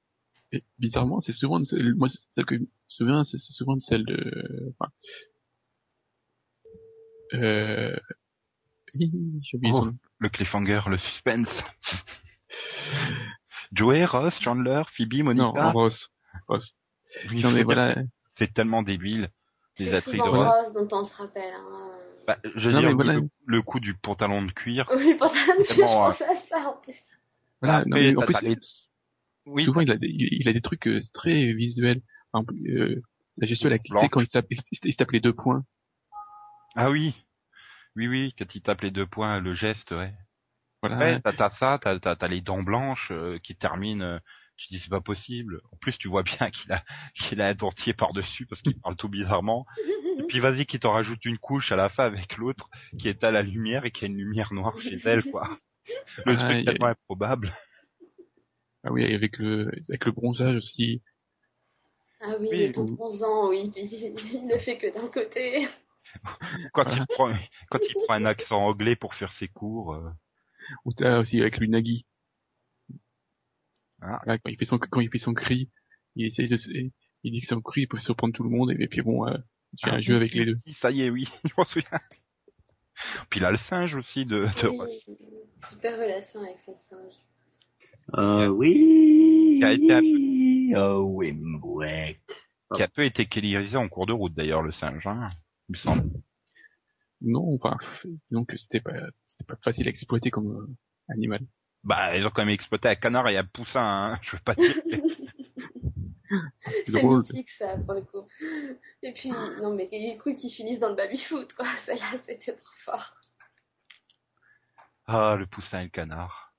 Et 0.51 0.63
bizarrement, 0.79 1.21
c'est 1.21 1.33
souvent 1.33 1.59
de 1.59 1.65
celle, 1.65 1.93
moi, 1.95 2.07
celle 2.33 2.45
que 2.45 2.55
je 2.55 2.61
me 2.61 2.67
souviens, 2.87 3.23
c'est 3.25 3.37
souvent 3.37 3.75
de 3.75 3.81
celle 3.81 4.05
de, 4.05 4.73
enfin, 4.79 4.91
euh, 7.33 7.95
Oh, 9.65 9.87
le 10.19 10.29
cliffhanger, 10.29 10.81
le 10.87 10.97
suspense. 10.97 11.49
Joey, 13.73 14.05
Ross, 14.05 14.39
Chandler, 14.39 14.81
Phoebe, 14.95 15.23
Monica. 15.23 15.61
Non, 15.61 15.71
Ross. 15.73 16.09
Ross. 16.47 16.73
Oui, 17.29 17.43
Non, 17.43 17.51
mais 17.51 17.63
voilà. 17.63 17.95
C'est 18.37 18.53
tellement 18.53 18.81
débile. 18.83 19.29
Les 19.77 19.93
intrigues 19.93 20.23
de 20.23 20.29
Ross. 20.29 20.47
Ross 20.47 20.73
dont 20.73 20.97
on 20.97 21.03
se 21.03 21.15
rappelle. 21.15 21.53
Hein. 21.53 21.89
Bah, 22.25 22.37
je 22.55 22.69
veux 22.69 22.73
Non, 22.73 22.79
dire, 22.79 22.89
mais 22.89 22.95
voilà. 22.95 23.13
le, 23.15 23.29
le 23.45 23.61
coup 23.61 23.79
du 23.79 23.93
pantalon 23.93 24.43
de 24.43 24.51
cuir. 24.51 24.89
Oui, 24.95 25.13
pour 25.15 25.31
ça, 25.35 25.53
je 25.59 25.67
Tellement, 25.75 26.05
pense 26.05 26.21
à 26.21 26.35
ça 26.35 26.69
en 26.69 26.77
plus. 26.81 27.03
Voilà, 27.61 27.85
non, 27.85 27.97
mais 27.97 28.15
en 28.15 28.21
plus, 28.21 28.91
Oui, 29.45 29.63
souvent, 29.63 29.81
il 29.81 29.91
a 29.91 29.97
des, 29.97 30.09
il 30.09 30.47
a 30.47 30.53
des 30.53 30.61
trucs 30.61 30.87
euh, 30.87 31.01
très 31.13 31.53
visuels. 31.53 32.01
Euh, 32.35 33.01
la 33.37 33.47
gestion, 33.47 33.69
la, 33.69 33.79
tu 33.79 33.91
sais, 33.97 34.09
quand 34.09 34.21
il 34.21 34.27
tape, 34.27 34.47
il, 34.49 34.95
tape 34.95 35.11
les 35.11 35.19
deux 35.19 35.33
points. 35.33 35.63
Ah 36.75 36.89
oui. 36.89 37.13
Oui, 37.95 38.07
oui, 38.07 38.33
quand 38.37 38.53
il 38.53 38.61
tape 38.61 38.81
les 38.81 38.91
deux 38.91 39.07
points, 39.07 39.39
le 39.39 39.55
geste, 39.55 39.91
ouais. 39.91 40.13
Voilà. 40.81 40.97
Ouais, 40.97 41.19
t'as, 41.21 41.49
ça, 41.49 41.79
t'as, 41.81 41.99
t'as, 41.99 42.15
t'as 42.15 42.27
les 42.27 42.41
dents 42.41 42.61
blanches 42.61 43.09
euh, 43.11 43.39
qui 43.39 43.55
terminent. 43.55 44.03
euh, 44.03 44.19
tu 44.57 44.67
dis 44.69 44.79
c'est 44.79 44.89
pas 44.89 45.01
possible. 45.01 45.61
En 45.71 45.77
plus, 45.77 45.97
tu 45.97 46.07
vois 46.07 46.23
bien 46.23 46.49
qu'il 46.51 46.71
a, 46.71 46.83
qu'il 47.15 47.41
a 47.41 47.47
un 47.47 47.53
dentier 47.53 47.93
par 47.93 48.13
dessus 48.13 48.45
parce 48.45 48.61
qu'il 48.61 48.79
parle 48.79 48.95
tout 48.95 49.09
bizarrement. 49.09 49.65
Et 50.19 50.23
puis 50.27 50.39
vas-y, 50.39 50.65
qu'il 50.65 50.79
t'en 50.79 50.91
rajoute 50.91 51.23
une 51.25 51.37
couche 51.37 51.71
à 51.71 51.75
la 51.75 51.89
fin 51.89 52.05
avec 52.05 52.37
l'autre 52.37 52.69
qui 52.99 53.07
est 53.07 53.23
à 53.23 53.31
la 53.31 53.43
lumière 53.43 53.85
et 53.85 53.91
qui 53.91 54.05
a 54.05 54.07
une 54.07 54.17
lumière 54.17 54.53
noire 54.53 54.79
chez 54.81 54.99
elle, 55.05 55.23
quoi. 55.23 55.59
Le 56.25 56.33
Ah, 56.37 56.47
truc 56.49 56.67
a- 56.67 56.71
tellement 56.71 56.87
improbable. 56.87 57.55
Ah 58.83 58.91
oui, 58.91 59.03
avec 59.13 59.37
le, 59.37 59.71
avec 59.89 60.05
le 60.05 60.11
bronzage 60.11 60.55
aussi. 60.57 61.01
Ah 62.21 62.35
oui, 62.39 62.47
Oui, 62.51 62.67
le 62.67 62.71
ton 62.71 62.83
ou- 62.87 62.97
11 62.99 63.23
ans, 63.23 63.49
oui, 63.49 63.69
puis 63.71 63.83
il 64.33 64.47
ne 64.47 64.57
fait 64.57 64.77
que 64.77 64.93
d'un 64.93 65.07
côté. 65.07 65.67
Quand 66.73 66.85
il 66.95 67.05
prend, 67.07 67.33
quand 67.69 67.79
il 67.81 67.93
prend 68.05 68.13
un 68.13 68.25
accent 68.25 68.63
anglais 68.65 68.95
pour 68.95 69.13
faire 69.13 69.31
ses 69.33 69.47
cours. 69.49 69.93
euh, 69.93 70.09
Ou 70.85 70.93
t'as 70.93 71.19
aussi 71.19 71.39
avec 71.41 71.57
l'unagi. 71.57 72.05
Ah. 74.01 74.21
Quand 74.25 74.37
il 74.45 74.57
fait 74.57 74.65
son, 74.65 74.77
quand 74.79 75.01
il 75.01 75.09
fait 75.09 75.17
son 75.19 75.33
cri, 75.33 75.69
il 76.15 76.25
essaye 76.27 76.47
de, 76.47 76.55
se- 76.57 76.69
il 76.69 76.91
dit 77.31 77.41
que 77.41 77.47
son 77.47 77.61
cri 77.61 77.87
peut 77.87 77.99
surprendre 77.99 78.33
tout 78.33 78.43
le 78.43 78.49
monde, 78.49 78.71
et, 78.71 78.87
puis 78.87 79.01
bon, 79.01 79.27
euh, 79.27 79.37
il 79.73 79.79
fait 79.83 79.89
Ah 79.91 79.95
un 79.95 79.97
oui, 79.97 80.03
jeu 80.03 80.15
avec 80.15 80.33
les 80.33 80.45
deux. 80.45 80.59
Ça 80.79 80.91
y 80.91 81.01
est, 81.01 81.09
oui, 81.09 81.27
je 81.43 81.53
m'en 81.57 81.65
souviens. 81.65 81.89
Puis 83.29 83.39
là, 83.39 83.51
le 83.51 83.57
singe 83.57 83.95
aussi 83.95 84.25
de, 84.25 84.47
de 84.61 84.67
Ross. 84.67 85.09
Super 85.69 85.97
relation 85.97 86.41
avec 86.41 86.59
son 86.59 86.75
singe. 86.89 87.13
Euh, 88.15 88.47
oui. 88.47 89.57
Qui 89.59 89.65
a 89.65 89.73
été 89.73 89.93
un 89.93 90.01
Oh, 90.75 91.03
oui, 91.13 91.33
ouais. 91.63 92.19
qui 92.75 92.83
a 92.83 92.87
peu 92.89 93.05
été 93.05 93.25
kélisé 93.25 93.77
en 93.77 93.87
cours 93.87 94.05
de 94.05 94.13
route 94.13 94.33
d'ailleurs, 94.33 94.61
le 94.61 94.71
singe, 94.73 95.05
hein, 95.07 95.29
il 95.69 95.73
me 95.73 95.77
semble. 95.77 96.09
Non, 97.21 97.55
enfin, 97.55 97.77
disons 98.29 98.43
que 98.43 98.57
c'était 98.57 98.81
pas, 98.81 98.91
c'était 99.25 99.45
pas 99.45 99.55
facile 99.63 99.87
à 99.87 99.89
exploiter 99.89 100.29
comme 100.29 100.51
euh, 100.51 100.75
animal. 101.09 101.39
Bah, 101.83 102.17
ils 102.17 102.25
ont 102.25 102.29
quand 102.29 102.43
même 102.43 102.53
exploité 102.53 102.89
un 102.89 102.95
canard 102.95 103.29
et 103.29 103.37
un 103.37 103.45
poussin, 103.45 103.81
hein, 104.11 104.19
je 104.23 104.35
veux 104.35 104.41
pas 104.43 104.55
dire. 104.55 104.75
C'est 106.85 107.03
mythique 107.03 107.49
ça 107.51 107.77
pour 107.77 107.93
le 107.93 108.01
coup. 108.01 108.27
Et 109.03 109.13
puis, 109.13 109.29
non 109.29 109.73
mais 109.73 109.87
écoute, 109.91 110.37
qu'ils 110.37 110.51
finissent 110.51 110.79
dans 110.79 110.89
le 110.89 110.95
baby-foot 110.95 111.53
quoi. 111.53 111.65
Celle-là, 111.85 112.13
c'était 112.25 112.53
trop 112.53 112.73
fort. 112.85 113.13
Ah, 115.07 115.35
le 115.37 115.45
poussin 115.45 115.81
et 115.81 115.83
le 115.85 115.89
canard. 115.89 116.53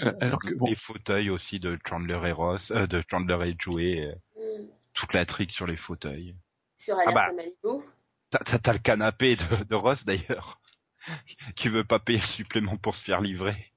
Euh, 0.00 0.12
alors 0.20 0.40
que 0.40 0.54
bon, 0.54 0.66
Les 0.66 0.76
fauteuils 0.76 1.30
aussi 1.30 1.60
de 1.60 1.78
Chandler 1.88 2.20
et 2.28 2.32
Ross, 2.32 2.70
euh, 2.72 2.86
de 2.86 3.02
Chandler 3.10 3.50
et 3.50 3.56
Joey, 3.58 4.00
euh, 4.06 4.14
Mm. 4.36 4.66
toute 4.94 5.12
l'intrigue 5.12 5.50
sur 5.50 5.66
les 5.66 5.76
fauteuils. 5.76 6.34
Sur 6.78 6.96
Alerte 6.98 7.14
bah. 7.14 7.26
à 7.26 7.32
Malibu. 7.32 7.84
T'as, 8.30 8.38
t'as- 8.40 8.58
t'as 8.58 8.72
le 8.72 8.78
canapé 8.80 9.36
de, 9.36 9.64
de 9.64 9.74
Ross 9.76 10.04
d'ailleurs, 10.04 10.60
qui 11.56 11.68
veut 11.68 11.84
pas 11.84 12.00
payer 12.00 12.18
le 12.20 12.26
supplément 12.26 12.76
pour 12.76 12.94
se 12.96 13.04
faire 13.04 13.20
livrer. 13.20 13.72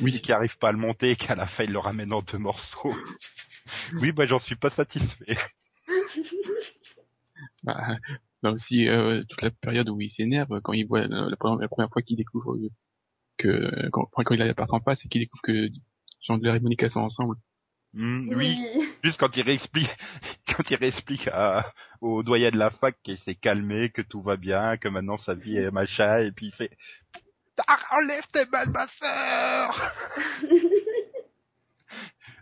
oui, 0.00 0.20
qui 0.20 0.32
arrive 0.32 0.56
pas 0.58 0.68
à 0.68 0.72
le 0.72 0.78
monter 0.78 1.10
et 1.10 1.16
qu'à 1.16 1.34
la 1.34 1.46
fin 1.46 1.64
il 1.64 1.72
le 1.72 1.78
ramène 1.78 2.12
en 2.12 2.22
deux 2.22 2.38
morceaux. 2.38 2.94
oui, 4.00 4.12
bah 4.12 4.26
j'en 4.26 4.38
suis 4.38 4.56
pas 4.56 4.70
satisfait. 4.70 5.38
bah, 7.62 7.96
bah 8.42 8.50
aussi 8.52 8.88
euh, 8.88 9.22
toute 9.28 9.42
la 9.42 9.50
période 9.50 9.88
où 9.88 10.00
il 10.00 10.10
s'énerve 10.10 10.60
quand 10.60 10.72
il 10.72 10.86
voit 10.86 11.00
euh, 11.00 11.30
la, 11.30 11.36
première, 11.36 11.60
la 11.60 11.68
première 11.68 11.90
fois 11.90 12.02
qu'il 12.02 12.16
découvre 12.16 12.54
euh, 12.54 12.70
que 13.36 13.88
quand, 13.90 14.08
quand 14.12 14.34
il 14.34 14.42
a 14.42 14.46
l'appart 14.46 14.72
en 14.72 14.80
face 14.80 15.04
et 15.04 15.08
qu'il 15.08 15.20
découvre 15.20 15.42
que 15.42 15.68
Chandler 16.20 16.56
et 16.56 16.60
Monica 16.60 16.88
sont 16.88 17.00
ensemble. 17.00 17.36
Hmm, 17.94 18.28
oui, 18.34 18.56
juste 19.02 19.18
quand 19.18 19.34
il 19.36 19.42
réexplique, 19.42 19.88
quand 20.46 20.70
il 20.70 20.76
réexplique 20.76 21.26
à, 21.28 21.72
au 22.00 22.22
doyen 22.22 22.50
de 22.50 22.58
la 22.58 22.70
fac 22.70 22.96
qu'il 23.02 23.18
s'est 23.18 23.34
calmé, 23.34 23.88
que 23.88 24.02
tout 24.02 24.20
va 24.20 24.36
bien, 24.36 24.76
que 24.76 24.88
maintenant 24.88 25.16
sa 25.16 25.34
vie 25.34 25.56
est 25.56 25.70
machin, 25.70 26.18
et 26.18 26.30
puis 26.32 26.46
il 26.46 26.52
fait 26.52 26.70
Ah, 27.66 27.78
enlève 27.92 28.26
tes 28.32 28.44
balles, 28.46 28.70
ma 28.70 28.86
sœur 28.88 29.94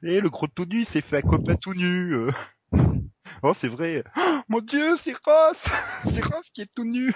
Et 0.03 0.21
le 0.21 0.31
gros 0.31 0.47
tout 0.47 0.65
nu 0.67 0.81
il 0.83 0.87
s'est 0.89 1.01
fait 1.01 1.19
un 1.19 1.23
copain 1.23 1.57
tout 1.57 1.75
nu. 1.75 2.15
euh. 2.15 2.31
Oh, 3.43 3.55
c'est 3.61 3.69
vrai. 3.69 4.03
Oh, 4.17 4.41
mon 4.49 4.61
dieu, 4.61 4.97
c'est 5.05 5.15
Ross 5.25 5.59
C'est 6.05 6.25
Ross 6.25 6.49
qui 6.55 6.63
est 6.63 6.71
tout 6.75 6.85
nu 6.85 7.13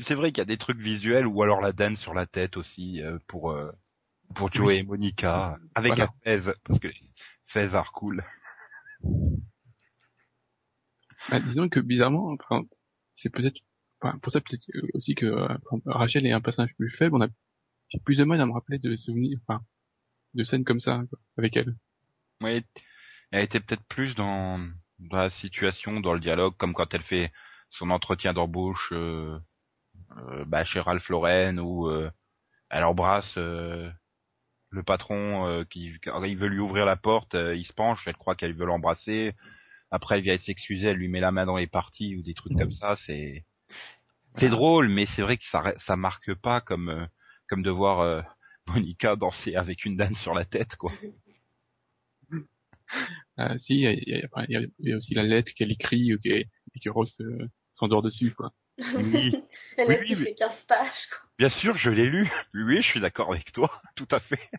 C'est 0.00 0.14
vrai 0.14 0.30
qu'il 0.30 0.38
y 0.38 0.42
a 0.42 0.46
des 0.46 0.58
trucs 0.58 0.78
visuels, 0.78 1.26
ou 1.26 1.42
alors 1.42 1.60
la 1.60 1.72
danse 1.72 1.98
sur 1.98 2.12
la 2.14 2.26
tête 2.26 2.56
aussi, 2.56 3.02
euh, 3.02 3.18
pour, 3.28 3.52
euh, 3.52 3.70
pour 4.34 4.52
Joey 4.52 4.78
et 4.78 4.82
Monica, 4.82 5.56
avec 5.74 5.94
Voilà. 5.94 6.10
un 6.26 6.38
Fez, 6.40 6.52
parce 6.64 6.78
que 6.80 6.88
Fez 7.46 7.74
are 7.74 7.92
cool. 7.92 8.22
Bah, 11.30 11.40
disons 11.40 11.68
que 11.68 11.80
bizarrement, 11.80 12.34
enfin, 12.40 12.62
c'est 13.16 13.30
peut-être, 13.30 13.58
enfin, 14.00 14.18
pour 14.18 14.32
ça 14.32 14.40
peut-être 14.40 14.62
aussi 14.94 15.14
que 15.14 15.26
euh, 15.26 15.48
Rachel 15.86 16.26
est 16.26 16.32
un 16.32 16.40
personnage 16.40 16.74
plus 16.76 16.90
faible. 16.90 17.16
On 17.16 17.22
a 17.22 17.28
j'ai 17.88 17.98
plus 18.00 18.16
de 18.16 18.24
mal 18.24 18.40
à 18.40 18.46
me 18.46 18.52
rappeler 18.52 18.78
de 18.78 18.96
souvenirs, 18.96 19.38
enfin, 19.46 19.62
de 20.34 20.44
scènes 20.44 20.64
comme 20.64 20.80
ça 20.80 21.02
quoi, 21.08 21.18
avec 21.36 21.56
elle. 21.56 21.74
Oui, 22.40 22.64
elle 23.30 23.44
était 23.44 23.60
peut-être 23.60 23.84
plus 23.88 24.14
dans, 24.14 24.58
dans 24.98 25.18
la 25.18 25.30
situation, 25.30 26.00
dans 26.00 26.14
le 26.14 26.20
dialogue, 26.20 26.56
comme 26.56 26.74
quand 26.74 26.92
elle 26.94 27.02
fait 27.02 27.32
son 27.70 27.90
entretien 27.90 28.32
d'embauche 28.32 28.90
euh, 28.92 29.38
euh, 30.16 30.44
bah, 30.46 30.64
chez 30.64 30.80
Ralph 30.80 31.08
Lauren 31.08 31.58
où 31.58 31.88
euh, 31.88 32.10
elle 32.70 32.84
embrasse 32.84 33.34
euh, 33.36 33.90
le 34.70 34.82
patron 34.82 35.46
euh, 35.46 35.64
qui 35.64 35.98
quand 36.02 36.22
il 36.24 36.36
veut 36.36 36.48
lui 36.48 36.60
ouvrir 36.60 36.84
la 36.86 36.96
porte, 36.96 37.34
euh, 37.34 37.56
il 37.56 37.64
se 37.64 37.72
penche, 37.72 38.06
elle 38.06 38.16
croit 38.16 38.34
qu'elle 38.36 38.54
veut 38.54 38.66
l'embrasser. 38.66 39.34
Après, 39.90 40.18
elle 40.18 40.24
vient 40.24 40.36
s'excuser, 40.38 40.88
elle 40.88 40.98
lui 40.98 41.08
met 41.08 41.20
la 41.20 41.32
main 41.32 41.46
dans 41.46 41.56
les 41.56 41.66
parties 41.66 42.16
ou 42.16 42.22
des 42.22 42.34
trucs 42.34 42.56
comme 42.56 42.72
ça. 42.72 42.96
C'est 43.06 43.44
c'est 44.36 44.50
drôle, 44.50 44.88
mais 44.88 45.06
c'est 45.06 45.22
vrai 45.22 45.36
que 45.38 45.44
ça 45.46 45.74
ça 45.78 45.96
marque 45.96 46.34
pas 46.34 46.60
comme 46.60 46.90
euh, 46.90 47.06
comme 47.48 47.62
de 47.62 47.70
voir 47.70 48.00
euh, 48.00 48.22
Monica 48.66 49.16
danser 49.16 49.54
avec 49.56 49.84
une 49.84 49.96
danse 49.96 50.18
sur 50.20 50.34
la 50.34 50.44
tête, 50.44 50.76
quoi. 50.76 50.92
Ah, 53.36 53.58
si, 53.58 53.74
il 53.74 53.80
y 53.82 54.14
a, 54.14 54.44
y, 54.48 54.72
y 54.80 54.94
aussi 54.94 55.14
la 55.14 55.22
lettre 55.22 55.52
qu'elle 55.54 55.70
écrit 55.70 56.12
euh, 56.12 56.18
et, 56.24 56.46
que 56.82 56.88
Ross 56.90 57.20
euh, 57.20 57.46
s'endort 57.74 58.02
dessus, 58.02 58.32
quoi. 58.34 58.52
Oui. 58.96 59.34
Elle 59.76 59.88
Oui, 59.88 59.94
a 59.96 60.04
qui 60.04 60.14
oui, 60.14 60.20
mais- 60.20 60.24
fait 60.26 60.34
15 60.34 60.64
pages, 60.64 61.06
quoi. 61.10 61.18
Bien 61.38 61.50
sûr, 61.50 61.76
je 61.76 61.90
l'ai 61.90 62.08
lu. 62.08 62.30
Oui, 62.54 62.76
je 62.82 62.88
suis 62.88 63.00
d'accord 63.00 63.32
avec 63.32 63.52
toi, 63.52 63.70
tout 63.96 64.08
à 64.10 64.20
fait. 64.20 64.50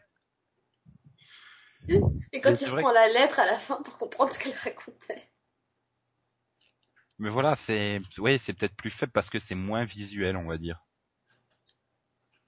Et 1.88 2.40
quand 2.42 2.52
Mais 2.52 2.58
il 2.62 2.70
reprend 2.70 2.92
la 2.92 3.08
lettre 3.08 3.40
à 3.40 3.46
la 3.48 3.60
fin 3.60 3.82
pour 3.82 3.98
comprendre 3.98 4.34
ce 4.34 4.40
qu'elle 4.40 4.54
racontait. 4.54 5.24
Mais 7.18 7.30
voilà, 7.30 7.58
c'est, 7.66 8.00
ouais, 8.20 8.40
c'est 8.46 8.54
peut-être 8.54 8.76
plus 8.76 8.92
faible 8.92 9.12
parce 9.12 9.30
que 9.30 9.40
c'est 9.40 9.56
moins 9.56 9.86
visuel, 9.86 10.38
on 10.38 10.48
va 10.48 10.58
dire. 10.58 10.80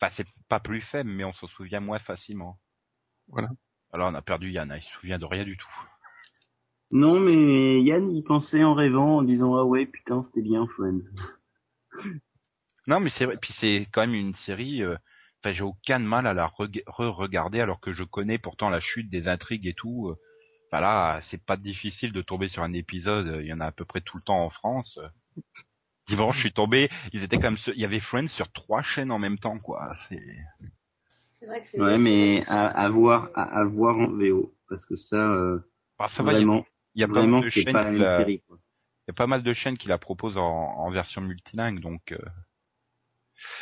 Enfin, 0.02 0.14
c'est 0.18 0.28
pas 0.50 0.60
plus 0.60 0.82
faible, 0.82 1.10
mais 1.12 1.24
on 1.24 1.34
s'en 1.34 1.48
souvient 1.48 1.80
moins 1.80 2.00
facilement. 2.00 2.58
Voilà. 3.28 3.50
Alors, 3.94 4.10
on 4.10 4.16
a 4.16 4.22
perdu 4.22 4.50
Yann, 4.50 4.72
hein, 4.72 4.78
il 4.78 4.84
se 4.84 4.92
souvient 4.94 5.20
de 5.20 5.26
rien 5.26 5.44
du 5.44 5.58
tout. 5.58 5.70
Non, 6.92 7.20
mais 7.20 7.82
Yann, 7.84 8.12
il 8.12 8.24
pensait 8.24 8.64
en 8.64 8.74
rêvant, 8.74 9.18
en 9.18 9.22
disant 9.22 9.56
ah 9.56 9.64
ouais 9.64 9.86
putain 9.86 10.24
c'était 10.24 10.42
bien 10.42 10.66
Friends. 10.68 11.02
Non, 12.88 13.00
mais 13.00 13.12
c'est 13.12 13.26
vrai, 13.26 13.38
puis 13.38 13.54
c'est 13.54 13.88
quand 13.94 14.02
même 14.02 14.16
une 14.16 14.34
série, 14.34 14.82
euh, 14.82 14.96
enfin, 15.44 15.54
j'ai 15.54 15.64
aucun 15.64 16.00
mal 16.00 16.26
à 16.26 16.34
la 16.34 16.48
reg- 16.48 16.84
re-regarder 16.88 17.62
alors 17.62 17.80
que 17.80 17.92
je 17.92 18.04
connais 18.04 18.40
pourtant 18.40 18.70
la 18.70 18.80
chute 18.80 19.10
des 19.10 19.28
intrigues 19.28 19.68
et 19.68 19.74
tout. 19.76 20.10
euh. 20.10 20.16
Enfin 20.72 20.82
là, 20.82 21.20
c'est 21.30 21.46
pas 21.46 21.58
difficile 21.58 22.12
de 22.12 22.22
tomber 22.22 22.48
sur 22.50 22.64
un 22.64 22.74
épisode, 22.74 23.28
euh, 23.28 23.42
il 23.44 23.48
y 23.48 23.54
en 23.54 23.60
a 23.60 23.68
à 23.68 23.72
peu 23.72 23.86
près 23.86 24.02
tout 24.02 24.18
le 24.18 24.24
temps 24.24 24.44
en 24.44 24.50
France. 24.50 24.98
Dimanche, 26.16 26.36
je 26.36 26.42
suis 26.42 26.52
tombé, 26.54 26.90
ils 27.14 27.24
étaient 27.24 27.38
comme, 27.40 27.58
il 27.68 27.80
y 27.80 27.86
avait 27.86 28.00
Friends 28.00 28.28
sur 28.28 28.52
trois 28.52 28.82
chaînes 28.82 29.12
en 29.12 29.20
même 29.20 29.38
temps, 29.40 29.60
quoi. 29.60 29.96
C'est, 30.10 30.20
vrai 31.46 31.62
que 31.64 31.68
c'est 31.72 31.80
Ouais, 31.80 31.98
mais 31.98 32.44
à, 32.48 32.68
à 32.68 32.90
voir 32.90 33.30
à, 33.34 33.44
à 33.44 33.66
voir 33.66 33.98
en 33.98 34.08
VO 34.08 34.54
parce 34.70 34.86
que 34.86 34.96
ça, 34.96 35.16
euh, 35.16 35.60
Bah, 35.98 36.08
ça 36.10 36.24
va, 36.24 36.34
il 36.34 36.36
y 36.36 36.38
a- 36.38 36.46
vraiment, 36.46 36.66
il 36.96 37.02
y 37.02 37.04
a 37.04 37.08
pas 37.08 37.26
mal 37.26 37.42
de 37.42 37.50
chaînes 37.50 37.74
pas 37.74 37.84
la 37.84 37.90
qui 37.92 37.92
même 37.94 38.02
la- 38.02 38.18
série. 38.18 38.42
Quoi. 38.48 38.58
Il 39.08 39.12
y 39.12 39.12
a 39.12 39.14
pas 39.14 39.28
mal 39.28 39.44
de 39.44 39.54
chaînes 39.54 39.78
qui 39.78 39.88
la 39.88 39.98
proposent 39.98 40.38
en, 40.38 40.42
en 40.44 40.92
version 40.92 41.22
multilingue, 41.22 41.80
donc. 41.80 42.12
euh. 42.12 42.18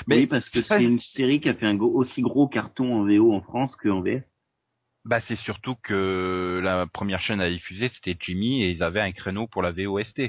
oui, 0.07 0.27
parce 0.27 0.49
que 0.49 0.61
c'est 0.63 0.83
une 0.83 0.99
série 0.99 1.39
qui 1.39 1.49
a 1.49 1.53
fait 1.53 1.65
un 1.65 1.75
gros- 1.75 1.95
aussi 1.95 2.21
gros 2.21 2.47
carton 2.47 2.93
en 2.93 3.05
VO 3.05 3.33
en 3.33 3.41
France 3.41 3.75
qu'en 3.75 4.01
VF. 4.01 4.23
Bah 5.05 5.21
c'est 5.21 5.37
surtout 5.37 5.75
que 5.75 6.59
la 6.61 6.85
première 6.85 7.21
chaîne 7.21 7.39
à 7.41 7.49
diffuser 7.49 7.89
c'était 7.89 8.17
Jimmy 8.19 8.63
et 8.63 8.71
ils 8.71 8.83
avaient 8.83 9.01
un 9.01 9.11
créneau 9.13 9.47
pour 9.47 9.61
la 9.61 9.71
VOST. 9.71 10.21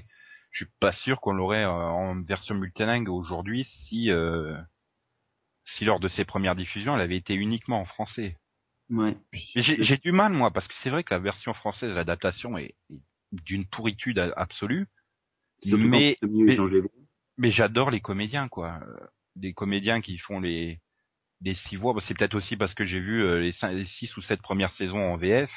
Je 0.50 0.64
suis 0.64 0.72
pas 0.80 0.92
sûr 0.92 1.20
qu'on 1.20 1.32
l'aurait 1.32 1.64
euh, 1.64 1.70
en 1.70 2.20
version 2.22 2.54
multilingue 2.54 3.08
aujourd'hui 3.08 3.64
si 3.64 4.10
euh, 4.10 4.56
si 5.64 5.84
lors 5.84 6.00
de 6.00 6.08
ses 6.08 6.24
premières 6.24 6.56
diffusions 6.56 6.94
elle 6.94 7.02
avait 7.02 7.16
été 7.16 7.34
uniquement 7.34 7.80
en 7.80 7.84
français. 7.84 8.36
Ouais. 8.90 9.16
J'ai 9.54 9.98
du 9.98 10.12
mal 10.12 10.32
moi 10.32 10.50
parce 10.50 10.66
que 10.66 10.74
c'est 10.82 10.90
vrai 10.90 11.04
que 11.04 11.14
la 11.14 11.20
version 11.20 11.54
française 11.54 11.94
l'adaptation 11.94 12.58
est, 12.58 12.74
est 12.90 13.00
d'une 13.32 13.66
pourritude 13.66 14.18
absolue. 14.36 14.86
Mais 15.64 16.16
mais, 17.36 17.50
j'adore 17.50 17.90
les 17.90 18.00
comédiens 18.00 18.48
quoi. 18.48 18.80
Euh, 18.82 19.06
Des 19.36 19.52
comédiens 19.52 20.00
qui 20.00 20.18
font 20.18 20.40
les 20.40 20.80
des 21.40 21.54
six 21.54 21.76
voix. 21.76 21.94
C'est 22.00 22.14
peut-être 22.14 22.34
aussi 22.34 22.56
parce 22.56 22.74
que 22.74 22.84
j'ai 22.84 23.00
vu 23.00 23.40
les, 23.40 23.52
cinq, 23.52 23.72
les 23.72 23.86
six 23.86 24.14
ou 24.16 24.22
sept 24.22 24.42
premières 24.42 24.72
saisons 24.72 25.12
en 25.12 25.16
VF, 25.16 25.50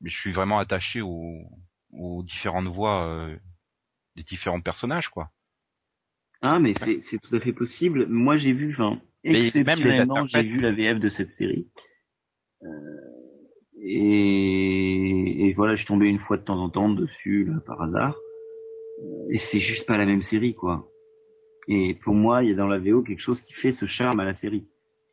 mais 0.00 0.10
je 0.10 0.16
suis 0.18 0.32
vraiment 0.32 0.58
attaché 0.58 1.00
aux, 1.00 1.48
aux 1.92 2.22
différentes 2.22 2.66
voix 2.66 3.06
euh, 3.06 3.36
des 4.16 4.22
différents 4.22 4.60
personnages 4.60 5.08
quoi. 5.08 5.30
Ah, 6.42 6.58
mais 6.58 6.74
c'est 6.82 7.00
c'est 7.08 7.18
tout 7.18 7.34
à 7.36 7.40
fait 7.40 7.52
possible. 7.52 8.06
Moi, 8.08 8.36
j'ai 8.36 8.52
vu, 8.52 8.72
enfin, 8.72 9.00
exceptionnellement, 9.22 10.26
j'ai 10.26 10.42
vu 10.42 10.60
la 10.60 10.72
VF 10.72 10.98
de 10.98 11.08
cette 11.08 11.30
série. 11.36 11.68
Euh, 12.62 12.66
et, 13.80 15.46
et 15.46 15.54
voilà, 15.54 15.74
je 15.74 15.78
suis 15.78 15.86
tombé 15.86 16.08
une 16.08 16.18
fois 16.18 16.36
de 16.36 16.42
temps 16.42 16.60
en 16.60 16.68
temps 16.68 16.88
dessus, 16.88 17.44
là, 17.44 17.60
par 17.64 17.80
hasard. 17.82 18.16
Et 19.30 19.38
c'est 19.38 19.60
juste 19.60 19.86
pas 19.86 19.96
la 19.96 20.06
même 20.06 20.22
série, 20.24 20.54
quoi. 20.54 20.88
Et 21.68 21.94
pour 21.94 22.14
moi, 22.14 22.42
il 22.42 22.50
y 22.50 22.52
a 22.52 22.56
dans 22.56 22.66
la 22.66 22.78
VO 22.78 23.02
quelque 23.02 23.20
chose 23.20 23.40
qui 23.40 23.52
fait 23.52 23.72
ce 23.72 23.86
charme 23.86 24.18
à 24.18 24.24
la 24.24 24.34
série. 24.34 24.66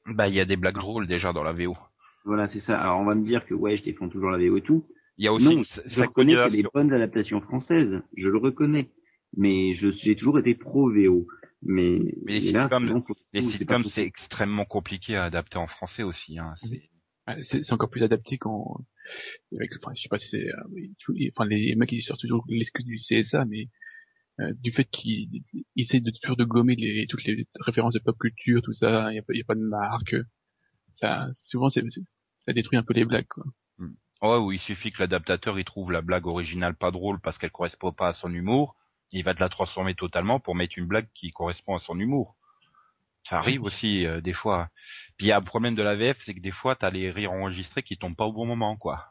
Bah 0.07 0.27
il 0.27 0.33
y 0.33 0.39
a 0.39 0.45
des 0.45 0.55
blagues 0.55 0.75
drôles 0.79 1.05
déjà 1.05 1.31
dans 1.31 1.43
la 1.43 1.53
VO. 1.53 1.77
Voilà, 2.25 2.47
c'est 2.49 2.59
ça. 2.59 2.79
Alors 2.79 2.99
on 2.99 3.05
va 3.05 3.13
me 3.13 3.23
dire 3.23 3.45
que 3.45 3.53
ouais, 3.53 3.77
je 3.77 3.83
défends 3.83 4.09
toujours 4.09 4.31
la 4.31 4.39
VO 4.39 4.57
et 4.57 4.61
tout. 4.61 4.87
Il 5.19 5.25
y 5.25 5.27
a 5.27 5.33
aussi 5.33 5.45
non, 5.45 5.51
une- 5.51 5.63
je 5.85 5.99
reconnais 6.01 6.31
qu'il 6.31 6.39
y 6.39 6.59
a 6.59 6.63
des 6.63 6.63
bonnes 6.73 6.93
adaptations 6.93 7.41
françaises, 7.41 8.01
je 8.15 8.29
le 8.29 8.37
reconnais. 8.37 8.89
Mais 9.37 9.75
je 9.75 9.91
j'ai 9.91 10.15
toujours 10.15 10.39
été 10.39 10.55
pro 10.55 10.89
VO. 10.89 11.27
Mais, 11.61 11.99
Mais 12.23 12.39
les 12.39 12.51
sitcoms, 12.63 13.03
c'est 13.51 13.57
sitcoms 13.57 13.83
pas 13.83 13.89
c'est 13.89 14.03
extrêmement 14.03 14.65
compliqué 14.65 15.15
à 15.17 15.25
adapter 15.25 15.57
en 15.57 15.67
français 15.67 16.03
aussi. 16.03 16.39
Hein. 16.39 16.53
C'est- 16.57 16.89
Ah, 17.27 17.35
C'est 17.43 17.71
encore 17.73 17.91
plus 17.91 18.01
adapté 18.01 18.39
quand, 18.39 18.77
avec, 19.55 19.69
enfin, 19.79 19.93
je 19.95 20.01
sais 20.01 20.09
pas 20.09 20.17
si 20.17 20.29
c'est, 20.29 20.47
euh, 20.49 20.63
oui, 20.71 20.95
tous 21.03 21.11
les- 21.13 21.31
enfin, 21.35 21.47
les 21.47 21.75
mecs 21.75 21.91
ils 21.91 22.01
sortent 22.01 22.21
toujours 22.21 22.43
l'excuse 22.47 22.85
du 22.85 22.97
CSA, 22.97 23.45
mais 23.45 23.67
euh, 24.39 24.51
du 24.63 24.71
fait 24.71 24.85
qu'ils 24.85 25.43
ils 25.53 25.83
essayent 25.83 26.01
de 26.01 26.09
toujours 26.23 26.37
de 26.37 26.45
gommer 26.45 26.75
les, 26.75 27.05
toutes 27.07 27.23
les 27.25 27.45
références 27.59 27.93
de 27.93 27.99
pop 27.99 28.17
culture, 28.17 28.63
tout 28.63 28.73
ça, 28.73 29.11
il 29.11 29.17
y 29.17 29.19
a, 29.19 29.23
y 29.37 29.41
a 29.41 29.43
pas 29.43 29.53
de 29.53 29.59
marque, 29.61 30.15
ça, 30.95 31.27
souvent 31.43 31.69
c'est- 31.69 31.83
ça 32.45 32.53
détruit 32.53 32.77
un 32.79 32.83
peu 32.83 32.93
les 32.95 33.05
blagues, 33.05 33.27
quoi. 33.27 33.43
Ouais, 34.21 34.35
ou 34.37 34.51
il 34.51 34.59
suffit 34.59 34.91
que 34.91 34.99
l'adaptateur 35.01 35.57
il 35.59 35.63
trouve 35.65 35.91
la 35.91 36.01
blague 36.01 36.27
originale 36.27 36.75
pas 36.75 36.91
drôle 36.91 37.19
parce 37.21 37.37
qu'elle 37.37 37.51
correspond 37.51 37.91
pas 37.93 38.09
à 38.09 38.13
son 38.13 38.33
humour, 38.33 38.75
il 39.11 39.23
va 39.23 39.33
te 39.33 39.39
la 39.39 39.49
transformer 39.49 39.95
totalement 39.95 40.39
pour 40.39 40.55
mettre 40.55 40.77
une 40.77 40.85
blague 40.87 41.07
qui 41.13 41.31
correspond 41.31 41.75
à 41.75 41.79
son 41.79 41.97
humour. 41.99 42.35
Ça 43.23 43.37
arrive 43.37 43.63
aussi 43.63 44.05
euh, 44.05 44.21
des 44.21 44.33
fois. 44.33 44.69
Puis 45.17 45.27
il 45.27 45.29
y 45.29 45.31
a 45.31 45.37
un 45.37 45.41
problème 45.41 45.75
de 45.75 45.83
la 45.83 45.95
VF, 45.95 46.17
c'est 46.25 46.33
que 46.33 46.39
des 46.41 46.51
fois 46.51 46.75
t'as 46.75 46.89
les 46.89 47.11
rires 47.11 47.31
enregistrés 47.31 47.83
qui 47.83 47.97
tombent 47.97 48.15
pas 48.15 48.25
au 48.25 48.33
bon 48.33 48.45
moment, 48.45 48.75
quoi. 48.75 49.05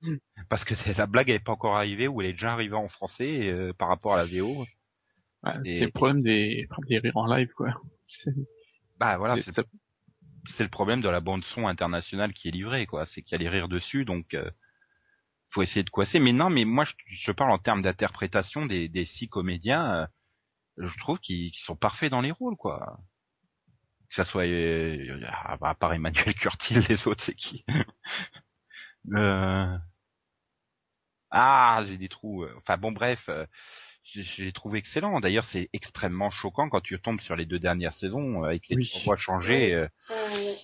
Parce 0.48 0.64
que 0.64 0.74
la 0.96 1.06
blague 1.06 1.28
elle 1.28 1.36
est 1.36 1.44
pas 1.44 1.52
encore 1.52 1.76
arrivée 1.76 2.08
ou 2.08 2.20
elle 2.22 2.28
est 2.28 2.32
déjà 2.32 2.52
arrivée 2.52 2.76
en 2.76 2.88
français 2.88 3.50
euh, 3.50 3.72
par 3.74 3.88
rapport 3.88 4.14
à 4.14 4.18
la 4.18 4.24
VO. 4.26 4.64
Ouais, 5.44 5.52
Et- 5.64 5.78
C'est 5.78 5.84
le 5.86 5.90
problème 5.90 6.22
des, 6.22 6.68
des 6.88 6.98
rires 6.98 7.16
en 7.16 7.26
live, 7.26 7.52
quoi. 7.54 7.74
Bah 8.98 9.16
voilà, 9.16 9.34
c'est- 9.42 9.52
c'est 10.56 10.62
le 10.64 10.68
problème 10.70 11.00
de 11.00 11.08
la 11.08 11.20
bande 11.20 11.44
son 11.44 11.66
internationale 11.68 12.32
qui 12.32 12.48
est 12.48 12.52
livrée, 12.52 12.86
quoi. 12.86 13.06
C'est 13.06 13.22
qu'il 13.22 13.32
y 13.32 13.34
a 13.36 13.38
les 13.38 13.48
rires 13.48 13.68
dessus, 13.68 14.04
donc 14.04 14.34
euh, 14.34 14.50
faut 15.50 15.62
essayer 15.62 15.82
de 15.84 15.90
coincer. 15.90 16.18
Mais 16.20 16.32
non, 16.32 16.50
mais 16.50 16.64
moi 16.64 16.84
je, 17.06 17.32
parle 17.32 17.50
en 17.52 17.58
termes 17.58 17.82
d'interprétation 17.82 18.66
des, 18.66 19.06
six 19.06 19.28
comédiens. 19.28 20.08
euh, 20.78 20.88
je 20.88 20.98
trouve 20.98 21.18
qu'ils 21.20 21.54
sont 21.54 21.76
parfaits 21.76 22.10
dans 22.10 22.20
les 22.22 22.32
rôles, 22.32 22.56
quoi. 22.56 22.98
Que 24.10 24.14
ça 24.16 24.24
soit 24.24 24.44
euh, 24.46 25.20
à 25.32 25.74
part 25.74 25.92
Emmanuel 25.94 26.34
Curtil, 26.34 26.80
les 26.88 27.06
autres 27.08 27.24
c'est 27.24 27.34
qui? 27.34 27.64
Euh, 29.14 29.78
Ah, 31.30 31.82
j'ai 31.86 31.96
des 31.98 32.08
trous. 32.08 32.44
euh, 32.44 32.54
Enfin 32.58 32.76
bon, 32.76 32.92
bref. 32.92 33.28
J'ai- 34.12 34.52
trouvé 34.52 34.78
excellent. 34.78 35.20
D'ailleurs, 35.20 35.44
c'est 35.46 35.68
extrêmement 35.72 36.30
choquant 36.30 36.68
quand 36.68 36.80
tu 36.80 36.98
tombes 37.00 37.20
sur 37.20 37.36
les 37.36 37.46
deux 37.46 37.58
dernières 37.58 37.94
saisons 37.94 38.42
euh, 38.44 38.48
avec 38.48 38.68
les 38.68 38.76
Oui. 38.76 38.88
trois 38.88 39.02
voix 39.04 39.16
changées, 39.16 39.74
euh, 39.74 39.88
Euh, 40.10 40.54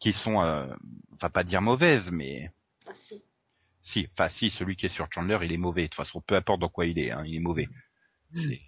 qui 0.00 0.12
sont, 0.12 0.42
euh, 0.42 0.66
enfin 1.14 1.30
pas 1.30 1.44
dire 1.44 1.62
mauvaises, 1.62 2.10
mais 2.10 2.50
ah, 2.86 2.94
si. 2.94 3.22
si, 3.82 4.08
enfin 4.12 4.28
si, 4.28 4.50
celui 4.50 4.76
qui 4.76 4.86
est 4.86 4.88
sur 4.88 5.08
Chandler, 5.12 5.38
il 5.42 5.52
est 5.52 5.56
mauvais. 5.58 5.82
De 5.82 5.86
toute 5.88 5.96
façon, 5.96 6.20
peu 6.22 6.34
importe 6.34 6.60
dans 6.60 6.68
quoi 6.68 6.86
il 6.86 6.98
est, 6.98 7.10
hein, 7.10 7.22
il 7.26 7.36
est 7.36 7.40
mauvais. 7.40 7.68
C'est- 8.34 8.60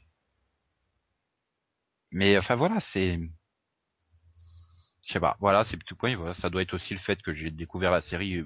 Mais 2.10 2.38
enfin 2.38 2.54
voilà, 2.56 2.80
c'est, 2.80 3.18
je 5.06 5.12
sais 5.12 5.20
pas. 5.20 5.36
Voilà, 5.40 5.64
c'est 5.64 5.76
tout 5.84 5.96
point. 5.96 6.16
Voilà, 6.16 6.34
ça 6.34 6.50
doit 6.50 6.62
être 6.62 6.74
aussi 6.74 6.94
le 6.94 7.00
fait 7.00 7.20
que 7.22 7.34
j'ai 7.34 7.50
découvert 7.50 7.90
la 7.90 8.02
série 8.02 8.44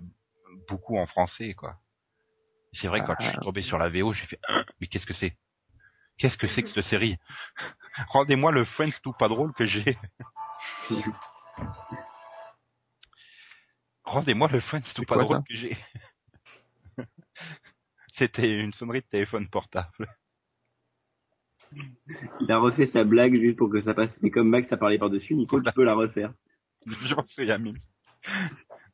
beaucoup 0.69 0.99
en 0.99 1.07
français, 1.07 1.55
quoi. 1.55 1.77
C'est 2.73 2.87
vrai, 2.89 3.01
quand 3.05 3.15
je 3.21 3.29
suis 3.29 3.39
tombé 3.41 3.63
sur 3.63 3.79
la 3.79 3.89
VO, 3.89 4.13
j'ai 4.13 4.27
fait, 4.27 4.41
mais 4.81 4.87
qu'est-ce 4.87 5.07
que 5.07 5.15
c'est? 5.15 5.37
Qu'est-ce 6.21 6.37
que 6.37 6.47
c'est 6.49 6.63
que 6.63 6.69
cette 6.69 6.85
série? 6.85 7.17
Rendez-moi 8.09 8.53
le 8.53 8.67
Friends 8.67 8.93
tout 9.03 9.15
pas 9.15 9.29
drôle 9.29 9.55
que 9.55 9.65
j'ai. 9.65 9.97
Rendez-moi 14.05 14.49
le 14.49 14.61
Friends 14.61 14.93
tout 14.95 15.05
pas 15.05 15.15
quoi, 15.15 15.25
drôle 15.25 15.43
que 15.49 15.55
j'ai. 15.55 15.79
C'était 18.15 18.61
une 18.61 18.75
sonnerie 18.75 19.01
de 19.01 19.07
téléphone 19.07 19.49
portable. 19.49 20.15
Il 22.41 22.53
a 22.53 22.59
refait 22.59 22.87
sa 22.87 23.05
blague 23.05 23.41
juste 23.41 23.57
pour 23.57 23.71
que 23.71 23.81
ça 23.81 23.95
passe. 23.95 24.21
Mais 24.21 24.31
comme 24.31 24.51
Max 24.51 24.71
a 24.73 24.77
parlé 24.77 24.99
par-dessus, 24.99 25.35
Nico, 25.35 25.63
tu 25.63 25.73
peux 25.73 25.85
la 25.85 25.95
refaire. 25.95 26.35
J'en 27.05 27.27
souviens 27.29 27.57
même. 27.57 27.79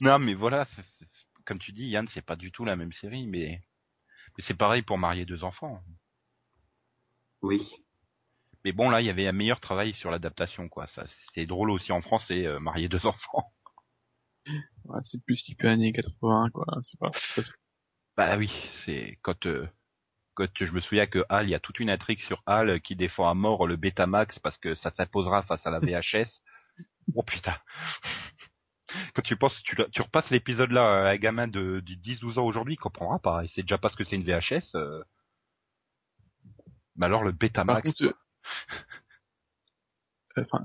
Non, 0.01 0.21
mais 0.21 0.35
voilà, 0.35 0.69
comme 1.45 1.59
tu 1.59 1.73
dis, 1.73 1.89
Yann, 1.89 2.07
c'est 2.07 2.25
pas 2.25 2.37
du 2.37 2.53
tout 2.53 2.65
la 2.65 2.77
même 2.77 2.93
série, 2.93 3.27
mais, 3.27 3.63
mais 4.37 4.45
c'est 4.47 4.57
pareil 4.57 4.83
pour 4.83 4.99
marier 4.99 5.25
deux 5.25 5.43
enfants. 5.43 5.83
Oui. 7.47 7.69
Mais 8.65 8.73
bon, 8.73 8.91
là, 8.91 9.01
il 9.01 9.07
y 9.07 9.11
avait 9.11 9.29
un 9.29 9.33
meilleur 9.33 9.61
travail 9.61 9.95
sur 9.95 10.11
l'adaptation, 10.11 10.69
quoi. 10.69 10.87
Ça, 10.89 11.05
c'est 11.35 11.47
drôle 11.47 11.71
aussi 11.71 11.93
en 11.93 12.03
français, 12.03 12.47
euh, 12.47 12.59
marier 12.59 12.89
deux 12.89 13.07
enfants. 13.07 13.53
Ouais, 14.85 15.01
c'est 15.05 15.23
plus 15.25 15.43
type 15.43 15.65
années 15.65 15.93
80, 15.93 16.51
quoi. 16.53 16.67
C'est 16.83 16.99
pas, 16.99 17.11
c'est 17.35 17.43
pas- 17.43 17.49
Bah 18.17 18.37
oui, 18.37 18.51
c'est 18.85 19.19
quand 19.23 19.47
euh, 19.47 19.69
quand 20.35 20.47
je 20.61 20.73
me 20.73 20.81
souviens 20.81 21.07
que 21.07 21.25
Hal, 21.29 21.47
il 21.47 21.51
y 21.51 21.55
a 21.55 21.61
toute 21.61 21.81
une 21.81 21.91
intrigue 21.91 22.21
sur 22.21 22.43
Hal 22.47 22.81
qui 22.81 22.95
défend 22.97 23.29
à 23.29 23.35
mort 23.35 23.67
le 23.67 23.77
Betamax 23.77 24.39
parce 24.41 24.59
que 24.59 24.75
ça 24.75 24.91
s'imposera 24.91 25.43
face 25.43 25.67
à 25.67 25.71
la 25.71 25.79
VHS. 25.81 26.29
oh 27.15 27.23
putain. 27.23 27.57
Quand 29.15 29.23
tu 29.23 29.37
penses, 29.37 29.61
tu, 29.65 29.77
tu 29.93 30.03
repasses 30.03 30.31
l'épisode 30.31 30.71
là 30.71 31.07
à 31.07 31.11
un 31.11 31.17
gamin 31.17 31.49
de, 31.49 31.81
de 31.85 31.95
10-12 31.95 32.39
ans 32.39 32.45
aujourd'hui, 32.47 32.75
il 32.75 32.79
comprendra 32.79 33.19
pas. 33.19 33.43
Il 33.45 33.49
sait 33.49 33.63
déjà 33.63 33.79
pas 33.79 33.89
ce 33.89 33.97
que 33.97 34.05
c'est 34.05 34.17
une 34.17 34.25
VHS. 34.25 34.75
Euh... 34.77 35.03
Mais 36.97 37.07
alors 37.07 37.23
le 37.23 37.33
Betamax. 37.33 37.83
contre, 37.83 38.03
euh, 38.05 38.13
enfin, 40.43 40.65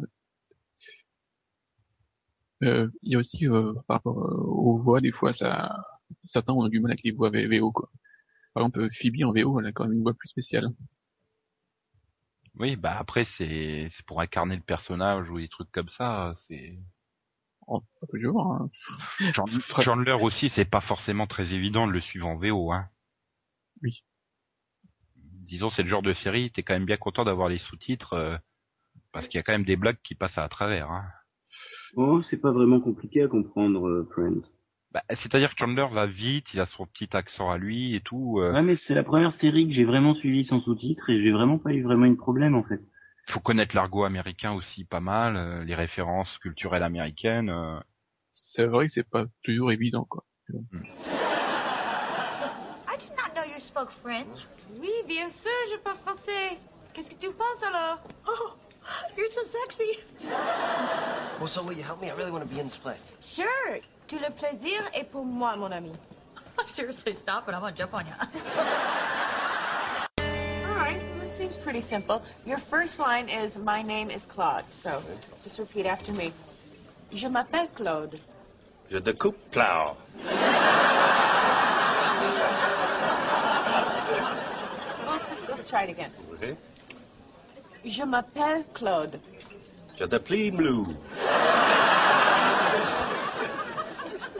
euh, 2.63 2.89
il 3.01 3.13
y 3.13 3.15
a 3.15 3.19
aussi, 3.19 3.47
euh, 3.47 3.73
par 3.87 3.97
rapport 3.97 4.19
euh, 4.19 4.35
aux 4.37 4.77
voix, 4.77 5.01
des 5.01 5.11
fois, 5.11 5.33
ça, 5.33 5.83
certains 6.25 6.53
ont 6.53 6.67
du 6.67 6.79
mal 6.79 6.91
avec 6.91 7.03
les 7.03 7.11
voix 7.11 7.29
VO, 7.29 7.71
quoi. 7.71 7.89
Par 8.53 8.63
exemple, 8.63 8.81
euh, 8.81 8.89
Phoebe 9.01 9.23
en 9.25 9.33
VO, 9.33 9.59
elle 9.59 9.67
a 9.67 9.71
quand 9.71 9.85
même 9.85 9.93
une 9.93 10.03
voix 10.03 10.13
plus 10.13 10.27
spéciale. 10.29 10.69
Oui, 12.55 12.75
bah 12.75 12.97
après 12.99 13.23
c'est 13.23 13.87
c'est 13.91 14.05
pour 14.05 14.19
incarner 14.19 14.57
le 14.57 14.61
personnage 14.61 15.29
ou 15.29 15.39
des 15.39 15.47
trucs 15.47 15.71
comme 15.71 15.87
ça. 15.87 16.35
C'est 16.47 16.77
Oh, 17.67 17.81
hein. 18.39 18.69
Chan- 19.33 19.45
Chandler 19.79 20.17
aussi, 20.19 20.49
c'est 20.49 20.65
pas 20.65 20.81
forcément 20.81 21.27
très 21.27 21.53
évident 21.53 21.87
de 21.87 21.93
le 21.93 22.01
suivre 22.01 22.27
en 22.27 22.35
VO, 22.35 22.73
hein. 22.73 22.89
Oui. 23.81 24.03
Disons, 25.51 25.69
c'est 25.69 25.83
le 25.83 25.89
genre 25.89 26.01
de 26.01 26.13
série, 26.13 26.49
t'es 26.49 26.63
quand 26.63 26.73
même 26.73 26.85
bien 26.85 26.95
content 26.95 27.25
d'avoir 27.25 27.49
les 27.49 27.57
sous-titres, 27.57 28.13
euh, 28.13 28.37
parce 29.11 29.27
qu'il 29.27 29.37
y 29.37 29.41
a 29.41 29.43
quand 29.43 29.51
même 29.51 29.65
des 29.65 29.75
blagues 29.75 29.99
qui 30.01 30.15
passent 30.15 30.37
à 30.37 30.47
travers, 30.47 30.89
hein. 30.89 31.03
Oh, 31.97 32.21
c'est 32.29 32.37
pas 32.37 32.53
vraiment 32.53 32.79
compliqué 32.79 33.21
à 33.21 33.27
comprendre, 33.27 33.85
euh, 33.85 34.07
Friends. 34.13 34.43
Bah, 34.93 35.03
c'est-à-dire 35.09 35.49
que 35.53 35.59
Chandler 35.59 35.87
va 35.91 36.05
vite, 36.05 36.53
il 36.53 36.61
a 36.61 36.65
son 36.65 36.85
petit 36.85 37.09
accent 37.17 37.51
à 37.51 37.57
lui 37.57 37.95
et 37.95 37.99
tout. 37.99 38.39
euh, 38.39 38.53
Ouais, 38.53 38.61
mais 38.61 38.77
c'est 38.77 38.93
la 38.93 39.03
première 39.03 39.33
série 39.33 39.67
que 39.67 39.73
j'ai 39.73 39.83
vraiment 39.83 40.15
suivie 40.15 40.45
sans 40.45 40.61
sous-titres 40.61 41.09
et 41.09 41.21
j'ai 41.21 41.31
vraiment 41.31 41.59
pas 41.59 41.73
eu 41.73 41.83
vraiment 41.83 42.05
une 42.05 42.15
problème, 42.17 42.55
en 42.55 42.63
fait. 42.63 42.79
faut 43.27 43.41
connaître 43.41 43.75
l'argot 43.75 44.05
américain 44.05 44.53
aussi 44.53 44.85
pas 44.85 45.01
mal, 45.01 45.35
euh, 45.35 45.63
les 45.65 45.75
références 45.75 46.37
culturelles 46.37 46.83
américaines. 46.83 47.49
euh. 47.49 47.77
C'est 48.53 48.65
vrai 48.65 48.87
que 48.87 48.93
c'est 48.93 49.09
pas 49.09 49.25
toujours 49.43 49.73
évident, 49.73 50.05
quoi. 50.09 50.23
I 50.49 51.30
spoke 53.61 53.91
French. 53.91 54.47
Oui, 54.79 54.91
bien 55.07 55.29
sûr, 55.29 55.51
je 55.71 55.77
parle 55.77 55.97
français. 55.97 56.57
Qu'est-ce 56.93 57.09
que 57.09 57.15
tu 57.15 57.31
penses 57.31 57.63
alors? 57.63 57.99
Oh, 58.27 58.53
you're 59.15 59.29
so 59.29 59.43
sexy. 59.43 59.99
Well, 61.39 61.47
so 61.47 61.63
will 61.63 61.73
you 61.73 61.83
help 61.83 62.01
me? 62.01 62.09
I 62.09 62.13
really 62.13 62.31
want 62.31 62.43
to 62.43 62.49
be 62.53 62.59
in 62.59 62.65
this 62.65 62.77
play. 62.77 62.95
Sure. 63.21 63.79
Tout 64.07 64.19
le 64.19 64.29
plaisir 64.31 64.81
est 64.93 65.09
pour 65.09 65.23
moi, 65.23 65.55
mon 65.55 65.71
ami. 65.71 65.91
Seriously, 66.67 67.13
stop 67.13 67.47
it. 67.47 67.53
I'm 67.55 67.61
gonna 67.61 67.75
jump 67.75 67.93
on 67.93 68.05
you. 68.05 68.13
All 70.67 70.75
right, 70.75 70.99
that 71.19 71.29
seems 71.29 71.55
pretty 71.55 71.81
simple. 71.81 72.21
Your 72.45 72.57
first 72.57 72.99
line 72.99 73.29
is 73.29 73.57
My 73.57 73.81
name 73.81 74.11
is 74.11 74.25
Claude. 74.25 74.65
So 74.71 75.01
just 75.41 75.59
repeat 75.59 75.85
after 75.85 76.11
me. 76.13 76.33
Je 77.13 77.27
m'appelle 77.27 77.69
Claude. 77.75 78.19
Je 78.89 78.97
découpe 78.97 79.37
plow. 79.51 79.95
Let's 85.61 85.69
try 85.69 85.83
it 85.83 85.91
again. 85.91 86.09
Okay. 86.33 86.57
Je 87.85 88.03
m'appelle 88.03 88.65
Claude. 88.73 89.19
Je 89.95 90.05
déplie 90.05 90.49
blue. 90.49 90.87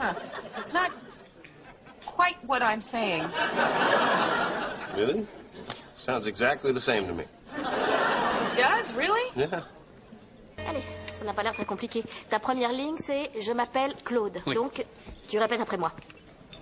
Huh. 0.00 0.14
It's 0.58 0.72
not 0.72 0.90
quite 2.04 2.34
what 2.44 2.60
I'm 2.60 2.82
saying. 2.82 3.22
Really? 4.96 5.24
Sounds 5.96 6.26
exactly 6.26 6.72
the 6.72 6.80
same 6.80 7.06
to 7.06 7.12
me. 7.14 7.22
It 7.22 8.56
does, 8.56 8.92
really? 8.94 9.30
Yeah. 9.36 9.62
Allez, 10.66 10.82
ça 11.12 11.24
n'a 11.24 11.32
pas 11.34 11.44
l'air 11.44 11.54
très 11.54 11.64
compliqué. 11.64 12.02
Ta 12.30 12.40
première 12.40 12.72
ligne, 12.72 12.96
c'est 12.98 13.30
Je 13.38 13.52
m'appelle 13.52 13.94
Claude. 14.04 14.42
Donc, 14.44 14.84
tu 15.28 15.38
répètes 15.38 15.60
après 15.60 15.76
moi. 15.76 15.92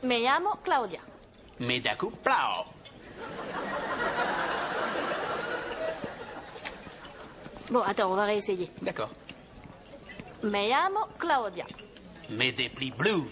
Me 0.03 0.21
llamo 0.23 0.51
Claudia. 0.63 1.01
Me 1.59 1.81
plow. 1.81 2.67
Bon, 7.71 7.81
attends, 7.81 8.11
on 8.11 8.15
va 8.15 8.25
réessayer. 8.25 8.69
D'accord. 8.83 9.11
Me 10.43 10.69
llamo 10.69 11.07
Claudia. 11.19 11.67
Me 12.31 12.51
déplie 12.53 12.91
blue. 12.91 13.25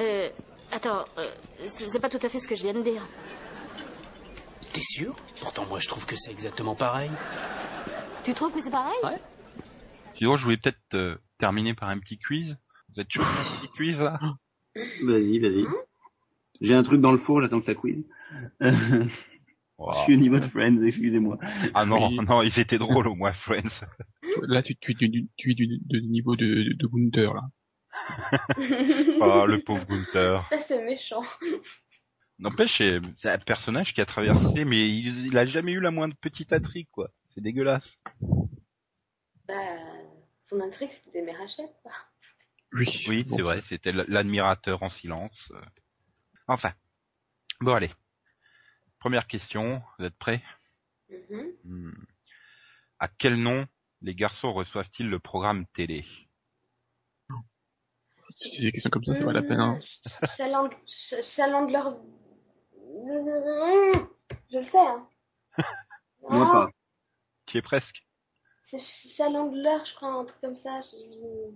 Euh, 0.00 0.28
attends, 0.70 1.04
euh, 1.16 1.30
c'est 1.66 2.00
pas 2.00 2.08
tout 2.08 2.18
à 2.22 2.28
fait 2.28 2.38
ce 2.38 2.46
que 2.46 2.54
je 2.54 2.62
viens 2.62 2.74
de 2.74 2.82
dire. 2.82 3.02
T'es 4.72 4.82
sûr? 4.82 5.14
Pourtant, 5.40 5.64
moi, 5.66 5.78
je 5.78 5.88
trouve 5.88 6.06
que 6.06 6.14
c'est 6.16 6.30
exactement 6.30 6.74
pareil. 6.74 7.10
Tu 8.22 8.34
trouves 8.34 8.52
que 8.52 8.60
c'est 8.60 8.70
pareil? 8.70 8.98
Ouais. 9.02 9.20
Sinon, 10.16 10.36
je 10.36 10.44
voulais 10.44 10.56
peut-être 10.58 10.94
euh, 10.94 11.16
terminer 11.38 11.74
par 11.74 11.88
un 11.88 11.98
petit 11.98 12.18
quiz. 12.18 12.56
Vous 12.94 13.00
êtes 13.00 13.10
chaud 13.10 13.22
pour 13.22 13.28
un 13.30 13.60
petit 13.60 13.72
quiz 13.72 13.98
là? 13.98 14.18
Vas-y, 14.74 15.38
vas-y. 15.38 15.66
J'ai 16.60 16.74
un 16.74 16.82
truc 16.82 17.00
dans 17.00 17.12
le 17.12 17.18
four, 17.18 17.40
j'attends 17.40 17.60
que 17.60 17.66
ça 17.66 17.74
cuise. 17.74 18.04
Euh, 19.80 19.92
Je 19.98 20.02
suis 20.04 20.14
au 20.14 20.18
niveau 20.18 20.38
de 20.40 20.48
Friends, 20.48 20.82
excusez-moi. 20.82 21.38
Ah 21.74 21.84
non, 21.86 22.08
Oui. 22.08 22.18
non, 22.28 22.42
ils 22.42 22.58
étaient 22.58 22.78
drôles 22.78 23.06
au 23.08 23.14
moins, 23.14 23.32
Friends. 23.32 23.84
Là, 24.42 24.62
tu, 24.62 24.76
tu, 24.76 24.94
tu, 24.96 25.28
tu 25.36 25.50
es 25.52 25.54
du, 25.54 25.78
du 25.84 26.02
niveau 26.08 26.36
de, 26.36 26.44
de, 26.46 26.72
de 26.74 26.86
Gunther, 26.86 27.34
là. 27.34 27.42
Oh, 29.20 29.46
le 29.48 29.58
pauvre 29.64 29.84
Gunther. 29.86 30.46
Ça, 30.50 30.60
c'est 30.66 30.84
méchant. 30.84 31.22
N'empêche, 32.38 32.76
c'est 32.78 33.00
c'est 33.16 33.30
un 33.30 33.38
personnage 33.38 33.94
qui 33.94 34.00
a 34.00 34.06
traversé, 34.06 34.64
mais 34.64 34.88
il, 34.88 35.26
il 35.26 35.38
a 35.38 35.46
jamais 35.46 35.72
eu 35.72 35.80
la 35.80 35.90
moindre 35.90 36.14
petite 36.20 36.52
intrigue, 36.52 36.88
quoi. 36.92 37.08
C'est 37.34 37.40
dégueulasse. 37.40 37.96
Bah, 39.48 39.54
son 40.46 40.60
intrigue, 40.60 40.90
c'était 40.90 41.24
Hachette, 41.34 41.74
quoi. 41.82 41.92
Oui, 42.72 42.86
Oui, 43.08 43.24
bon, 43.24 43.36
c'est 43.36 43.42
vrai, 43.42 43.60
c'était 43.62 43.92
l'admirateur 43.92 44.82
en 44.82 44.90
silence. 44.90 45.50
euh. 45.54 45.60
Enfin. 46.46 46.72
Bon, 47.60 47.74
allez. 47.74 47.90
Première 48.98 49.26
question, 49.26 49.82
vous 49.98 50.04
êtes 50.04 50.16
prêts? 50.16 50.42
Mhm. 51.10 51.52
Hmm. 51.64 52.04
À 52.98 53.08
quel 53.08 53.36
nom 53.36 53.66
les 54.02 54.14
garçons 54.14 54.52
reçoivent-ils 54.52 55.08
le 55.08 55.18
programme 55.18 55.66
télé? 55.74 56.04
Si 58.34 58.56
c'est 58.56 58.62
des 58.62 58.72
questions 58.72 58.90
comme 58.90 59.04
ça, 59.04 59.14
ça 59.14 59.24
vaut 59.24 59.30
la 59.30 59.42
peine, 59.42 59.60
hein. 59.60 59.78
Ch- 59.80 61.24
Chalandler... 61.24 61.80
Je 64.50 64.58
le 64.58 64.64
sais, 64.64 64.78
hein. 64.78 65.08
Moi 66.22 66.46
Ah, 66.48 66.52
pas. 66.52 66.70
Qui 67.46 67.58
est 67.58 67.62
presque 67.62 68.04
C'est 68.62 68.80
Chalandler, 68.80 69.78
je 69.86 69.94
crois, 69.94 70.12
un 70.12 70.24
truc 70.24 70.40
comme 70.40 70.56
ça. 70.56 70.80
je- 70.82 71.52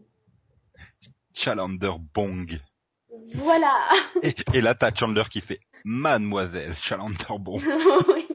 Chalander 1.35 1.93
Bong. 2.15 2.61
Voilà. 3.35 3.89
Et, 4.23 4.35
et 4.55 4.61
là, 4.61 4.75
t'as 4.75 4.95
Chandler 4.95 5.25
qui 5.31 5.41
fait 5.41 5.61
Mademoiselle 5.85 6.77
Chalander 6.83 7.39
Bong. 7.39 7.63
Oui. 8.09 8.27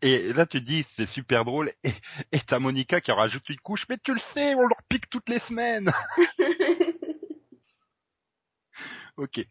Et 0.00 0.32
là, 0.32 0.46
tu 0.46 0.60
dis, 0.60 0.86
c'est 0.94 1.06
super 1.08 1.44
drôle. 1.44 1.72
Et 1.82 1.92
et 2.30 2.38
t'as 2.40 2.60
Monica 2.60 3.00
qui 3.00 3.10
en 3.10 3.16
rajoute 3.16 3.48
une 3.48 3.58
couche. 3.58 3.84
Mais 3.88 3.98
tu 3.98 4.14
le 4.14 4.20
sais, 4.32 4.54
on 4.54 4.60
leur 4.66 4.80
pique 4.88 5.10
toutes 5.10 5.28
les 5.28 5.40
semaines. 5.40 5.90
ok. 9.16 9.44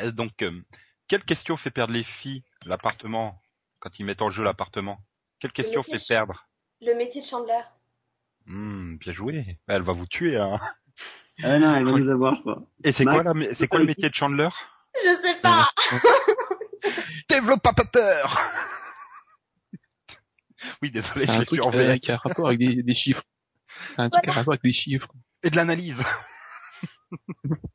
Euh, 0.00 0.10
Donc, 0.10 0.42
euh, 0.42 0.60
quelle 1.08 1.24
question 1.24 1.56
fait 1.56 1.70
perdre 1.70 1.92
les 1.94 2.04
filles 2.04 2.42
l'appartement 2.66 3.40
quand 3.80 3.98
ils 3.98 4.04
mettent 4.04 4.22
en 4.22 4.30
jeu 4.30 4.44
l'appartement? 4.44 4.98
Quelle 5.40 5.52
question 5.52 5.82
fait 5.82 5.98
ch- 5.98 6.08
perdre? 6.08 6.46
Le 6.82 6.94
métier 6.94 7.22
de 7.22 7.26
Chandler. 7.26 7.60
Hmm, 8.46 8.96
Bien 8.96 9.12
joué. 9.12 9.58
Elle 9.68 9.82
va 9.82 9.92
vous 9.92 10.06
tuer. 10.06 10.36
Hein. 10.36 10.60
Ah 11.42 11.58
non, 11.58 11.74
elle 11.74 11.84
va 11.84 11.90
nous 11.92 12.10
avoir, 12.10 12.40
crois. 12.40 12.62
Et 12.84 12.92
c'est 12.92 13.04
Max, 13.04 13.22
quoi, 13.22 13.34
la- 13.34 13.54
c'est 13.54 13.68
quoi 13.68 13.78
le 13.80 13.86
métier 13.86 14.08
de 14.08 14.14
Chandler 14.14 14.48
Je 15.02 15.22
sais 15.22 15.40
pas. 15.40 15.68
Développateur 17.28 18.38
Oui, 20.82 20.90
désolé, 20.90 21.26
C'est 21.26 21.32
je 21.32 21.40
un 21.40 21.44
truc 21.44 21.60
euh, 21.60 21.98
qui 21.98 22.10
a 22.10 22.16
rapport 22.16 22.46
avec 22.46 22.58
des, 22.58 22.82
des 22.82 22.94
chiffres. 22.94 23.22
C'est 23.96 24.02
un 24.02 24.10
truc 24.10 24.28
à 24.28 24.32
rapport 24.32 24.54
avec 24.54 24.62
des 24.62 24.72
chiffres. 24.72 25.08
Et 25.42 25.50
de 25.50 25.56
l'analyse. 25.56 25.96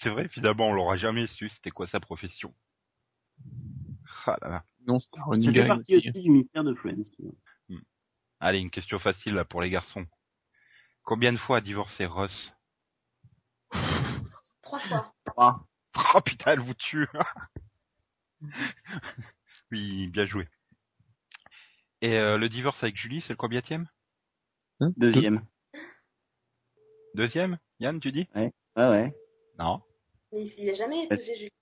c'est 0.00 0.08
vrai, 0.08 0.28
finalement, 0.28 0.68
on 0.68 0.72
l'aura 0.72 0.96
jamais 0.96 1.26
su 1.26 1.48
c'était 1.48 1.70
quoi 1.70 1.86
sa 1.86 2.00
profession. 2.00 2.54
Ah 4.26 4.36
là 4.42 4.48
là. 4.48 4.64
Non, 4.86 4.98
c'est 4.98 5.08
un 5.18 5.66
partie 5.66 5.96
aussi. 5.96 6.10
du 6.10 6.30
mystère 6.30 6.64
de 6.64 6.74
Friends. 6.74 7.04
tu 7.14 7.22
vois. 7.22 7.32
Allez, 8.40 8.58
une 8.58 8.70
question 8.70 8.98
facile 8.98 9.34
là 9.34 9.44
pour 9.44 9.62
les 9.62 9.70
garçons. 9.70 10.06
Combien 11.02 11.32
de 11.32 11.38
fois 11.38 11.58
a 11.58 11.60
divorcé 11.60 12.06
Ross 12.06 12.52
Trois 14.62 14.80
fois. 14.80 15.14
Trois. 15.24 15.66
Oh 16.14 16.20
putain, 16.20 16.52
elle 16.52 16.60
vous 16.60 16.74
tue. 16.74 17.06
oui, 19.72 20.08
bien 20.08 20.26
joué. 20.26 20.48
Et 22.02 22.18
euh, 22.18 22.36
le 22.38 22.48
divorce 22.48 22.82
avec 22.82 22.96
Julie, 22.96 23.20
c'est 23.22 23.32
le 23.32 23.36
combienième 23.36 23.88
Hein? 24.80 24.92
Deuxième. 24.98 25.44
Deuxième? 27.14 27.58
Yann, 27.80 27.98
tu 27.98 28.12
dis? 28.12 28.28
Ouais. 28.34 28.52
Ah 28.74 28.90
ouais. 28.90 29.14
Non. 29.58 29.82
Mais 30.32 30.44
il 30.58 30.68
a 30.68 30.74
jamais 30.74 31.04
épousé 31.04 31.34
Julie. 31.34 31.52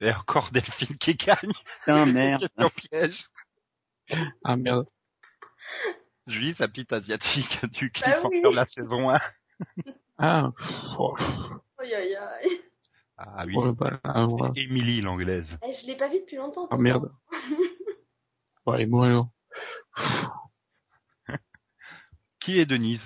Et 0.00 0.10
encore 0.10 0.50
Delphine 0.52 0.96
qui 0.96 1.14
gagne. 1.14 1.52
Putain, 1.84 2.06
merde. 2.12 2.40
Question 2.48 2.70
piège. 2.70 3.28
Ah 4.42 4.56
merde. 4.56 4.86
Julie, 6.26 6.54
sa 6.54 6.66
petite 6.68 6.92
asiatique 6.92 7.64
du 7.72 7.90
Bah 7.90 8.00
cliffhanger 8.00 8.28
oui. 8.42 8.42
de 8.42 8.56
la 8.56 8.66
saison 8.66 9.10
1. 9.10 9.20
Ah, 10.18 10.50
oh, 10.98 11.14
Aïe 11.78 11.94
aïe 11.94 12.14
aïe. 12.16 12.62
Ah 13.16 13.44
oui. 13.46 13.54
oh, 13.56 13.72
bah, 13.72 14.00
là, 14.04 14.26
voilà. 14.26 14.52
Émilie, 14.56 15.00
l'anglaise. 15.00 15.56
Eh, 15.62 15.72
je 15.74 15.86
l'ai 15.86 15.96
pas 15.96 16.08
vu 16.08 16.20
depuis 16.20 16.36
longtemps. 16.36 16.66
Ah 16.70 16.76
merde. 16.76 17.12
Bon, 18.64 18.72
allez, 18.72 18.86
moi 18.86 19.06
alors. 19.06 19.28
Qui 22.40 22.58
est 22.58 22.66
Denise? 22.66 23.02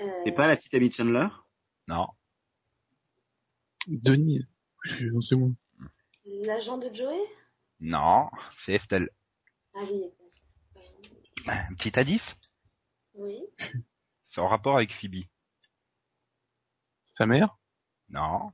Euh, 0.00 0.10
C'est 0.24 0.32
pas 0.32 0.46
la 0.46 0.56
petite 0.56 0.74
amie 0.74 0.88
de 0.90 0.94
Chandler? 0.94 1.28
Non. 1.88 2.06
Denise. 3.86 4.46
C'est 5.28 5.36
moi. 5.36 5.50
L'agent 6.24 6.78
de 6.78 6.94
Joey? 6.94 7.20
Non, 7.80 8.30
c'est 8.64 8.72
Estelle. 8.74 9.10
Ah 9.74 9.80
oui. 9.90 10.04
Un 11.46 11.74
petit 11.74 11.98
indice? 11.98 12.36
Oui. 13.14 13.38
C'est 14.30 14.40
en 14.40 14.48
rapport 14.48 14.76
avec 14.76 14.92
Phoebe. 14.92 15.24
Sa 17.14 17.26
mère? 17.26 17.56
Non. 18.08 18.52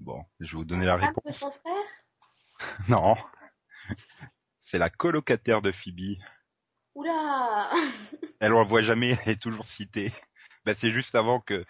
Bon, 0.00 0.24
je 0.40 0.46
vais 0.52 0.56
vous 0.58 0.64
donner 0.64 0.86
la 0.86 0.98
Femme 0.98 1.08
réponse. 1.08 1.24
de 1.24 1.32
son 1.32 1.50
frère? 1.50 2.78
Non. 2.88 3.16
C'est 4.66 4.78
la 4.78 4.90
colocataire 4.90 5.62
de 5.62 5.72
Phoebe. 5.72 6.18
Oula 6.94 7.70
Elle 8.40 8.52
on 8.54 8.58
la 8.62 8.64
voit 8.68 8.82
jamais, 8.82 9.18
elle 9.24 9.32
est 9.32 9.40
toujours 9.42 9.64
citée. 9.66 10.12
Bah, 10.64 10.74
c'est 10.80 10.90
juste 10.92 11.14
avant 11.14 11.40
que, 11.40 11.64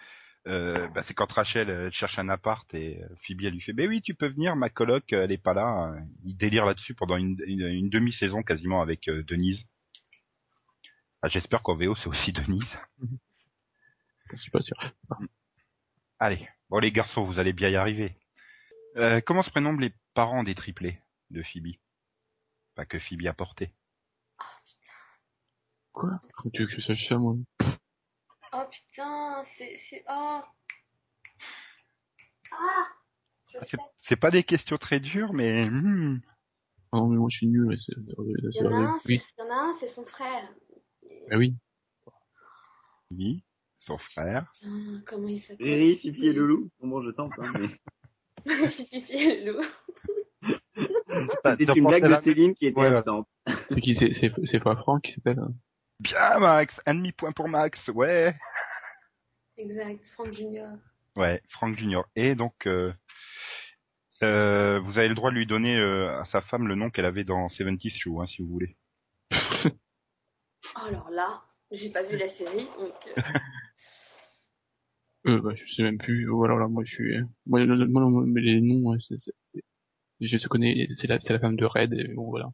euh, 0.47 0.87
bah, 0.89 1.03
c'est 1.05 1.13
quand 1.13 1.31
Rachel 1.31 1.69
elle 1.69 1.93
cherche 1.93 2.17
un 2.19 2.29
appart 2.29 2.71
et 2.73 3.01
euh, 3.03 3.07
Phoebe 3.25 3.41
elle 3.43 3.53
lui 3.53 3.61
fait, 3.61 3.73
ben 3.73 3.87
oui, 3.87 4.01
tu 4.01 4.13
peux 4.15 4.27
venir, 4.27 4.55
ma 4.55 4.69
coloc, 4.69 5.11
elle 5.13 5.31
est 5.31 5.37
pas 5.41 5.53
là. 5.53 5.93
Il 6.23 6.35
délire 6.37 6.65
là-dessus 6.65 6.93
pendant 6.95 7.17
une, 7.17 7.37
une- 7.45 7.67
une 7.67 7.89
demi-saison 7.89 8.43
quasiment 8.43 8.81
avec 8.81 9.07
euh, 9.09 9.23
Denise. 9.23 9.63
Ah, 11.21 11.29
J'espère 11.29 11.61
qu'en 11.61 11.75
VO 11.75 11.95
c'est 11.95 12.07
aussi 12.09 12.31
Denise. 12.31 12.77
Je 14.31 14.37
suis 14.37 14.51
pas 14.51 14.61
sûr. 14.61 14.77
Allez, 16.19 16.47
bon 16.69 16.79
les 16.79 16.91
garçons, 16.91 17.25
vous 17.25 17.39
allez 17.39 17.53
bien 17.53 17.69
y 17.69 17.75
arriver. 17.75 18.15
Euh, 18.97 19.21
comment 19.21 19.41
se 19.41 19.49
prénomment 19.49 19.79
les 19.79 19.93
parents 20.13 20.43
des 20.43 20.55
triplés 20.55 20.99
de 21.29 21.41
Phoebe? 21.43 21.75
Pas 22.75 22.85
que 22.85 22.99
Phoebe 22.99 23.25
a 23.27 23.33
porté. 23.33 23.73
Quoi? 25.93 26.19
Faut 26.37 26.49
que 26.49 26.55
tu 26.55 26.61
veux 26.63 26.67
que 26.67 26.75
je 26.75 26.81
sache 26.81 27.07
ça, 27.07 27.17
moi 27.17 27.35
Oh 28.53 28.63
putain, 28.69 29.43
c'est... 29.57 29.77
c'est... 29.77 30.03
Oh 30.09 30.41
Ah 32.51 32.87
Je 33.53 33.77
C'est- 34.01 34.15
pas 34.17 34.31
des 34.31 34.43
questions 34.43 34.77
très 34.77 34.99
dures, 34.99 35.33
mais 35.33 35.69
hmm, 35.69 36.21
Ah 36.91 36.97
Non, 36.97 37.07
mais 37.07 37.17
moi, 37.17 37.27
je 37.31 37.37
suis 37.37 37.47
nul. 37.47 37.77
C'est 37.79 37.93
Il 37.97 38.49
y 38.55 38.67
en 38.67 38.71
a 38.73 38.75
un, 38.77 38.99
c'est, 38.99 39.07
Oui. 39.09 39.21
il 39.37 39.41
y 39.41 39.43
en 39.43 39.49
a 39.51 39.55
un, 39.55 39.73
c'est 39.79 39.87
son 39.87 40.05
frère. 40.05 40.49
Bah 41.29 41.37
oui. 41.37 41.55
oui, 43.11 43.43
son 43.79 43.97
frère. 43.97 44.51
Tiens, 44.55 45.01
comment 45.05 45.27
il 45.29 45.39
s'appelle 45.39 45.97
Pipi 45.97 46.27
et 46.27 46.33
Loulou. 46.33 46.69
Bon, 46.79 46.87
bon, 46.87 47.01
je 47.03 47.11
tente, 47.11 47.33
hein, 47.39 47.53
mais... 47.57 47.69
Pipi 48.89 49.13
et 49.13 49.43
le 49.43 49.51
loup. 49.53 49.65
C'était 51.45 51.65
T'as 51.65 51.73
une 51.75 51.85
blague 51.85 52.07
de 52.07 52.21
Céline 52.23 52.55
qui 52.55 52.67
était 52.67 52.79
Ouais, 52.79 52.89
ouais. 52.89 52.95
absente. 52.95 53.27
C'est 53.69 53.81
qui 53.81 53.95
C'est 53.95 54.13
c'est 54.13 54.31
c'est 54.45 54.59
pas 54.59 54.75
Franck 54.75 55.03
qui 55.03 55.13
s'appelle 55.13 55.39
hein 55.39 55.53
Bien 55.99 56.39
Max, 56.39 56.79
un 56.85 56.95
demi 56.95 57.11
point 57.11 57.31
pour 57.31 57.47
Max, 57.47 57.87
ouais. 57.89 58.35
Exact, 59.57 60.03
Franck 60.15 60.33
Junior. 60.33 60.69
Ouais, 61.15 61.41
Frank 61.49 61.77
Junior. 61.77 62.07
Et 62.15 62.33
donc, 62.33 62.65
euh, 62.65 62.91
euh, 64.23 64.79
vous 64.79 64.97
avez 64.97 65.09
le 65.09 65.13
droit 65.15 65.29
de 65.29 65.35
lui 65.35 65.45
donner 65.45 65.77
euh, 65.77 66.19
à 66.19 66.25
sa 66.25 66.41
femme 66.41 66.67
le 66.67 66.73
nom 66.75 66.89
qu'elle 66.89 67.05
avait 67.05 67.23
dans 67.23 67.49
70 67.49 67.91
Show, 67.95 68.21
hein, 68.21 68.27
si 68.27 68.41
vous 68.41 68.47
voulez. 68.49 68.77
Oh, 70.75 70.85
alors 70.87 71.09
là, 71.09 71.41
j'ai 71.71 71.89
pas 71.89 72.03
vu 72.03 72.15
la 72.17 72.29
série, 72.29 72.69
donc... 72.79 72.93
euh, 75.25 75.37
Euh, 75.37 75.41
bah, 75.41 75.51
je 75.55 75.73
sais 75.73 75.83
même 75.83 75.97
plus. 75.97 76.29
Ou 76.29 76.43
alors 76.43 76.59
là, 76.59 76.67
moi, 76.67 76.83
je 76.83 76.93
suis. 76.93 77.15
Moi, 77.45 77.63
le- 77.63 77.75
le- 77.75 77.87
moi, 77.87 78.03
moi, 78.09 78.23
mais 78.25 78.41
les 78.41 78.61
noms, 78.61 78.89
ouais, 78.91 78.97
c'est, 79.07 79.17
c'est- 79.19 79.33
je 80.21 80.37
te 80.37 80.47
connais. 80.47 80.87
C'est 80.99 81.07
la, 81.07 81.19
c'est 81.19 81.33
la 81.33 81.39
femme 81.39 81.55
de 81.55 81.65
Red. 81.65 81.93
Et 81.93 82.07
bon, 82.13 82.29
voilà. 82.29 82.49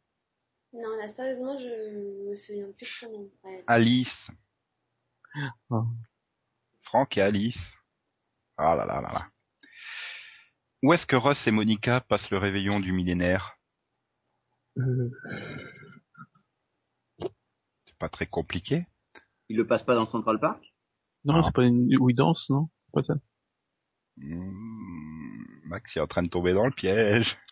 Non, 0.73 0.95
là, 0.97 1.13
sérieusement, 1.15 1.57
je 1.59 2.29
me 2.29 2.35
souviens 2.35 2.67
plus 2.77 2.85
de 2.85 2.91
son 2.91 3.11
nom. 3.11 3.31
Ouais. 3.43 3.63
Alice. 3.67 4.27
Ah. 5.69 5.83
Franck 6.83 7.17
et 7.17 7.21
Alice. 7.21 7.57
Ah 8.57 8.75
là 8.75 8.85
là 8.85 9.01
là 9.01 9.11
là. 9.13 9.27
Où 10.83 10.93
est-ce 10.93 11.05
que 11.05 11.15
Ross 11.15 11.45
et 11.47 11.51
Monica 11.51 12.01
passent 12.01 12.29
le 12.31 12.37
réveillon 12.37 12.79
du 12.79 12.91
millénaire? 12.91 13.57
Euh, 14.77 15.09
C'est 17.85 17.97
pas 17.97 18.09
très 18.09 18.27
compliqué. 18.27 18.85
Il 19.49 19.57
le 19.57 19.65
passe 19.67 19.83
pas 19.83 19.95
dans 19.95 20.05
Central 20.07 20.39
Park? 20.39 20.66
Non, 21.33 21.43
c'est 21.43 21.53
pas 21.53 21.63
une 21.65 21.95
où 21.99 22.09
il 22.09 22.15
danse, 22.15 22.49
non 22.49 22.69
C'est 22.85 23.01
pas 23.01 23.03
ça. 23.13 23.19
Hmm, 24.17 25.43
Max 25.65 25.95
est 25.95 25.99
en 25.99 26.07
train 26.07 26.23
de 26.23 26.29
tomber 26.29 26.53
dans 26.53 26.65
le 26.65 26.71
piège. 26.71 27.37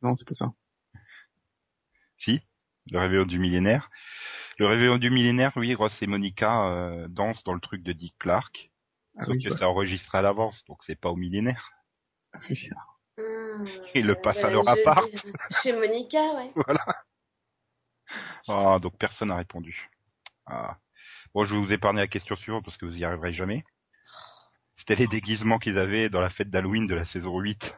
Non, 0.00 0.14
c'est 0.16 0.28
pas 0.28 0.34
ça. 0.36 0.52
Si, 2.18 2.40
le 2.90 3.00
réveillon 3.00 3.24
du 3.24 3.40
millénaire. 3.40 3.90
Le 4.58 4.66
réveillon 4.68 4.96
du 4.96 5.10
millénaire, 5.10 5.52
oui, 5.56 5.74
Ross 5.74 5.92
et 6.00 6.06
Monica 6.06 6.66
euh, 6.68 7.08
dansent 7.08 7.42
dans 7.42 7.52
le 7.52 7.58
truc 7.60 7.82
de 7.82 7.92
Dick 7.92 8.14
Clark. 8.18 8.70
Ah 9.16 9.24
sauf 9.24 9.34
oui, 9.34 9.42
que 9.42 9.50
ouais. 9.50 9.56
c'est 9.58 9.64
enregistré 9.64 10.18
à 10.18 10.22
l'avance, 10.22 10.64
donc 10.68 10.84
c'est 10.84 10.94
pas 10.94 11.10
au 11.10 11.16
millénaire. 11.16 11.72
Oui. 12.48 12.68
Il 13.96 14.06
le 14.06 14.12
euh, 14.12 14.22
passe 14.22 14.36
à 14.36 14.50
leur 14.50 14.62
je- 14.62 14.70
appart. 14.82 15.08
Chez 15.62 15.72
Monica, 15.72 16.22
ouais. 16.36 16.52
Voilà. 16.54 16.86
Ah, 18.46 18.78
donc 18.80 18.96
personne 18.98 19.28
n'a 19.28 19.36
répondu. 19.36 19.90
Ah. 20.46 20.78
Bon, 21.38 21.44
je 21.44 21.54
vais 21.54 21.60
vous 21.60 21.72
épargner 21.72 22.00
la 22.00 22.08
question 22.08 22.34
suivante 22.34 22.64
parce 22.64 22.76
que 22.76 22.84
vous 22.84 22.98
y 22.98 23.04
arriverez 23.04 23.32
jamais. 23.32 23.62
C'était 24.76 24.96
les 24.96 25.06
déguisements 25.06 25.60
qu'ils 25.60 25.78
avaient 25.78 26.08
dans 26.08 26.20
la 26.20 26.30
fête 26.30 26.50
d'Halloween 26.50 26.88
de 26.88 26.96
la 26.96 27.04
saison 27.04 27.38
8. 27.38 27.76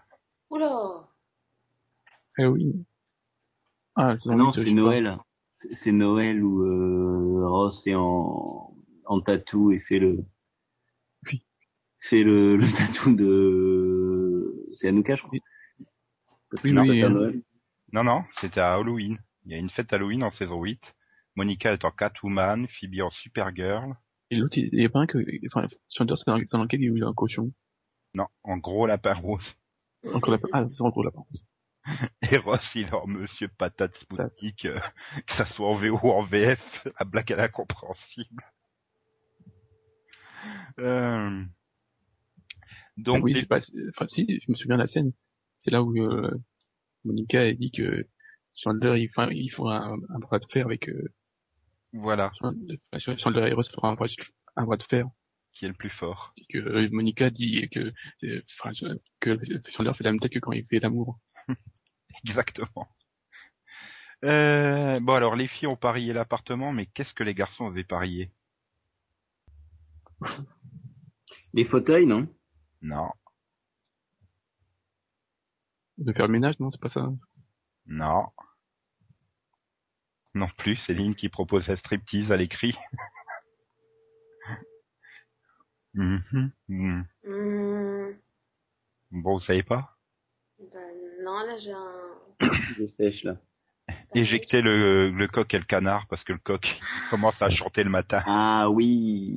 Oula 0.49 1.07
Eh 2.39 2.47
oui. 2.47 2.87
Ah, 3.97 4.17
c'est 4.19 4.31
Ah 4.31 4.35
non, 4.35 4.51
c'est 4.55 4.65
Noël. 4.71 5.19
C'est- 5.75 5.93
Noël 5.93 6.43
où 6.43 6.63
euh, 6.63 7.47
Ross 7.47 7.87
est 7.87 7.95
en, 7.95 8.75
en 9.05 9.21
tatou 9.21 9.73
et 9.73 9.81
fait 9.81 9.99
le 9.99 10.25
Oui. 11.27 11.45
fait 12.09 12.23
le, 12.25 12.57
le 12.57 12.67
tatou 12.73 13.15
de 13.15 14.69
c'est 14.73 14.89
Hanouka 14.89 15.17
je 15.17 15.23
crois. 15.23 15.39
Parce 16.51 16.63
que 16.63 16.69
Oui, 16.69 16.73
non, 16.73 16.81
oui, 16.81 17.01
c'est 17.01 17.05
à 17.05 17.09
Noël. 17.11 17.43
Non, 17.93 18.05
non, 18.05 18.25
c'était 18.41 18.61
à 18.61 18.73
Halloween. 18.73 19.19
Il 19.45 19.53
y 19.53 19.55
a 19.55 19.59
une 19.59 19.69
fête 19.69 19.93
Halloween 19.93 20.25
en 20.25 20.31
saison 20.31 20.63
8. 20.63 20.81
Monica 21.41 21.73
est 21.73 21.87
en 21.87 21.91
Catwoman, 21.91 22.67
Phoebe 22.69 23.01
en 23.01 23.09
Supergirl. 23.09 23.95
Et 24.31 24.37
l'autre, 24.37 24.59
il 24.59 24.69
il 24.75 24.83
y 24.83 24.85
a 24.85 24.91
pas 24.91 24.99
un 24.99 25.07
que, 25.07 25.19
enfin, 25.47 25.67
Chandler, 25.89 26.17
c'est 26.19 26.27
dans, 26.27 26.37
lequel 26.37 26.83
il 26.83 26.85
y 26.85 26.93
a 26.93 26.95
eu 26.95 27.03
un 27.03 27.15
cochon? 27.15 27.51
Non, 28.13 28.27
en 28.43 28.59
gros 28.59 28.87
lapin 28.87 29.15
rose. 29.15 29.55
Encore 30.13 30.35
la, 30.35 30.39
ah, 30.53 30.67
c'est 30.71 30.83
en 30.83 30.91
gros 30.91 31.03
la 31.03 31.11
France. 31.11 31.43
Et 32.31 32.37
Ross, 32.37 32.61
il 32.75 32.89
est 32.89 32.93
en 32.93 33.07
Monsieur 33.07 33.49
Patate 33.49 33.97
Spoutnik, 33.97 34.67
euh, 34.67 34.79
que 35.27 35.33
ça 35.33 35.47
soit 35.47 35.67
en 35.67 35.77
VO 35.77 35.99
ou 36.03 36.11
en 36.11 36.25
VF, 36.25 36.87
la 36.99 37.07
blague 37.07 37.31
est 37.31 37.41
incompréhensible. 37.41 38.45
Euh... 40.79 41.43
Donc, 42.99 43.17
Ah 43.17 43.23
oui, 43.23 43.47
pas, 43.47 43.61
enfin, 43.95 44.07
si, 44.09 44.27
je 44.29 44.53
me 44.53 44.57
souviens 44.57 44.77
de 44.77 44.83
la 44.83 44.89
scène. 44.89 45.13
C'est 45.61 45.71
là 45.71 45.83
où, 45.83 45.97
euh, 45.97 46.31
Monica, 47.05 47.41
a 47.41 47.53
dit 47.55 47.71
que 47.71 48.07
Chandler, 48.57 49.01
il, 49.01 49.09
enfin, 49.09 49.31
il 49.33 49.49
faut 49.49 49.71
un, 49.71 49.97
un 50.11 50.19
bras 50.19 50.39
de 50.39 50.45
fer 50.53 50.67
avec, 50.67 50.91
euh, 50.91 51.09
voilà, 51.93 52.31
Chandler 52.39 52.81
Chandler 53.19 53.49
et 53.51 53.53
Ross 53.53 53.69
feront 53.71 53.89
un 53.89 53.95
bras, 53.95 54.07
un 54.57 54.65
bras 54.65 54.77
de 54.77 54.83
fer. 54.85 55.07
qui 55.53 55.65
est 55.65 55.69
le 55.69 55.75
plus 55.75 55.91
fort. 55.91 56.33
Et 56.37 56.47
que 56.47 56.59
euh, 56.59 56.89
Monica 56.93 57.31
dit 57.31 57.69
que, 57.71 57.93
euh, 58.25 58.43
enfin, 58.61 58.73
que 59.21 59.39
Chandler 59.77 59.95
fait 59.95 60.05
la 60.05 60.13
même 60.13 60.21
tête 60.21 60.33
que 60.33 60.39
quand 60.39 60.53
il 60.53 60.67
fait 60.67 60.81
l'amour. 60.81 61.19
Exactement. 62.27 62.89
Euh, 64.25 65.01
bon 65.01 65.15
alors, 65.15 65.35
les 65.37 65.49
filles 65.49 65.69
ont 65.69 65.77
parié 65.77 66.13
l'appartement, 66.13 66.73
mais 66.73 66.87
qu'est-ce 66.87 67.15
que 67.15 67.25
les 67.25 67.35
garçons 67.35 67.67
avaient 67.67 67.85
parié? 67.85 68.31
Les 71.53 71.65
fauteuils 71.65 72.07
non? 72.07 72.29
Non. 72.83 73.11
De 75.99 76.13
faire 76.13 76.27
le 76.27 76.33
ménage, 76.33 76.59
non, 76.61 76.71
c'est 76.71 76.81
pas 76.81 76.89
ça. 76.89 77.09
Non. 77.87 78.27
Non 80.35 80.49
plus, 80.57 80.77
Céline 80.77 81.15
qui 81.15 81.29
propose 81.29 81.69
la 81.69 81.77
striptease 81.77 82.31
à 82.31 82.37
l'écrit. 82.37 82.77
Mhm, 85.95 86.53
mhm. 86.69 87.05
Hmm, 87.25 88.13
Bon, 89.11 89.35
vous 89.35 89.41
savez 89.41 89.65
pas? 89.65 89.97
Ben 90.73 90.79
non, 91.25 91.41
là 91.41 91.59
j'ai 91.59 91.73
un. 91.73 91.91
Je 92.79 92.87
sèche 92.87 93.25
là. 93.25 93.37
Éjecter 94.15 94.63
le, 94.63 95.11
le 95.11 95.27
coq 95.29 95.53
et 95.53 95.59
le 95.59 95.65
canard 95.65 96.07
parce 96.09 96.23
que 96.23 96.33
le 96.33 96.39
coq 96.39 96.81
commence 97.11 97.41
à 97.43 97.51
chanter 97.51 97.83
le 97.83 97.91
matin. 97.91 98.23
Ah 98.27 98.71
oui. 98.71 99.37